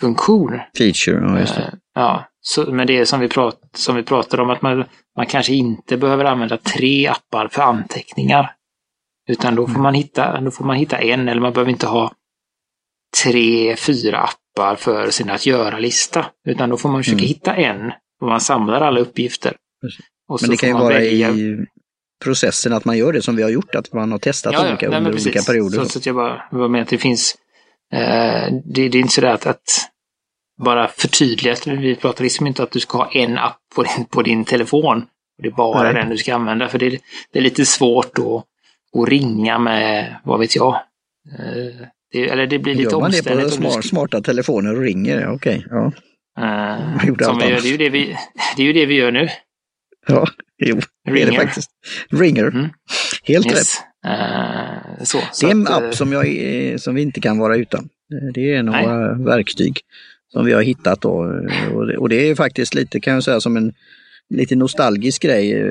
funktion. 0.00 0.60
Feature, 0.78 1.20
ja 1.26 1.40
just 1.40 1.54
det. 1.56 1.62
Eh, 1.62 1.68
Ja, 1.94 2.24
så, 2.40 2.72
men 2.72 2.86
det 2.86 2.98
är 2.98 3.04
som 3.04 3.20
vi, 3.20 3.28
prat, 3.28 3.60
som 3.74 3.96
vi 3.96 4.02
pratade 4.02 4.42
om, 4.42 4.50
att 4.50 4.62
man, 4.62 4.84
man 5.16 5.26
kanske 5.26 5.52
inte 5.54 5.96
behöver 5.96 6.24
använda 6.24 6.56
tre 6.56 7.06
appar 7.06 7.48
för 7.48 7.62
anteckningar. 7.62 8.52
Utan 9.28 9.54
då 9.54 9.66
får, 9.66 9.80
man 9.80 9.94
hitta, 9.94 10.40
då 10.40 10.50
får 10.50 10.64
man 10.64 10.76
hitta 10.76 10.98
en, 10.98 11.28
eller 11.28 11.40
man 11.40 11.52
behöver 11.52 11.70
inte 11.70 11.86
ha 11.86 12.12
tre, 13.22 13.76
fyra 13.76 14.18
appar 14.18 14.76
för 14.76 15.10
sin 15.10 15.30
att 15.30 15.46
göra-lista. 15.46 16.26
Utan 16.48 16.70
då 16.70 16.76
får 16.76 16.88
man 16.88 17.02
försöka 17.02 17.18
Mm. 17.18 17.28
hitta 17.28 17.54
en, 17.56 17.92
och 18.20 18.28
man 18.28 18.40
samlar 18.40 18.80
alla 18.80 19.00
uppgifter. 19.00 19.56
Men 20.40 20.50
det 20.50 20.56
kan 20.56 20.68
ju 20.68 20.74
vara 20.74 20.94
välja- 20.94 21.30
i 21.30 21.56
processen 22.24 22.72
att 22.72 22.84
man 22.84 22.98
gör 22.98 23.12
det 23.12 23.22
som 23.22 23.36
vi 23.36 23.42
har 23.42 23.50
gjort, 23.50 23.74
att 23.74 23.92
man 23.92 24.12
har 24.12 24.18
testat 24.18 24.52
Ja, 24.52 24.62
ja. 24.64 24.68
olika 24.68 24.88
Nej, 24.88 24.98
under 24.98 25.12
olika 25.12 25.42
perioder. 25.42 25.78
Så, 25.78 25.84
så 25.88 25.98
att 25.98 26.06
jag 26.06 26.14
bara 26.14 26.42
var 26.50 26.68
med 26.68 26.82
att 26.82 26.88
det 26.88 26.98
finns, 26.98 27.34
eh, 27.92 28.52
det, 28.64 28.88
det 28.88 28.98
är 28.98 29.00
inte 29.00 29.14
sådär 29.14 29.28
att, 29.34 29.46
att 29.46 29.62
bara 30.64 30.88
förtydliga, 30.88 31.56
vi 31.66 31.96
pratar 31.96 32.24
liksom 32.24 32.46
inte 32.46 32.62
att 32.62 32.70
du 32.70 32.80
ska 32.80 32.98
ha 32.98 33.10
en 33.12 33.38
app 33.38 33.58
på 33.74 33.82
din, 33.82 34.04
på 34.04 34.22
din 34.22 34.44
telefon. 34.44 34.98
Och 35.36 35.42
det 35.42 35.48
är 35.48 35.52
bara 35.52 35.82
Nej. 35.82 35.94
den 35.94 36.08
du 36.10 36.16
ska 36.16 36.34
använda, 36.34 36.68
för 36.68 36.78
det, 36.78 36.88
det 37.32 37.38
är 37.38 37.42
lite 37.42 37.64
svårt 37.66 38.18
att, 38.18 38.44
att 39.02 39.08
ringa 39.08 39.58
med, 39.58 40.16
vad 40.24 40.40
vet 40.40 40.56
jag. 40.56 40.74
Eh, 41.38 41.86
det, 42.12 42.28
eller 42.30 42.46
det 42.46 42.58
blir 42.58 42.74
lite 42.74 42.90
Gör 42.92 43.00
man 43.00 43.10
det 43.10 43.24
på 43.24 43.30
omständigt. 43.30 43.54
smart, 43.54 43.72
ska- 43.72 43.82
smarta 43.82 44.20
telefoner 44.20 44.76
och 44.76 44.82
ringer? 44.82 45.20
Ja, 45.20 45.30
Okej, 45.32 45.66
ja. 45.70 45.92
gjorde 47.06 47.24
som 47.24 47.38
vi 47.38 47.44
gör, 47.44 47.60
det, 47.60 47.68
är 47.68 47.70
ju 47.70 47.76
det, 47.76 47.88
vi, 47.90 48.16
det 48.56 48.62
är 48.62 48.66
ju 48.66 48.72
det 48.72 48.86
vi 48.86 48.94
gör 48.94 49.10
nu. 49.12 49.28
ja. 50.06 50.26
Jo, 50.64 50.80
det 51.04 51.10
är 51.10 51.14
det 51.14 51.20
Ringer. 51.30 51.40
faktiskt. 51.40 51.70
Ringer. 52.10 52.44
Mm. 52.44 52.68
Helt 53.24 53.46
rätt. 53.46 53.52
Yes. 53.54 53.74
Eh, 54.06 55.04
så, 55.04 55.18
så 55.32 55.46
Det 55.46 55.52
är 55.52 55.54
en 55.54 55.66
att, 55.68 55.82
app 55.82 55.94
som, 55.94 56.12
jag, 56.12 56.26
är- 56.28 56.78
som 56.78 56.94
vi 56.94 57.02
inte 57.02 57.20
kan 57.20 57.38
vara 57.38 57.56
utan. 57.56 57.88
Det 58.34 58.52
är 58.54 58.58
av 58.58 58.66
våra 58.66 59.14
verktyg 59.36 59.80
som 60.32 60.44
vi 60.44 60.52
har 60.52 60.62
hittat 60.62 61.00
då. 61.00 61.42
Och 61.98 62.08
det, 62.08 62.30
är 62.30 62.34
faktiskt 62.34 62.74
lite, 62.74 63.00
kan 63.00 63.14
jag 63.14 63.24
säga, 63.24 63.40
som 63.40 63.56
en 63.56 63.72
lite 64.34 64.56
nostalgisk 64.56 65.22
grej. 65.22 65.62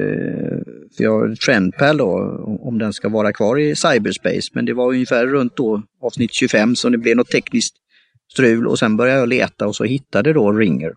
För 0.97 1.03
jag 1.03 1.39
Trendpal 1.39 1.97
då, 1.97 2.09
om 2.61 2.77
den 2.77 2.93
ska 2.93 3.09
vara 3.09 3.33
kvar 3.33 3.59
i 3.59 3.75
cyberspace. 3.75 4.49
Men 4.53 4.65
det 4.65 4.73
var 4.73 4.89
ungefär 4.89 5.27
runt 5.27 5.55
då 5.55 5.81
avsnitt 6.01 6.33
25 6.33 6.75
som 6.75 6.91
det 6.91 6.97
blev 6.97 7.17
något 7.17 7.31
tekniskt 7.31 7.75
strul 8.31 8.67
och 8.67 8.79
sen 8.79 8.97
började 8.97 9.19
jag 9.19 9.29
leta 9.29 9.67
och 9.67 9.75
så 9.75 9.83
hittade 9.83 10.33
då 10.33 10.51
Ringer. 10.51 10.93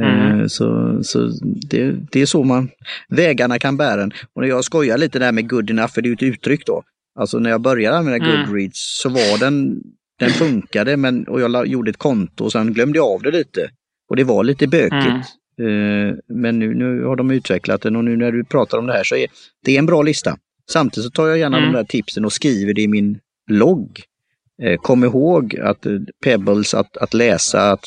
Mm. 0.00 0.40
Eh, 0.40 0.46
Så, 0.46 0.98
så 1.02 1.30
det, 1.70 1.92
det 2.12 2.20
är 2.20 2.26
så 2.26 2.44
man, 2.44 2.70
vägarna 3.08 3.58
kan 3.58 3.76
bära 3.76 4.02
en. 4.02 4.12
Och 4.34 4.42
när 4.42 4.48
jag 4.48 4.64
skojar 4.64 4.98
lite 4.98 5.18
där 5.18 5.32
med 5.32 5.48
good 5.48 5.70
enough, 5.70 5.92
för 5.92 6.02
det 6.02 6.06
är 6.06 6.10
ju 6.10 6.14
ett 6.14 6.22
uttryck 6.22 6.66
då. 6.66 6.82
Alltså 7.18 7.38
när 7.38 7.50
jag 7.50 7.60
började 7.60 7.96
använda 7.96 8.26
Mm. 8.26 8.46
Goodreads 8.46 9.00
så 9.02 9.08
var 9.08 9.38
den, 9.38 9.82
den 10.18 10.30
funkade 10.30 10.96
men, 10.96 11.28
och 11.28 11.40
jag 11.40 11.66
gjorde 11.66 11.90
ett 11.90 11.96
konto 11.96 12.44
och 12.44 12.52
sen 12.52 12.72
glömde 12.72 12.98
jag 12.98 13.06
av 13.06 13.22
det 13.22 13.30
lite. 13.30 13.70
Och 14.10 14.16
det 14.16 14.24
var 14.24 14.44
lite 14.44 14.66
bökigt. 14.66 15.26
Mm. 15.60 16.08
Eh, 16.10 16.14
Men 16.28 16.58
nu, 16.58 16.74
nu 16.74 17.02
har 17.04 17.16
de 17.16 17.30
utvecklat 17.30 17.82
den 17.82 17.96
och 17.96 18.04
nu 18.04 18.16
när 18.16 18.32
du 18.32 18.44
pratar 18.44 18.78
om 18.78 18.86
det 18.86 18.92
här 18.92 19.04
så 19.04 19.16
är 19.16 19.26
det 19.64 19.74
är 19.74 19.78
en 19.78 19.86
bra 19.86 20.02
lista. 20.02 20.38
Samtidigt 20.70 21.04
så 21.04 21.10
tar 21.10 21.28
jag 21.28 21.38
gärna 21.38 21.58
Mm. 21.58 21.72
de 21.72 21.76
där 21.78 21.84
tipsen 21.84 22.24
och 22.24 22.32
skriver 22.32 22.74
det 22.74 22.82
i 22.82 22.88
min 22.88 23.18
logg. 23.50 24.00
Eh, 24.62 24.76
Kom 24.80 25.04
ihåg 25.04 25.56
att 25.58 25.86
eh, 25.86 25.92
Pebbles, 26.24 26.74
att, 26.74 26.96
att 26.96 27.14
läsa, 27.14 27.70
att 27.72 27.84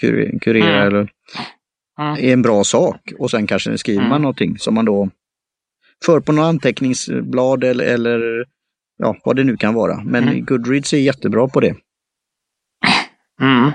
kur- 0.00 0.38
kurera 0.38 0.82
Mm. 0.82 0.86
eller 0.86 1.08
är 1.98 2.32
en 2.32 2.42
bra 2.42 2.64
sak. 2.64 3.12
Och 3.18 3.30
sen 3.30 3.46
kanske 3.46 3.78
skriver 3.78 4.00
man 4.02 4.10
Mm. 4.10 4.22
någonting 4.22 4.58
som 4.58 4.74
man 4.74 4.84
då 4.84 5.10
för 6.04 6.20
på 6.20 6.32
något 6.32 6.42
anteckningsblad 6.44 7.64
eller, 7.64 7.84
eller 7.84 8.44
ja, 9.00 9.16
vad 9.24 9.36
det 9.36 9.44
nu 9.44 9.56
kan 9.56 9.74
vara. 9.74 10.00
Men 10.04 10.22
Mm. 10.28 10.44
Goodreads 10.44 10.92
är 10.92 10.98
jättebra 10.98 11.48
på 11.48 11.60
det. 11.60 11.74
Mm. 13.42 13.66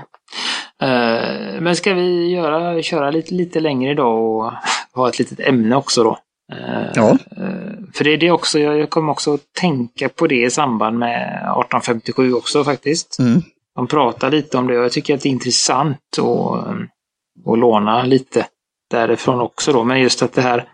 Eh, 0.82 1.60
men 1.60 1.76
ska 1.76 1.94
vi 1.94 2.30
göra, 2.30 2.82
köra 2.82 3.10
lite, 3.10 3.34
lite 3.34 3.60
längre 3.60 3.90
idag 3.90 4.22
och 4.22 4.52
ha 4.94 5.08
ett 5.08 5.18
litet 5.18 5.40
ämne 5.40 5.76
också 5.76 6.04
då? 6.04 6.18
Eh, 6.52 6.90
Ja. 6.94 7.10
eh, 7.10 7.72
för 7.94 8.04
det 8.04 8.10
är 8.10 8.16
det 8.16 8.30
också, 8.30 8.58
jag, 8.58 8.90
kommer 8.90 9.12
också 9.12 9.34
att 9.34 9.52
tänka 9.60 10.08
på 10.08 10.26
det 10.26 10.44
i 10.44 10.50
samband 10.50 10.98
med 10.98 11.26
1857 11.26 12.32
också 12.32 12.64
faktiskt. 12.64 13.18
Mm. 13.18 13.42
De 13.74 13.86
pratar 13.86 14.30
lite 14.30 14.58
om 14.58 14.66
det 14.66 14.78
och 14.78 14.84
jag 14.84 14.92
tycker 14.92 15.14
att 15.14 15.20
det 15.22 15.28
är 15.28 15.30
intressant 15.30 15.98
att, 16.18 17.52
att 17.52 17.58
låna 17.58 18.02
lite 18.02 18.46
därifrån 18.90 19.40
också 19.40 19.72
då. 19.72 19.84
Men 19.84 20.00
just 20.00 20.22
att 20.22 20.32
det 20.32 20.42
här 20.42 20.68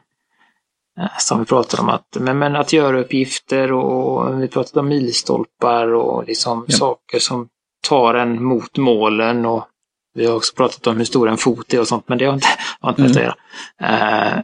som 1.18 1.38
vi 1.38 1.44
pratade 1.44 1.82
om, 1.82 1.88
att, 1.88 2.06
men, 2.20 2.38
men 2.38 2.56
att 2.56 2.72
göra 2.72 3.00
uppgifter 3.00 3.72
och 3.72 4.42
vi 4.42 4.48
pratade 4.48 4.80
om 4.80 4.88
milstolpar 4.88 5.92
och 5.94 6.24
liksom 6.26 6.64
Ja. 6.68 6.76
saker 6.76 7.18
som 7.18 7.48
tar 7.88 8.14
en 8.14 8.44
mot 8.44 8.76
målen 8.78 9.46
och 9.46 9.64
vi 10.14 10.26
har 10.26 10.36
också 10.36 10.54
pratat 10.54 10.86
om 10.86 10.96
hur 10.96 11.04
stor 11.04 11.28
en 11.28 11.36
fot 11.36 11.74
är 11.74 11.80
och 11.80 11.88
sånt, 11.88 12.08
men 12.08 12.18
det 12.18 12.24
har 12.24 12.34
inte, 12.34 12.46
har 12.80 12.90
inte 12.90 13.02
med 13.02 13.10
Mm. 13.16 13.28
att 13.28 13.34
göra. 13.80 14.36
Eh, 14.36 14.42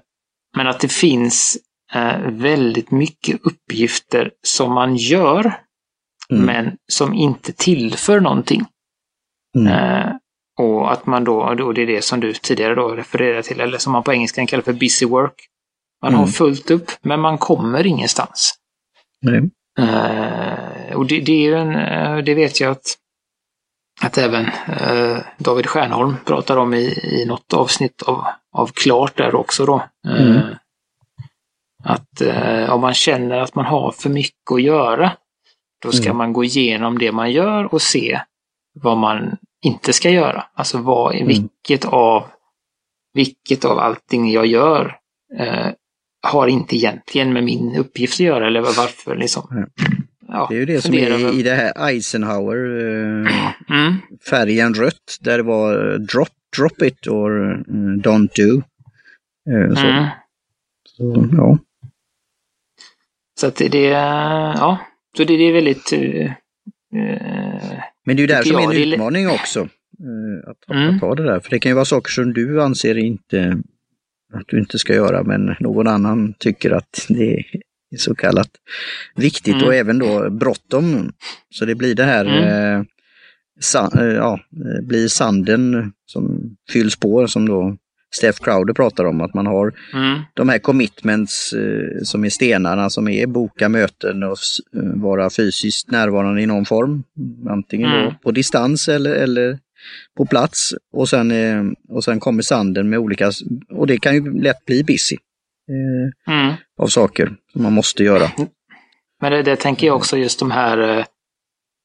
Men 0.56 0.66
att 0.66 0.80
det 0.80 0.92
finns 0.92 1.58
eh, 1.94 2.18
väldigt 2.26 2.90
mycket 2.90 3.40
uppgifter 3.46 4.30
som 4.42 4.72
man 4.72 4.96
gör, 4.96 5.54
Mm. 6.30 6.44
men 6.46 6.76
som 6.92 7.14
inte 7.14 7.52
tillför 7.52 8.20
någonting. 8.20 8.64
Mm. 9.56 9.72
Eh, 9.72 10.12
och 10.58 10.92
att 10.92 11.06
man 11.06 11.24
då, 11.24 11.40
och 11.42 11.74
det 11.74 11.82
är 11.82 11.86
det 11.86 12.02
som 12.04 12.20
du 12.20 12.32
tidigare 12.32 12.74
då 12.74 12.88
refererade 12.88 13.42
till, 13.42 13.60
eller 13.60 13.78
som 13.78 13.92
man 13.92 14.02
på 14.02 14.12
engelska 14.12 14.46
kallar 14.46 14.62
för 14.62 14.72
busy 14.72 15.06
work. 15.06 15.34
Man 16.02 16.12
har 16.14 16.20
Mm. 16.22 16.32
fullt 16.32 16.70
upp, 16.70 16.90
men 17.02 17.20
man 17.20 17.38
kommer 17.38 17.86
ingenstans. 17.86 18.54
Nej. 19.22 19.50
Eh, 19.78 20.96
och 20.96 21.06
det, 21.06 21.20
det 21.20 21.46
är 21.46 21.56
en, 21.56 21.74
eh, 21.76 22.24
det 22.24 22.34
vet 22.34 22.60
jag 22.60 22.70
att, 22.72 22.86
att 24.02 24.18
även 24.18 24.46
eh, 24.66 25.18
David 25.38 25.66
Stjernholm 25.66 26.16
pratar 26.24 26.56
om 26.56 26.74
i, 26.74 26.84
i 27.02 27.24
något 27.28 27.52
avsnitt 27.54 28.02
av, 28.02 28.24
av 28.52 28.66
Klart 28.74 29.16
där 29.16 29.34
också 29.34 29.66
då. 29.66 29.82
Mm. 30.08 30.40
Att 31.84 32.22
om 32.70 32.80
man 32.80 32.94
känner 32.94 33.38
att 33.38 33.54
man 33.54 33.64
har 33.64 33.92
för 33.92 34.10
mycket 34.10 34.52
att 34.52 34.62
göra, 34.62 35.12
då 35.82 35.92
ska 35.92 36.04
Mm. 36.04 36.16
man 36.16 36.32
gå 36.32 36.44
igenom 36.44 36.98
det 36.98 37.12
man 37.12 37.32
gör 37.32 37.74
och 37.74 37.82
se 37.82 38.20
vad 38.80 38.96
man 38.96 39.36
inte 39.64 39.92
ska 39.92 40.10
göra. 40.10 40.46
Alltså 40.54 40.78
vad, 40.78 41.14
Mm. 41.14 41.26
vilket 41.28 41.84
av 41.84 42.26
vilket 43.12 43.64
av 43.64 43.78
allting 43.78 44.30
jag 44.32 44.46
gör 44.46 44.96
har 46.22 46.48
inte 46.48 46.76
egentligen 46.76 47.32
med 47.32 47.44
min 47.44 47.76
uppgift 47.76 48.14
att 48.14 48.20
göra 48.20 48.46
eller 48.46 48.60
varför 48.60 49.16
liksom. 49.16 49.66
Ja, 50.28 50.46
Det 50.50 50.54
är 50.56 50.58
ju 50.60 50.64
det 50.66 50.80
som 50.80 50.94
är 50.94 51.34
i 51.38 51.42
det 51.42 51.54
här 51.54 51.88
Eisenhower, 51.88 52.56
eh, 53.26 53.32
Mm. 53.78 53.94
färgen 54.30 54.74
rött, 54.74 55.16
där 55.20 55.36
det 55.36 55.42
var 55.44 55.92
eh, 55.92 55.98
drop, 55.98 56.28
drop 56.56 56.82
it 56.82 57.06
or 57.06 57.50
eh, 57.52 57.58
don't 58.02 58.28
do. 58.36 58.62
Så, 59.76 59.86
Mm. 59.86 60.06
så, 60.86 61.28
ja. 61.36 61.58
Så 63.40 63.46
att 63.46 63.56
det, 63.56 63.78
ja, 63.84 64.78
så 65.16 65.24
det, 65.24 65.36
det 65.36 65.42
är 65.48 65.52
väldigt 65.52 65.92
eh, 65.92 66.32
Men 68.04 68.16
det 68.16 68.20
är 68.22 68.24
ju 68.24 68.26
där 68.26 68.42
som 68.42 68.56
är 68.56 68.62
en 68.74 68.92
utmaning 68.92 69.28
också. 69.28 69.60
eh, 69.60 70.50
Att, 70.50 70.70
Mm. 70.70 70.94
att 70.94 71.00
ta 71.00 71.14
det 71.14 71.22
där. 71.24 71.40
För 71.40 71.50
det 71.50 71.58
kan 71.58 71.70
ju 71.70 71.74
vara 71.74 71.84
saker 71.84 72.10
som 72.10 72.32
du 72.32 72.62
anser 72.62 72.98
inte 72.98 73.58
att 74.32 74.44
du 74.48 74.58
inte 74.58 74.78
ska 74.78 74.94
göra, 74.94 75.22
men 75.22 75.54
någon 75.60 75.86
annan 75.88 76.34
tycker 76.38 76.70
att 76.70 77.06
det 77.08 77.34
är 77.90 77.96
så 77.96 78.14
kallat 78.14 78.50
viktigt 79.16 79.54
Mm. 79.54 79.66
och 79.66 79.74
även 79.74 79.98
då 79.98 80.30
bråttom. 80.30 81.12
Så 81.50 81.64
det 81.64 81.74
blir 81.74 81.94
det 81.94 82.04
här, 82.04 82.24
Mm. 82.24 82.78
eh, 82.80 82.84
sa, 83.60 83.90
eh, 84.00 84.06
ja, 84.06 84.40
blir 84.82 85.08
sanden 85.08 85.92
som 86.06 86.56
fylls 86.72 86.96
på 86.96 87.28
som 87.28 87.48
då 87.48 87.76
Steph 88.16 88.38
Crowder 88.44 88.74
pratar 88.74 89.04
om, 89.04 89.20
att 89.20 89.34
man 89.34 89.46
har 89.46 89.72
mm, 89.94 90.20
de 90.34 90.48
här 90.48 90.58
commitments 90.58 91.52
eh, 91.52 92.02
som 92.02 92.24
är 92.24 92.28
stenarna 92.30 92.90
som 92.90 93.08
är 93.08 93.26
boka 93.26 93.68
möten 93.68 94.22
och 94.22 94.36
vara 94.94 95.30
fysiskt 95.30 95.90
närvarande 95.90 96.42
i 96.42 96.46
någon 96.46 96.64
form. 96.64 97.02
Antingen 97.48 97.90
Mm. 97.92 98.04
då 98.04 98.14
på 98.22 98.30
distans 98.30 98.88
eller, 98.88 99.10
eller 99.14 99.58
på 100.16 100.26
plats. 100.26 100.74
Och 100.92 101.08
sen, 101.08 101.30
eh, 101.30 101.64
och 101.88 102.04
sen 102.04 102.20
kommer 102.20 102.42
sanden 102.42 102.88
med 102.88 102.98
olika, 102.98 103.30
och 103.70 103.86
det 103.86 103.98
kan 103.98 104.14
ju 104.14 104.40
lätt 104.42 104.64
bli 104.64 104.84
busy 104.84 105.16
eh, 105.70 106.34
mm. 106.34 106.54
av 106.80 106.86
saker 106.86 107.32
som 107.52 107.62
man 107.62 107.72
måste 107.72 108.04
göra. 108.04 108.30
Men 109.20 109.32
det, 109.32 109.42
det 109.42 109.56
tänker 109.56 109.86
jag 109.86 109.96
också 109.96 110.16
just 110.16 110.38
de 110.38 110.50
här, 110.50 110.78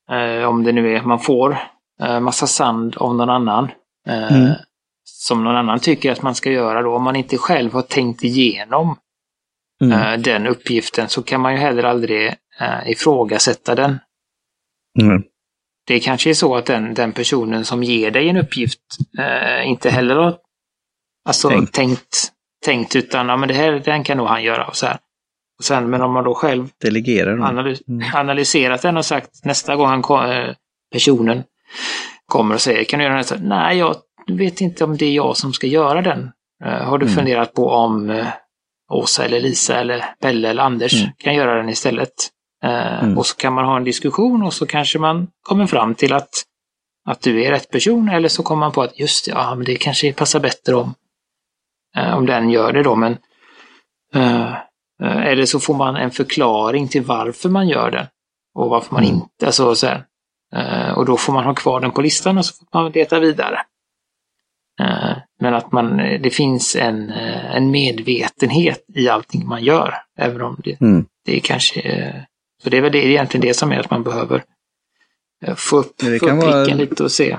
eh, 0.10 0.20
eh, 0.20 0.44
om 0.50 0.64
det 0.64 0.72
nu 0.72 0.96
är, 0.96 1.02
man 1.02 1.20
får 1.20 1.58
eh, 2.02 2.20
massa 2.20 2.48
sand 2.48 2.96
av 2.98 3.16
någon 3.16 3.30
annan. 3.30 3.70
Eh, 4.08 4.34
Mm. 4.36 4.54
som 5.04 5.44
någon 5.44 5.56
annan 5.56 5.80
tycker 5.80 6.12
att 6.12 6.22
man 6.22 6.36
ska 6.36 6.52
göra 6.52 6.82
då. 6.82 6.96
Om 6.96 7.04
man 7.04 7.16
inte 7.16 7.38
själv 7.38 7.74
har 7.74 7.82
tänkt 7.82 8.24
igenom 8.24 8.96
Mm. 9.82 10.22
den 10.22 10.48
uppgiften 10.48 11.10
så 11.10 11.24
kan 11.24 11.42
man 11.42 11.54
ju 11.54 11.60
heller 11.60 11.84
aldrig 11.84 12.28
eh, 12.60 12.92
ifrågasätta 12.92 13.76
den. 13.76 14.00
Mm. 15.02 15.24
Det 15.88 16.00
kanske 16.00 16.30
är 16.30 16.34
så 16.34 16.56
att 16.56 16.66
den, 16.66 16.94
den 16.94 17.12
personen 17.12 17.66
som 17.66 17.84
ger 17.84 18.12
dig 18.12 18.30
en 18.30 18.38
uppgift 18.38 18.80
eh, 19.20 19.68
inte 19.68 19.90
heller 19.90 20.16
har 20.16 20.38
alltså, 21.30 21.50
Tänkt. 21.50 21.74
tänkt. 21.74 22.32
tänkt, 22.66 22.96
utan 22.96 23.30
ja, 23.30 23.38
men 23.38 23.48
det 23.50 23.54
här 23.56 23.72
den 23.86 24.04
kan 24.04 24.18
nog 24.18 24.28
han 24.28 24.44
göra. 24.44 24.68
Och 24.68 24.76
så 24.76 24.86
här. 24.86 24.98
Och 25.60 25.64
sen, 25.66 25.90
men 25.90 26.02
om 26.02 26.14
man 26.14 26.24
då 26.24 26.34
själv 26.36 26.68
Delegerar 26.82 27.32
de. 27.38 27.44
analys 27.44 27.82
Mm. 27.88 28.08
analyserat 28.14 28.82
den 28.82 28.98
och 28.98 29.06
sagt 29.06 29.46
nästa 29.46 29.76
gång 29.76 29.88
han 29.88 30.02
kom, 30.02 30.26
eh, 30.32 30.54
personen 30.92 31.44
kommer 32.26 32.56
och 32.56 32.62
säger 32.62 32.84
kan 32.84 33.00
du 33.00 33.06
göra 33.06 33.24
den 33.24 33.48
Nej, 33.48 33.78
jag 33.78 33.96
vet 34.32 34.62
inte 34.62 34.84
om 34.84 34.98
det 34.98 35.06
är 35.06 35.12
jag 35.14 35.38
som 35.38 35.54
ska 35.54 35.68
göra 35.68 36.02
den. 36.02 36.32
Eh, 36.66 36.72
har 36.84 36.98
du 36.98 37.06
Mm. 37.06 37.16
funderat 37.16 37.54
på 37.54 37.70
om 37.70 38.10
eh, 38.10 38.28
Åsa 38.92 39.26
eller 39.26 39.40
Lisa 39.40 39.80
eller 39.80 40.06
Pelle 40.22 40.50
eller 40.50 40.64
Anders 40.64 40.94
Mm. 41.04 41.14
kan 41.18 41.36
göra 41.36 41.56
den 41.58 41.70
istället? 41.70 42.14
Eh, 42.64 43.04
Mm. 43.04 43.18
Och 43.18 43.26
så 43.26 43.36
kan 43.36 43.54
man 43.54 43.66
ha 43.66 43.78
en 43.78 43.84
diskussion 43.84 44.44
och 44.44 44.54
så 44.54 44.66
kanske 44.66 45.00
man 45.00 45.28
kommer 45.42 45.66
fram 45.68 45.96
till 45.96 46.14
att, 46.14 46.30
att 47.06 47.22
du 47.22 47.44
är 47.44 47.52
rätt 47.52 47.70
person 47.72 48.10
eller 48.10 48.30
så 48.30 48.44
kommer 48.44 48.60
man 48.60 48.72
på 48.72 48.82
att 48.82 49.00
just 49.00 49.26
det, 49.26 49.32
ja, 49.32 49.56
men 49.56 49.66
det 49.66 49.76
kanske 49.76 50.14
passar 50.14 50.40
bättre 50.40 50.76
om, 50.76 50.94
eh, 51.98 52.18
om 52.18 52.26
den 52.26 52.50
gör 52.50 52.74
det 52.74 52.84
då. 52.84 52.96
Men, 52.96 53.18
eh, 54.16 54.54
eller 55.02 55.46
så 55.46 55.60
får 55.60 55.74
man 55.74 55.96
en 55.96 56.12
förklaring 56.12 56.88
till 56.88 57.04
varför 57.04 57.50
man 57.50 57.68
gör 57.68 57.92
den 57.92 58.08
och 58.56 58.70
varför 58.70 58.94
man 58.94 59.04
Mm. 59.04 59.16
inte, 59.16 59.46
alltså 59.46 59.76
så. 59.76 59.88
Eh, 60.56 60.92
och 60.98 61.06
då 61.06 61.18
får 61.18 61.34
man 61.34 61.44
ha 61.44 61.54
kvar 61.54 61.80
den 61.80 61.92
på 61.92 62.02
listan 62.02 62.38
och 62.38 62.46
så 62.46 62.54
får 62.72 62.80
man 62.82 62.92
leta 62.92 63.20
vidare. 63.20 63.60
Men 65.40 65.54
att 65.54 65.72
man, 65.72 65.98
det 65.98 66.30
finns 66.34 66.76
en, 66.76 67.10
en 67.10 67.72
medvetenhet 67.72 68.86
i 68.96 69.10
allting 69.10 69.48
man 69.48 69.64
gör. 69.64 69.96
Även 70.18 70.42
om 70.42 70.62
det, 70.64 70.82
Mm. 70.82 71.06
det 71.26 71.36
är 71.36 71.40
kanske... 71.40 72.26
Så 72.64 72.70
det 72.70 72.78
är 72.78 72.82
väl 72.82 72.92
det, 72.92 73.06
egentligen 73.06 73.48
det 73.48 73.54
som 73.54 73.72
är 73.72 73.80
att 73.80 73.92
man 73.92 74.04
behöver 74.04 74.44
eh, 75.46 75.56
få 75.56 75.78
upp, 75.78 76.02
få 76.02 76.08
upp 76.08 76.22
vara- 76.22 76.64
blicken 76.64 76.78
lite 76.78 77.04
och 77.04 77.12
se. 77.12 77.38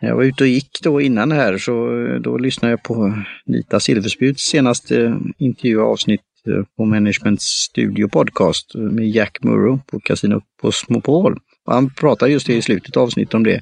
Jag 0.00 0.16
var 0.16 0.24
ute 0.24 0.44
och 0.44 0.48
gick 0.48 0.78
då 0.82 1.00
innan 1.00 1.32
här 1.32 1.58
så 1.58 2.04
eh, 2.06 2.20
då 2.20 2.38
lyssnade 2.38 2.72
jag 2.72 2.82
på 2.82 3.22
Nita 3.46 3.80
Silverspjuts 3.80 4.42
senaste 4.42 5.20
intervjuavsnitt 5.38 6.20
eh, 6.46 6.64
på 6.76 6.84
Management 6.84 7.42
Studio 7.42 8.08
Podcast 8.08 8.74
med 8.74 9.08
Jack 9.10 9.38
Murrow 9.42 9.80
på 9.86 10.00
Casino 10.00 10.42
Cosmopol. 10.60 11.38
Och 11.66 11.74
han 11.74 11.90
pratar 11.90 12.26
just 12.26 12.48
i 12.48 12.62
slutet 12.62 12.96
av 12.96 13.02
avsnittet 13.02 13.34
om 13.34 13.44
det. 13.44 13.60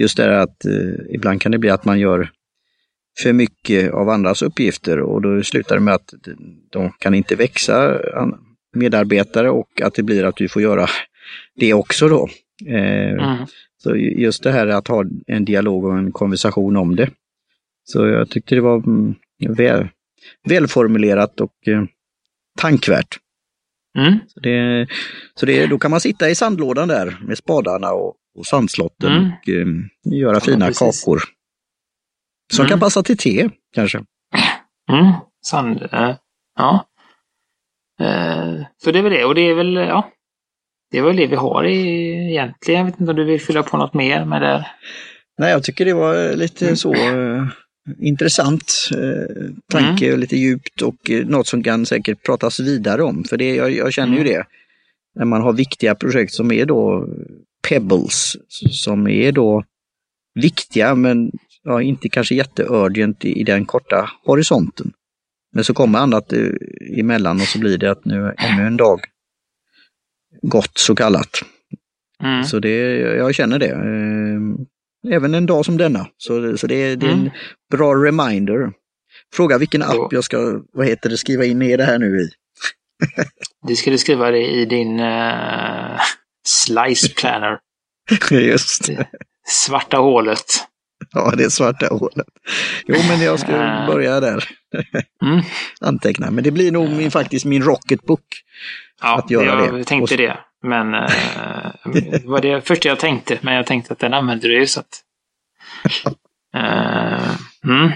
Just 0.00 0.16
det 0.16 0.22
här 0.22 0.30
att 0.30 0.64
eh, 0.64 1.14
ibland 1.14 1.40
kan 1.40 1.52
det 1.52 1.58
bli 1.58 1.70
att 1.70 1.84
man 1.84 1.98
gör 2.00 2.30
för 3.22 3.32
mycket 3.32 3.92
av 3.92 4.08
andras 4.08 4.42
uppgifter 4.42 5.00
och 5.00 5.22
då 5.22 5.42
slutar 5.42 5.74
det 5.76 5.80
med 5.80 5.94
att 5.94 6.14
de 6.72 6.92
kan 6.98 7.14
inte 7.14 7.34
växa 7.36 7.98
medarbetare 8.76 9.50
och 9.50 9.80
att 9.82 9.94
det 9.94 10.02
blir 10.02 10.24
att 10.24 10.36
du 10.36 10.48
får 10.48 10.62
göra 10.62 10.86
det 11.56 11.74
också 11.74 12.08
då. 12.08 12.28
Eh, 12.66 13.12
Mm. 13.12 13.46
så 13.78 13.96
just 13.96 14.42
det 14.42 14.52
här 14.52 14.66
att 14.66 14.88
ha 14.88 15.04
en 15.26 15.44
dialog 15.44 15.84
och 15.84 15.98
en 15.98 16.12
konversation 16.12 16.76
om 16.76 16.96
det. 16.96 17.10
Så 17.84 18.06
jag 18.06 18.30
tyckte 18.30 18.54
det 18.54 18.60
var 18.60 18.76
mm, 18.76 19.14
väl, 19.48 19.88
välformulerat 20.48 21.40
och 21.40 21.68
eh, 21.68 21.84
tankvärt. 22.58 23.16
Mm. 23.98 24.18
Så, 24.28 24.40
det, 24.40 24.86
så 25.34 25.46
det, 25.46 25.66
då 25.66 25.78
kan 25.78 25.90
man 25.90 26.00
sitta 26.00 26.30
i 26.30 26.34
sandlådan 26.34 26.88
där 26.88 27.18
med 27.22 27.38
spadarna 27.38 27.90
och, 27.92 28.14
och 28.38 28.46
sandslotten 28.46 29.12
Mm. 29.12 29.24
och 29.28 29.48
eh, 29.48 29.66
göra 30.20 30.40
fina 30.40 30.66
precis. 30.66 31.04
kakor. 31.04 31.22
Som 32.52 32.62
Mm. 32.62 32.70
kan 32.70 32.80
passa 32.80 33.02
till 33.02 33.16
te 33.18 33.48
kanske. 33.74 33.98
Mm. 34.92 35.12
Sand, 35.46 35.82
eh, 35.92 36.16
ja. 36.56 36.86
Eh, 38.00 38.54
så 38.84 38.90
det 38.92 38.98
är 38.98 39.02
väl 39.02 39.12
det. 39.12 39.24
Och 39.24 39.34
det 39.34 39.40
är 39.40 39.54
väl, 39.54 39.74
ja. 39.74 40.10
Det 40.90 40.98
är 40.98 41.02
väl 41.02 41.16
det 41.16 41.26
vi 41.26 41.36
har 41.36 41.64
i, 41.64 41.80
egentligen. 42.30 42.78
Jag 42.78 42.84
vet 42.86 43.00
inte 43.00 43.10
om 43.10 43.16
du 43.16 43.24
vill 43.24 43.40
fylla 43.40 43.62
på 43.62 43.76
något 43.76 43.94
mer 43.94 44.24
med 44.24 44.42
det. 44.42 44.66
Nej, 45.38 45.50
jag 45.50 45.62
tycker 45.62 45.84
det 45.84 45.92
var 45.94 46.36
lite 46.36 46.64
Mm. 46.64 46.76
så 46.76 46.94
eh, 46.94 47.44
intressant 48.00 48.72
eh, 48.92 49.46
tanke 49.72 50.12
och 50.12 50.18
lite 50.18 50.36
djupt 50.36 50.82
och 50.82 51.10
eh, 51.10 51.26
något 51.26 51.46
som 51.46 51.62
kan 51.62 51.86
säkert 51.86 52.22
pratas 52.22 52.60
vidare 52.60 53.02
om. 53.02 53.24
För 53.24 53.36
det, 53.36 53.54
jag, 53.54 53.72
jag 53.72 53.92
känner 53.92 54.12
ju 54.16 54.20
Mm. 54.20 54.32
det. 54.32 54.44
När 55.14 55.24
man 55.24 55.42
har 55.42 55.52
viktiga 55.52 55.94
projekt 55.94 56.32
som 56.32 56.52
är 56.52 56.64
då 56.66 57.08
pebbles, 57.68 58.36
som 58.70 59.08
är 59.08 59.32
då 59.32 59.64
viktiga 60.34 60.94
men 60.94 61.30
ja, 61.62 61.82
inte 61.82 62.08
kanske 62.08 62.34
jätteurgent 62.34 63.24
i, 63.24 63.40
i 63.40 63.42
den 63.44 63.64
korta 63.64 64.10
horisonten. 64.24 64.92
Men 65.56 65.64
så 65.64 65.74
kommer 65.74 65.98
annat 65.98 66.32
eh, 66.32 66.48
emellan 67.00 67.36
och 67.40 67.46
så 67.46 67.58
blir 67.58 67.78
det 67.78 67.90
att 67.90 68.04
nu 68.04 68.34
ännu 68.38 68.66
en 68.66 68.76
dag 68.76 69.00
gått 70.42 70.78
så 70.78 70.94
kallat. 70.94 71.30
Mm. 72.22 72.44
Så 72.44 72.58
det, 72.58 72.96
jag 72.98 73.34
känner 73.34 73.58
det. 73.58 73.70
Eh, 73.70 75.14
Även 75.16 75.34
en 75.34 75.46
dag 75.46 75.64
som 75.64 75.76
denna. 75.76 76.06
Så, 76.16 76.56
så 76.56 76.66
det, 76.66 76.96
det 76.96 77.06
är 77.06 77.10
en 77.12 77.18
Mm. 77.20 77.30
bra 77.70 77.94
reminder. 77.94 78.72
Fråga 79.34 79.58
vilken 79.58 79.82
app 79.82 79.90
Så. 79.90 80.08
jag 80.10 80.24
ska, 80.24 80.60
vad 80.72 80.86
heter 80.86 81.10
det, 81.10 81.16
skriva 81.16 81.44
in 81.44 81.58
ner 81.58 81.76
det 81.78 81.84
här 81.84 81.98
nu 81.98 82.20
i. 82.20 82.28
Du 83.68 83.76
skulle 83.76 83.98
skriva 83.98 84.30
det 84.30 84.46
i 84.46 84.64
din 84.64 85.00
eh, 85.00 86.00
slice 86.46 87.08
planner. 87.16 87.58
Just 88.30 88.86
det. 88.86 89.08
Svarta 89.48 89.96
hålet. 89.96 90.44
Ja, 91.12 91.32
det 91.36 91.50
svarta 91.50 91.86
hålet. 91.94 92.26
Jo, 92.86 92.96
men 93.08 93.20
jag 93.20 93.40
ska 93.40 93.52
börja 93.86 94.20
där. 94.20 94.44
Mm. 95.24 95.42
Anteckna. 95.80 96.30
Men 96.30 96.44
det 96.44 96.50
blir 96.50 96.72
nog 96.72 96.90
min, 96.90 97.10
faktiskt 97.10 97.44
min 97.44 97.62
Rocketbook. 97.62 98.24
Ja, 99.02 99.18
Att 99.18 99.30
göra 99.30 99.64
jag 99.64 99.74
det. 99.74 99.84
tänkte 99.84 100.14
Och- 100.14 100.18
det. 100.18 100.38
Men 100.62 100.94
eh, 100.94 101.10
det 101.92 102.24
var 102.24 102.40
det 102.40 102.60
första 102.66 102.88
jag 102.88 102.98
tänkte. 102.98 103.38
Men 103.42 103.54
jag 103.54 103.66
tänkte 103.66 103.92
att 103.92 103.98
den 103.98 104.14
använder 104.14 104.48
du 104.48 104.58
ju 104.60 104.66
så 104.66 104.80
att... 104.80 105.02
Eh, 106.56 107.30
mm. 107.64 107.90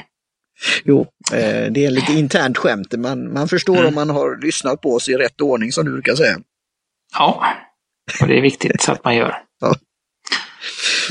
Jo, 0.84 1.00
eh, 1.32 1.72
det 1.72 1.84
är 1.86 1.90
lite 1.90 2.12
internt 2.12 2.58
skämt. 2.58 2.94
Man, 2.98 3.32
man 3.32 3.48
förstår 3.48 3.74
Mm. 3.76 3.88
om 3.88 3.94
man 3.94 4.10
har 4.10 4.36
lyssnat 4.42 4.80
på 4.80 4.94
oss 4.94 5.08
i 5.08 5.14
rätt 5.14 5.40
ordning 5.40 5.72
som 5.72 5.84
du 5.84 5.92
brukar 5.92 6.14
säga. 6.14 6.38
Ja, 7.18 7.44
och 8.20 8.26
det 8.28 8.38
är 8.38 8.42
viktigt 8.42 8.82
så 8.82 8.92
att 8.92 9.04
man 9.04 9.16
gör. 9.16 9.36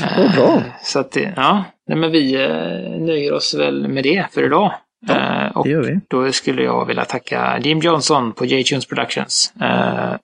Eh, 0.02 0.18
Vad 0.18 0.32
bra. 0.34 0.62
Så 0.82 0.98
att 0.98 1.16
ja, 1.36 1.64
nej, 1.88 1.98
men 1.98 2.10
vi 2.12 2.34
eh, 2.34 3.00
nöjer 3.00 3.32
oss 3.32 3.54
väl 3.54 3.88
med 3.88 4.04
det 4.04 4.26
för 4.32 4.44
idag. 4.44 4.72
Ja, 5.06 5.46
Eh, 5.46 5.56
och 5.56 5.66
då 6.08 6.32
skulle 6.32 6.62
jag 6.62 6.86
vilja 6.86 7.04
tacka 7.04 7.58
Jim 7.58 7.78
Johnson 7.78 8.32
på 8.32 8.44
J-Tunes 8.44 8.86
Productions. 8.86 9.52
Eh, 9.60 10.14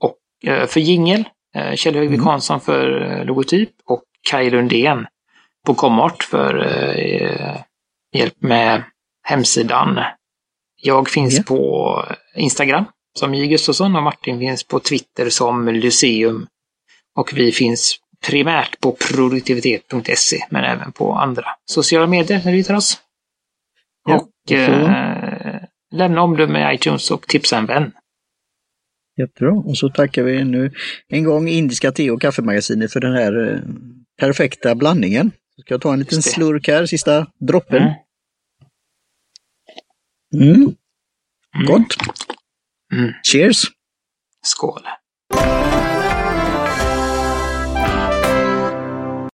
och 0.00 0.16
eh, 0.50 0.66
för 0.66 0.80
jingel, 0.80 1.24
eh, 1.56 1.74
Kjell 1.74 1.94
Högvik 1.94 2.18
Mm. 2.18 2.26
Hansson 2.26 2.60
för 2.60 3.02
eh, 3.12 3.24
logotyp 3.24 3.70
och 3.84 4.02
Kaj 4.30 4.50
Lundén 4.50 5.06
på 5.66 5.74
Comart 5.74 6.22
för 6.22 6.66
eh, 6.66 7.56
hjälp 8.16 8.34
med 8.38 8.82
hemsidan. 9.24 10.00
Jag 10.82 11.08
finns 11.08 11.36
Ja. 11.38 11.42
på 11.46 12.02
Instagram 12.36 12.84
som 13.18 13.34
J 13.34 13.46
Gustafsson 13.46 13.96
och 13.96 14.02
Martin 14.02 14.38
finns 14.38 14.64
på 14.64 14.80
Twitter 14.80 15.30
som 15.30 15.68
Lyceum. 15.68 16.46
Och 17.18 17.30
vi 17.34 17.52
finns 17.52 17.96
primärt 18.20 18.80
på 18.80 18.92
produktivitet.se 18.92 20.38
men 20.50 20.64
även 20.64 20.92
på 20.92 21.12
andra 21.12 21.44
sociala 21.64 22.06
medier 22.06 22.42
när 22.44 22.52
du 22.52 22.58
hittar 22.58 22.74
oss. 22.74 23.00
Ja, 24.08 24.14
och 24.16 24.52
eh, 24.52 25.60
lämna 25.92 26.22
omdöme 26.22 26.72
i 26.72 26.74
iTunes 26.74 27.10
och 27.10 27.28
tipsa 27.28 27.58
en 27.58 27.66
vän. 27.66 27.92
Jättebra. 29.16 29.52
Och 29.52 29.78
så 29.78 29.88
tackar 29.88 30.22
vi 30.22 30.36
ännu 30.36 30.72
en 31.08 31.24
gång 31.24 31.48
Indiska 31.48 31.92
te 31.92 32.10
och 32.10 32.20
kaffemagasinet 32.20 32.92
för 32.92 33.00
den 33.00 33.12
här 33.12 33.52
eh, 33.52 33.60
perfekta 34.20 34.74
blandningen. 34.74 35.32
Ska 35.60 35.74
jag 35.74 35.80
ta 35.80 35.92
en 35.92 35.98
liten 35.98 36.22
slurk 36.22 36.68
här, 36.68 36.86
sista 36.86 37.26
droppen. 37.38 37.82
Mm. 37.82 37.94
Mm. 40.34 40.54
Mm. 40.54 41.66
Gott! 41.66 41.96
Mm. 42.92 43.12
Cheers! 43.22 43.64
Skål! 44.42 44.82